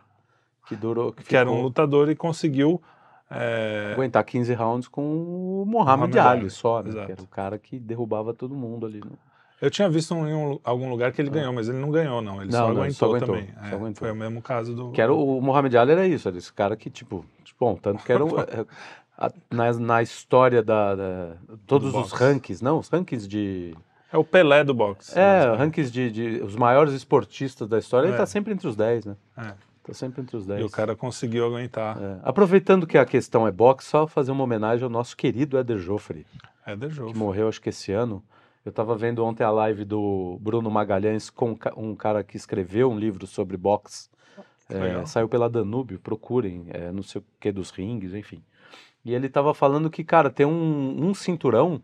que 0.69 0.77
durou, 0.77 1.13
que, 1.13 1.23
que 1.25 1.37
era 1.37 1.51
um 1.51 1.63
lutador 1.63 2.09
e 2.11 2.15
conseguiu. 2.17 2.81
é, 3.31 3.93
aguentar 3.95 4.23
15 4.23 4.53
rounds 4.55 4.87
com 4.87 5.03
o 5.03 5.65
Mohamed 5.67 6.13
Muhammad 6.15 6.17
Ali 6.19 6.41
Ali, 6.43 6.51
só, 6.51 6.83
né? 6.83 6.91
exato. 6.91 7.07
Que 7.07 7.13
era 7.13 7.23
o 7.23 7.27
cara 7.27 7.59
que 7.59 7.79
derrubava 7.81 8.33
todo 8.35 8.55
mundo 8.55 8.87
ali. 8.87 9.01
né? 9.01 9.11
Eu 9.61 9.71
tinha 9.71 9.89
visto 9.89 10.15
em 10.15 10.35
um- 10.35 10.61
algum 10.63 10.89
lugar 10.91 11.11
que 11.11 11.23
ele 11.23 11.31
ganhou, 11.31 11.53
mas 11.53 11.69
ele 11.69 11.79
não 11.79 11.91
ganhou, 11.91 12.21
não. 12.21 12.43
Ele 12.43 12.53
Não, 12.53 12.59
só, 12.59 12.73
não, 12.75 12.83
aguentou 12.83 12.85
ele 12.85 12.93
só 12.93 13.07
aguentou, 13.07 13.35
também. 13.35 13.55
só 13.55 13.61
É, 13.61 13.75
aguentou. 13.75 13.95
Foi 14.01 14.11
o 14.13 14.15
mesmo 14.15 14.43
caso 14.43 14.75
do. 14.75 14.91
Que 14.93 15.01
era 15.01 15.13
o, 15.13 15.39
o 15.39 15.43
Mohamed 15.43 15.77
Ali 15.77 15.93
era 15.93 16.07
isso, 16.07 16.29
era 16.29 16.37
esse 16.37 16.53
cara 16.53 16.77
que, 16.77 16.91
tipo, 16.91 17.25
bom, 17.59 17.77
tanto 17.77 18.05
que 18.05 18.13
era 18.13 18.25
um, 18.25 18.31
a- 19.17 19.33
na, 19.51 19.73
na 19.75 20.03
história 20.03 20.63
da, 20.63 20.95
da- 20.95 21.37
todos 21.67 21.93
Do 21.93 22.01
os 22.01 22.11
boxe. 22.11 22.23
rankings, 22.25 22.63
não, 22.65 22.79
os 22.79 22.89
rankings 22.89 23.29
de 23.29 23.75
É 24.13 24.19
o 24.19 24.25
Pelé 24.25 24.65
do 24.65 24.75
boxe. 24.75 25.19
é, 25.19 25.55
rankings 25.57 25.91
de, 25.93 26.11
de 26.11 26.43
os 26.43 26.57
maiores 26.57 26.93
esportistas 26.95 27.69
da 27.69 27.79
história, 27.79 28.07
ele 28.09 28.15
É. 28.15 28.19
tá 28.19 28.27
sempre 28.27 28.53
entre 28.53 28.67
os 28.69 28.77
10, 28.77 29.05
né? 29.07 29.17
É. 29.37 29.53
Tá 29.87 29.93
sempre 29.93 30.23
entre 30.23 30.35
os 30.37 30.47
10. 30.47 30.61
E 30.63 30.65
o 30.65 30.71
cara 30.71 30.97
conseguiu 30.97 31.45
aguentar. 31.47 31.97
É. 32.03 32.17
Aproveitando 32.23 32.87
que 32.87 32.97
a 32.97 33.05
questão 33.05 33.47
é 33.47 33.53
boxe, 33.53 33.87
só 33.89 34.07
fazer 34.07 34.33
uma 34.33 34.43
homenagem 34.43 34.83
ao 34.83 34.89
nosso 34.91 35.15
querido 35.17 35.59
Éder 35.59 35.77
Joffre, 35.79 36.27
de 36.67 36.89
jogo. 36.89 37.13
que 37.13 37.19
morreu 37.19 37.49
acho 37.49 37.61
que 37.61 37.69
esse 37.69 37.93
ano. 37.93 38.23
Eu 38.65 38.71
estava 38.71 38.97
vendo 38.97 39.23
ontem 39.23 39.45
a 39.45 39.51
live 39.51 39.85
do 39.85 40.39
Bruno 40.41 40.71
Magalhães 40.71 41.29
com 41.29 41.55
um 41.77 41.95
cara 41.95 42.25
que 42.25 42.35
escreveu 42.35 42.91
um 42.91 42.99
livro 42.99 43.27
sobre 43.27 43.59
boxe. 43.59 44.09
É, 44.69 45.05
saiu 45.07 45.29
pela 45.29 45.49
Danúbio, 45.51 45.99
procurem, 46.01 46.67
é, 46.71 46.91
não 46.91 47.03
sei 47.03 47.21
o 47.21 47.25
que 47.39 47.53
dos 47.53 47.71
rings, 47.71 48.15
enfim. 48.15 48.43
E 49.05 49.13
ele 49.15 49.27
estava 49.27 49.53
falando 49.53 49.91
que, 49.91 50.03
cara, 50.03 50.31
tem 50.31 50.47
um, 50.47 51.07
um 51.07 51.13
cinturão, 51.15 51.83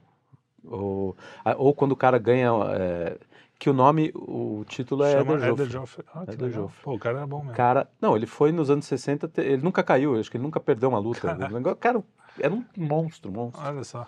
ou, 0.65 1.17
ou 1.59 1.75
quando 1.75 1.93
o 1.93 1.97
cara 1.97 2.19
ganha, 2.19 2.51
é, 2.75 3.19
que 3.59 3.69
o 3.69 3.75
nome, 3.75 4.11
o 4.15 4.65
título 4.67 5.05
é 5.05 5.13
Chama 5.13 5.35
Éder 5.45 5.69
Joffre. 5.69 6.05
Ah. 6.15 6.25
Joffre. 6.51 6.83
Pô, 6.83 6.95
o 6.95 6.99
cara 6.99 7.19
era 7.19 7.27
bom 7.27 7.41
mesmo. 7.41 7.53
Cara, 7.53 7.89
não, 8.01 8.17
ele 8.17 8.27
foi 8.27 8.53
nos 8.53 8.71
anos 8.71 8.87
60, 8.87 9.29
te- 9.29 9.41
ele 9.43 9.63
nunca 9.63 9.83
caiu, 9.83 10.19
acho 10.19 10.31
que 10.31 10.37
ele 10.39 10.45
nunca 10.45 10.59
perdeu 10.59 10.89
uma 10.89 10.99
luta. 10.99 11.21
O 11.51 11.55
negócio- 11.55 11.77
Cara, 11.77 12.03
era 12.39 12.55
um 12.55 12.65
monstro, 12.77 13.31
monstro. 13.31 13.63
Olha 13.63 13.85
só. 13.85 14.07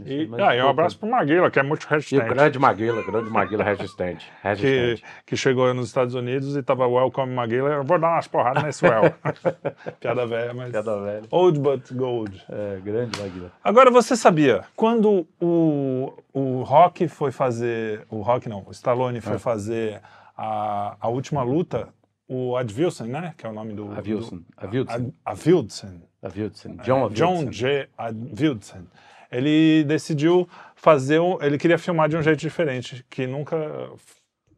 E, 0.00 0.26
ah, 0.40 0.56
e 0.56 0.62
um 0.62 0.68
abraço 0.68 0.98
pro 0.98 1.06
Maguila, 1.10 1.50
que 1.50 1.58
é 1.58 1.62
muito 1.62 1.82
E 1.82 1.86
o 1.86 1.90
resistente. 1.90 2.24
grande 2.28 2.58
Maguila, 2.58 3.02
grande 3.02 3.28
Maguila 3.28 3.62
resistente. 3.62 4.24
Que, 4.40 4.48
resistente. 4.48 5.04
que 5.26 5.36
chegou 5.36 5.72
nos 5.74 5.88
Estados 5.88 6.14
Unidos 6.14 6.56
e 6.56 6.62
tava 6.62 6.86
Welcome 6.86 7.34
Maguila. 7.34 7.68
Eu 7.70 7.84
vou 7.84 7.98
dar 7.98 8.08
umas 8.14 8.26
porradas 8.26 8.62
nesse 8.62 8.86
well. 8.86 9.12
Piada 10.00 10.26
velha, 10.26 10.54
mas. 10.54 10.70
Piada 10.70 10.98
velha. 11.00 11.22
Old 11.30 11.58
but 11.60 11.92
gold. 11.92 12.42
É, 12.48 12.80
grande 12.82 13.20
Maguila. 13.20 13.52
Agora 13.62 13.90
você 13.90 14.16
sabia, 14.16 14.64
quando 14.74 15.26
o, 15.38 16.12
o 16.32 16.62
Rock 16.62 17.06
foi 17.08 17.30
fazer. 17.30 18.06
O 18.08 18.22
Rock 18.22 18.48
não, 18.48 18.64
o 18.66 18.70
Stallone 18.70 19.20
foi 19.20 19.34
É. 19.36 19.38
fazer 19.38 20.00
a, 20.34 20.96
a 20.98 21.08
última 21.08 21.42
luta, 21.42 21.90
o 22.26 22.56
Advilson, 22.56 23.04
né? 23.04 23.34
Que 23.36 23.46
é 23.46 23.50
o 23.50 23.52
nome 23.52 23.74
do. 23.74 23.92
Avildsen. 23.92 24.38
do- 24.38 24.46
Avildsen. 24.56 25.14
A- 25.22 25.30
Avildsen. 25.32 26.02
Avildsen. 26.22 26.76
John 26.82 27.06
É, 27.06 27.08
John 27.10 27.34
Avildsen. 27.34 27.50
J. 27.50 27.88
Avildsen. 27.98 28.86
Ele 29.32 29.82
decidiu 29.84 30.46
fazer. 30.76 31.18
Um, 31.20 31.38
ele 31.42 31.56
queria 31.58 31.78
filmar 31.78 32.08
de 32.08 32.16
um 32.16 32.22
jeito 32.22 32.38
diferente, 32.38 33.04
que 33.08 33.26
nunca 33.26 33.56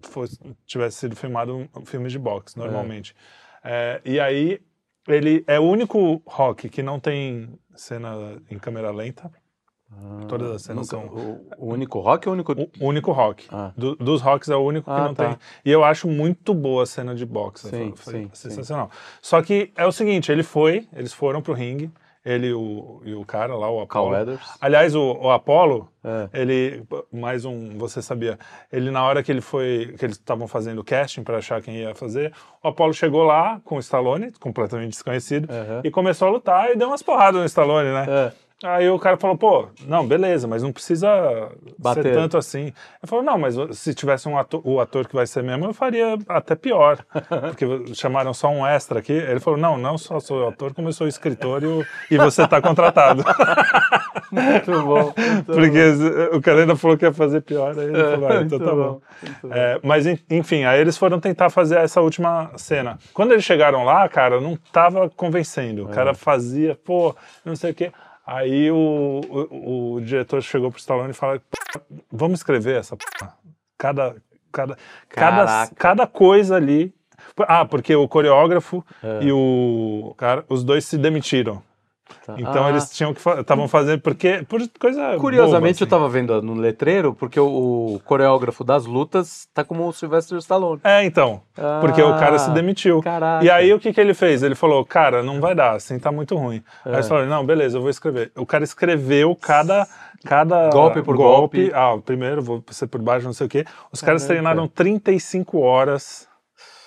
fosse, 0.02 0.38
tivesse 0.66 0.98
sido 0.98 1.16
filmado 1.16 1.68
um 1.74 1.86
filme 1.86 2.08
de 2.08 2.18
boxe, 2.18 2.58
normalmente. 2.58 3.14
É, 3.62 4.00
e 4.04 4.20
aí, 4.20 4.60
ele 5.08 5.44
é 5.46 5.58
o 5.58 5.62
único 5.62 6.22
rock 6.26 6.68
que 6.68 6.82
não 6.82 6.98
tem 7.00 7.58
cena 7.74 8.40
em 8.50 8.58
câmera 8.58 8.90
lenta. 8.90 9.30
Ah, 9.96 10.24
Todas 10.28 10.50
as 10.50 10.62
cenas 10.62 10.90
nunca- 10.90 11.06
são- 11.08 11.14
O, 11.58 11.66
o 11.68 11.72
único 11.72 12.00
rock 12.00 12.28
ou 12.28 12.32
o 12.32 12.34
único... 12.34 12.52
O 12.80 12.86
único 12.88 13.12
rock. 13.12 13.46
Ah. 13.50 13.72
Do- 13.76 13.94
dos 13.94 14.20
rocks 14.20 14.48
é 14.48 14.56
o 14.56 14.60
único 14.60 14.86
que 14.92 15.00
Ah, 15.00 15.04
não 15.04 15.14
tá. 15.14 15.28
tem. 15.28 15.38
E 15.64 15.70
eu 15.70 15.84
acho 15.84 16.08
muito 16.08 16.52
boa 16.52 16.82
a 16.82 16.86
cena 16.86 17.14
de 17.14 17.24
boxe. 17.24 17.68
Sim, 17.68 17.92
foi, 17.94 17.94
foi 17.94 18.12
sim, 18.22 18.30
sensacional. 18.32 18.90
Só 19.22 19.40
que 19.40 19.70
é 19.76 19.86
o 19.86 19.92
seguinte, 19.92 20.32
ele 20.32 20.42
foi, 20.42 20.88
eles 20.92 21.12
foram 21.12 21.40
pro 21.40 21.52
ringue, 21.52 21.90
ele 22.24 22.48
e 22.48 22.52
o, 22.54 23.02
e 23.04 23.14
o 23.14 23.24
cara 23.24 23.54
lá, 23.54 23.68
o 23.68 23.86
Carl 23.86 24.06
Apollo. 24.06 24.10
Weathers. 24.30 24.50
Aliás, 24.60 24.94
o, 24.94 25.12
o 25.20 25.30
Apollo, 25.30 25.88
É. 26.02 26.28
ele, 26.32 26.82
mais 27.12 27.44
um, 27.44 27.76
você 27.76 28.00
sabia, 28.00 28.38
ele 28.72 28.90
na 28.90 29.04
hora 29.04 29.22
que 29.22 29.30
ele 29.30 29.40
foi, 29.42 29.94
que 29.98 30.04
eles 30.06 30.16
estavam 30.16 30.48
fazendo 30.48 30.78
o 30.80 30.84
casting 30.84 31.22
para 31.22 31.38
achar 31.38 31.60
quem 31.60 31.76
ia 31.76 31.94
fazer, 31.94 32.32
o 32.62 32.68
Apollo 32.68 32.94
chegou 32.94 33.24
lá 33.24 33.60
com 33.64 33.76
o 33.76 33.78
Stallone, 33.80 34.32
completamente 34.40 34.90
desconhecido, 34.92 35.48
Aham. 35.52 35.80
e 35.84 35.90
começou 35.90 36.28
a 36.28 36.30
lutar 36.30 36.70
e 36.70 36.76
deu 36.76 36.88
umas 36.88 37.02
porradas 37.02 37.40
no 37.40 37.46
Stallone, 37.46 37.90
né? 37.92 38.06
É. 38.08 38.43
Aí 38.64 38.88
o 38.88 38.98
cara 38.98 39.16
falou, 39.18 39.36
pô, 39.36 39.68
não, 39.86 40.06
beleza, 40.06 40.48
mas 40.48 40.62
não 40.62 40.72
precisa 40.72 41.06
Bater. 41.78 42.02
ser 42.02 42.14
tanto 42.14 42.38
assim. 42.38 42.62
Ele 42.62 42.72
falou, 43.06 43.22
não, 43.24 43.36
mas 43.36 43.54
se 43.76 43.92
tivesse 43.94 44.26
um 44.28 44.38
ator, 44.38 44.62
o 44.64 44.80
ator 44.80 45.06
que 45.06 45.14
vai 45.14 45.26
ser 45.26 45.42
mesmo, 45.42 45.66
eu 45.66 45.74
faria 45.74 46.16
até 46.28 46.54
pior. 46.54 46.98
Porque 47.50 47.94
chamaram 47.94 48.32
só 48.32 48.48
um 48.48 48.66
extra 48.66 49.00
aqui. 49.00 49.12
Ele 49.12 49.38
falou, 49.40 49.58
não, 49.58 49.76
não 49.76 49.98
só 49.98 50.18
sou 50.18 50.44
o 50.44 50.48
ator, 50.48 50.72
como 50.72 50.88
eu 50.88 50.92
sou 50.92 51.06
o 51.06 51.08
escritor 51.08 51.62
e, 51.62 52.14
e 52.14 52.16
você 52.18 52.48
tá 52.48 52.60
contratado. 52.62 53.22
Muito 54.32 54.72
bom. 54.82 55.12
muito 55.16 55.44
Porque 55.46 56.36
o 56.36 56.40
cara 56.40 56.62
ainda 56.62 56.74
falou 56.74 56.96
que 56.96 57.04
ia 57.04 57.12
fazer 57.12 57.40
pior, 57.42 57.78
aí 57.78 57.84
ele 57.86 58.02
falou, 58.02 58.28
ah, 58.28 58.40
então 58.42 58.58
tá 58.58 58.64
bom, 58.64 58.74
bom. 58.76 59.00
bom. 59.42 59.54
É, 59.54 59.78
mas 59.82 60.06
en- 60.06 60.18
enfim, 60.28 60.64
aí 60.64 60.80
eles 60.80 60.96
foram 60.98 61.20
tentar 61.20 61.50
fazer 61.50 61.76
essa 61.78 62.00
última 62.00 62.50
cena. 62.56 62.98
Quando 63.12 63.30
eles 63.32 63.44
chegaram 63.44 63.84
lá, 63.84 64.08
cara, 64.08 64.40
não 64.40 64.56
tava 64.72 65.08
convencendo. 65.10 65.86
O 65.86 65.90
É. 65.90 65.94
cara 65.94 66.14
fazia, 66.14 66.76
pô, 66.84 67.14
não 67.44 67.54
sei 67.54 67.70
o 67.70 67.74
quê. 67.74 67.92
Aí 68.26 68.70
o, 68.70 69.20
o, 69.28 69.94
o 69.94 70.00
diretor 70.00 70.42
chegou 70.42 70.70
pro 70.70 70.80
Stallone 70.80 71.10
e 71.10 71.14
falou: 71.14 71.40
vamos 72.10 72.40
escrever 72.40 72.78
essa 72.78 72.96
porra. 72.96 73.34
Cada, 73.76 74.16
cada, 74.50 74.78
cada, 75.08 75.46
Caraca. 75.46 75.74
cada 75.74 76.06
coisa 76.06 76.56
ali. 76.56 76.94
Ah, 77.40 77.64
porque 77.64 77.94
o 77.94 78.06
coreógrafo 78.06 78.84
e 79.20 79.32
o 79.32 80.14
cara, 80.16 80.44
os 80.48 80.62
dois 80.62 80.84
se 80.84 80.96
demitiram. 80.98 81.62
Tá. 82.26 82.34
Então 82.38 82.66
Ah, 82.66 82.70
eles 82.70 82.90
tinham 82.90 83.14
que 83.14 83.20
estavam 83.40 83.66
fazendo 83.66 84.00
porque 84.00 84.44
por 84.48 84.60
coisa 84.78 85.16
Curiosamente, 85.18 85.80
eu 85.82 85.86
boba, 85.86 85.96
tava 86.02 86.08
vendo 86.10 86.42
no 86.42 86.54
letreiro, 86.54 87.14
porque 87.14 87.40
o, 87.40 87.94
o 87.94 88.00
coreógrafo 88.04 88.62
das 88.62 88.84
lutas 88.84 89.48
tá 89.54 89.64
como 89.64 89.86
o 89.88 89.92
Sylvester 89.92 90.36
Stallone. 90.38 90.80
assim. 90.84 90.94
É, 90.96 91.04
então, 91.04 91.40
porque 91.80 92.02
o 92.02 92.10
cara 92.18 92.38
se 92.38 92.50
Ah, 92.50 92.52
demitiu. 92.52 93.00
Caraca. 93.02 93.44
E 93.44 93.50
aí 93.50 93.72
o 93.72 93.78
que, 93.80 93.92
que 93.92 94.00
ele 94.00 94.12
fez? 94.12 94.42
Ele 94.42 94.54
falou, 94.54 94.84
cara, 94.84 95.22
não 95.22 95.40
vai 95.40 95.54
dar, 95.54 95.72
assim 95.72 95.98
tá 95.98 96.12
muito 96.12 96.36
ruim. 96.36 96.62
Aí 96.84 96.92
É. 96.92 96.94
eles 96.96 97.08
falaram, 97.08 97.26
não, 97.28 97.44
beleza, 97.44 97.78
eu 97.78 97.80
vou 97.80 97.90
escrever. 97.90 98.30
O 98.36 98.44
cara 98.44 98.64
escreveu 98.64 99.34
cada, 99.34 99.86
cada 100.24 100.68
Golpe 100.70 101.02
por 101.02 101.16
golpe. 101.16 101.70
Ah, 101.74 101.94
o 101.94 102.02
primeiro, 102.02 102.42
vou 102.42 102.62
ser 102.70 102.86
por 102.86 103.00
baixo, 103.00 103.24
não 103.26 103.32
sei 103.32 103.46
o 103.46 103.50
quê. 103.50 103.64
Os 103.90 104.02
caras 104.02 104.24
treinaram 104.26 104.68
35 104.68 105.58
horas 105.58 106.28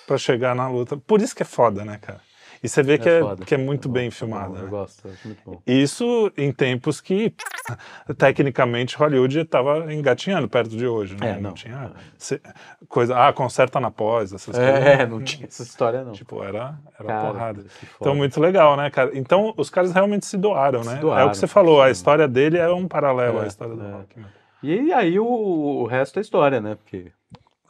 pra 0.06 0.16
chegar 0.16 0.54
na 0.54 0.68
luta. 0.68 0.96
Por 0.96 1.20
isso 1.20 1.34
que 1.34 1.42
é 1.42 1.46
foda, 1.46 1.84
né, 1.84 1.98
cara? 2.00 2.20
E 2.62 2.68
você 2.68 2.82
vê 2.82 2.98
que, 2.98 3.08
é, 3.08 3.20
foda. 3.20 3.44
que 3.44 3.54
é 3.54 3.58
muito 3.58 3.88
É 3.88 3.92
bem 3.92 4.08
é 4.08 4.10
filmado. 4.10 4.52
bom, 4.52 4.58
Eu 4.58 4.64
né? 4.64 4.68
gosto, 4.70 5.08
acho 5.08 5.26
muito 5.28 5.40
bom. 5.44 5.62
Isso 5.66 6.32
em 6.36 6.50
tempos 6.52 7.00
que, 7.00 7.32
tecnicamente, 8.16 8.96
Hollywood 8.96 9.40
estava 9.40 9.92
engatinhando 9.92 10.48
perto 10.48 10.70
de 10.70 10.86
hoje, 10.86 11.16
né? 11.20 11.36
É, 11.36 11.40
não. 11.40 11.52
tinha 11.52 11.92
se- 12.16 12.40
coisa, 12.88 13.16
ah, 13.28 13.32
conserta 13.32 13.78
na 13.80 13.90
pós, 13.90 14.32
essas 14.32 14.56
coisas. 14.56 14.74
É, 14.84 15.06
não 15.06 15.22
tinha 15.22 15.46
essa 15.46 15.62
história, 15.62 16.04
não. 16.04 16.12
Tipo, 16.12 16.42
era, 16.42 16.78
era 16.98 17.08
Cara, 17.08 17.32
porrada. 17.32 17.64
Então, 18.00 18.14
muito 18.14 18.40
legal, 18.40 18.76
né, 18.76 18.90
cara? 18.90 19.10
Então, 19.16 19.52
os 19.56 19.70
caras 19.70 19.92
realmente 19.92 20.26
se 20.26 20.36
doaram, 20.36 20.82
Se 20.82 20.88
né? 20.88 20.94
é 20.94 20.98
o 20.98 21.00
doaram, 21.02 21.30
que 21.30 21.36
você 21.36 21.46
falou, 21.46 21.80
a 21.82 21.90
história 21.90 22.26
dele 22.26 22.58
é 22.58 22.68
um 22.72 22.86
paralelo 22.88 23.40
É, 23.40 23.44
à 23.44 23.46
história 23.46 23.74
do 23.74 23.84
é. 23.84 23.90
rock. 23.92 24.18
né? 24.20 24.26
E 24.62 24.92
aí 24.92 25.20
o, 25.20 25.24
o 25.26 25.86
resto 25.86 26.18
é 26.18 26.22
história, 26.22 26.60
né? 26.60 26.74
Porque 26.74 27.12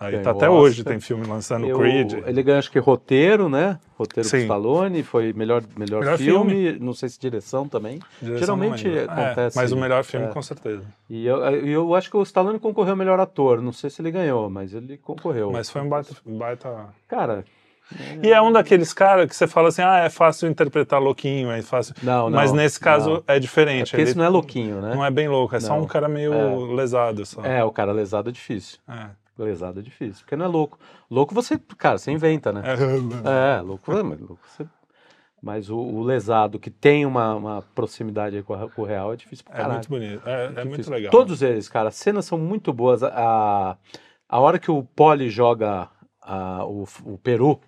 Aí 0.01 0.13
Ganhou 0.13 0.25
tá 0.25 0.31
até 0.31 0.49
Oscar. 0.49 0.63
hoje, 0.63 0.85
tem 0.85 1.01
filme 1.01 1.27
lançando 1.27 1.67
eu- 1.67 1.77
Creed. 1.77 2.13
ele 2.25 2.43
ganha, 2.45 2.59
acho 2.61 2.71
que 2.71 2.79
roteiro, 2.79 3.49
né? 3.49 3.81
Roteiro 3.99 4.29
Sim. 4.29 4.39
Stallone, 4.43 5.03
foi 5.03 5.33
melhor, 5.33 5.63
melhor, 5.77 6.01
Melhor 6.01 6.17
filme, 6.19 6.79
não 6.79 6.95
sei 6.95 7.09
se 7.09 7.19
direção 7.19 7.69
também. 7.69 7.99
Direção 8.23 8.39
geralmente. 8.57 8.89
É, 8.89 9.03
acontece- 9.05 9.57
mas 9.57 9.73
o 9.73 9.77
melhor 9.77 10.05
filme, 10.05 10.27
é. 10.27 10.29
com 10.29 10.41
certeza. 10.41 10.85
E 11.11 11.27
eu, 11.27 11.39
eu 11.67 11.95
acho 11.97 12.09
que 12.11 12.17
o 12.17 12.23
Stallone 12.23 12.61
concorreu 12.61 12.93
ao 12.93 12.97
melhor 12.97 13.19
ator, 13.19 13.61
não 13.61 13.73
sei 13.73 13.91
se 13.91 14.01
ele 14.01 14.13
ganhou, 14.13 14.49
mas 14.49 14.73
ele 14.73 14.97
concorreu. 14.99 15.51
Mas 15.51 15.69
foi 15.69 15.83
um 15.83 15.89
baita. 15.89 16.15
baita... 16.25 16.87
Cara, 17.09 17.45
E 18.23 18.31
é 18.31 18.41
um 18.41 18.53
daqueles 18.53 18.93
caras 18.93 19.27
que 19.29 19.35
você 19.35 19.47
fala 19.49 19.69
assim, 19.71 19.83
ah, 19.83 19.99
é 19.99 20.11
fácil 20.11 20.47
interpretar 20.49 21.01
louquinho, 21.01 21.51
é 21.51 21.61
fácil. 21.63 21.95
não, 22.03 22.31
não. 22.31 22.39
Mas 22.39 22.53
nesse 22.53 22.79
caso 22.79 23.11
não. 23.11 23.23
é 23.27 23.37
É 23.37 23.41
diferente. 23.41 23.91
porque 23.91 24.03
ele 24.03 24.11
esse 24.11 24.19
não 24.19 24.27
é 24.27 24.29
louquinho, 24.29 24.81
né? 24.81 24.95
não 24.95 25.05
é 25.05 25.11
bem 25.11 25.27
louco, 25.27 25.57
é 25.57 25.61
só 25.61 25.75
Não. 25.75 25.83
um 25.83 25.87
cara 25.87 26.07
meio 26.07 26.33
É. 26.35 26.75
lesado 26.75 27.25
só. 27.27 27.43
É, 27.45 27.65
o 27.65 27.73
cara 27.73 27.91
lesado 27.91 28.29
é 28.29 28.33
difícil. 28.33 28.79
É. 28.89 29.07
Lesado 29.45 29.81
é 29.81 29.83
difícil, 29.83 30.23
porque 30.23 30.37
não 30.37 30.45
é 30.45 30.49
louco. 30.49 30.79
Louco 31.11 31.35
você, 31.35 31.59
cara, 31.77 31.99
você 31.99 32.11
inventa, 32.11 32.53
né? 32.53 32.63
É, 33.25 33.61
louco, 33.61 33.93
é, 33.93 34.03
mas 34.03 34.21
louco 34.21 34.41
você... 34.47 34.67
Mas 35.41 35.71
o, 35.71 35.77
o 35.79 36.03
lesado 36.03 36.59
que 36.59 36.69
tem 36.69 37.07
uma, 37.07 37.33
uma 37.37 37.63
proximidade 37.63 38.43
com, 38.43 38.55
a- 38.55 38.69
com 38.69 38.83
o 38.83 38.85
real 38.85 39.13
é 39.13 39.17
difícil 39.17 39.45
pra 39.45 39.55
É, 39.55 39.57
caralho. 39.59 39.75
muito 39.75 39.89
bonito, 39.89 40.29
é, 40.29 40.45
é 40.47 40.49
muito 40.65 40.71
difícil. 40.71 40.93
legal. 40.93 41.11
Todos 41.13 41.43
eles, 41.43 41.69
cara, 41.69 41.91
as 41.91 41.95
cenas 41.95 42.25
são 42.25 42.37
muito 42.37 42.73
boas. 42.73 43.05
A, 43.05 43.13
a, 43.15 43.77
a 44.29 44.41
hora 44.41 44.59
que 44.59 44.69
o 44.69 44.83
Poli 44.83 45.31
joga 45.31 45.89
a- 46.21 46.65
o, 46.67 46.85
o 47.05 47.17
peru, 47.19 47.61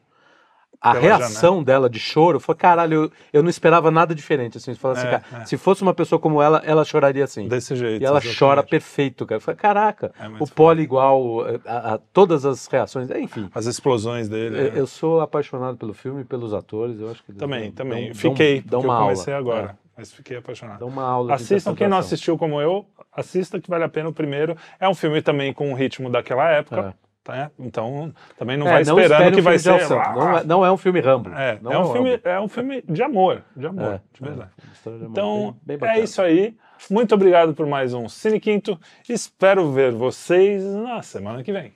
a 0.81 0.93
reação 0.93 1.63
dela 1.63 1.91
de 1.91 1.99
choro 1.99 2.41
foi, 2.41 2.55
caralho, 2.55 2.95
eu, 3.05 3.13
eu 3.33 3.43
não 3.43 3.51
esperava 3.51 3.91
nada 3.91 4.15
diferente. 4.15 4.57
Assim, 4.57 4.71
assim, 4.71 5.07
É, 5.07 5.11
cara, 5.21 5.43
é. 5.43 5.45
se 5.45 5.57
fosse 5.57 5.83
uma 5.83 5.93
pessoa 5.93 6.19
como 6.19 6.41
ela, 6.41 6.63
ela 6.65 6.85
choraria 6.85 7.25
assim. 7.25 7.47
Desse 7.49 7.77
jeito. 7.77 8.01
E 8.03 8.05
ela 8.05 8.17
exatamente. 8.19 8.39
chora 8.39 8.63
perfeito, 8.63 9.27
cara. 9.27 9.41
Falei, 9.41 9.59
caraca, 9.59 10.13
É 10.19 10.27
o 10.43 10.47
Poli 10.47 10.83
igual, 10.83 11.41
a, 11.67 11.95
a 11.95 11.99
todas 12.13 12.47
as 12.47 12.67
reações, 12.67 13.11
enfim. 13.11 13.51
As 13.55 13.67
explosões 13.67 14.29
dele. 14.29 14.59
Eu, 14.59 14.67
é. 14.67 14.79
eu 14.81 14.87
sou 14.87 15.21
apaixonado 15.21 15.77
pelo 15.77 15.93
filme 15.93 16.25
pelos 16.25 16.55
atores, 16.55 16.99
eu 17.01 17.11
acho 17.11 17.23
que 17.25 17.33
Também, 17.33 17.65
dão- 17.65 17.73
também. 17.73 18.07
dão- 18.07 18.15
Fiquei, 18.15 18.61
dão, 18.63 18.83
eu 18.83 18.89
comecei 18.89 19.35
aula. 19.35 19.45
agora. 19.53 19.71
É, 19.73 19.91
Mas 19.99 20.13
fiquei 20.13 20.39
apaixonado. 20.39 20.79
dão 20.79 20.89
uma 20.89 21.05
aula. 21.05 21.35
Assistam, 21.35 21.75
quem 21.75 21.89
não 21.89 21.99
assistiu 21.99 22.39
como 22.39 22.61
eu, 22.61 22.87
assista 23.13 23.61
que 23.61 23.69
vale 23.69 23.85
a 23.85 23.89
pena 23.89 24.09
o 24.09 24.13
primeiro. 24.15 24.57
É 24.79 24.89
um 24.89 24.95
filme 24.95 25.21
também 25.21 25.53
com 25.53 25.71
o 25.71 25.75
ritmo 25.75 26.09
daquela 26.09 26.49
época. 26.51 26.95
Tá? 27.23 27.51
Então, 27.59 28.13
também 28.39 28.57
não 28.57 28.67
É, 28.67 28.71
vai 28.73 28.83
esperando 28.83 29.03
espere 29.13 29.31
um 29.31 29.35
que 29.37 29.41
vai 29.41 29.59
ser. 29.59 29.89
Não 29.89 30.39
é, 30.39 30.45
não 30.45 30.67
é 30.67 30.73
um 30.73 30.77
filme 30.77 31.01
Rambo. 31.01 31.31
É, 31.31 31.59
Não 31.63 31.73
é, 31.73 31.79
um 31.79 31.93
filme, 31.93 32.11
Rambo. 32.13 32.29
é 32.29 32.41
um 32.41 32.49
filme 32.49 32.83
de 32.89 33.03
amor, 33.03 33.43
de 33.57 33.67
amor, 33.67 33.95
É, 33.95 34.01
de 34.13 34.23
verdade. 34.23 34.51
é, 34.87 34.91
de 34.99 35.05
Então, 35.05 35.57
bem- 35.63 35.79
bem 35.79 35.89
é 35.91 36.01
isso 36.01 36.21
aí. 36.23 36.57
Muito 36.91 37.15
obrigado 37.15 37.53
por 37.55 37.67
mais 37.67 37.93
um 37.93 38.09
Cine 38.09 38.41
Quinto. 38.41 38.79
Espero 39.09 39.71
ver 39.71 39.93
vocês 39.93 40.65
na 40.65 41.03
semana 41.03 41.43
que 41.43 41.53
vem. 41.53 41.73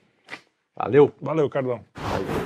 Valeu. 0.75 1.11
Valeu, 1.21 1.49
Cardão. 1.49 1.81
Valeu. 1.95 2.44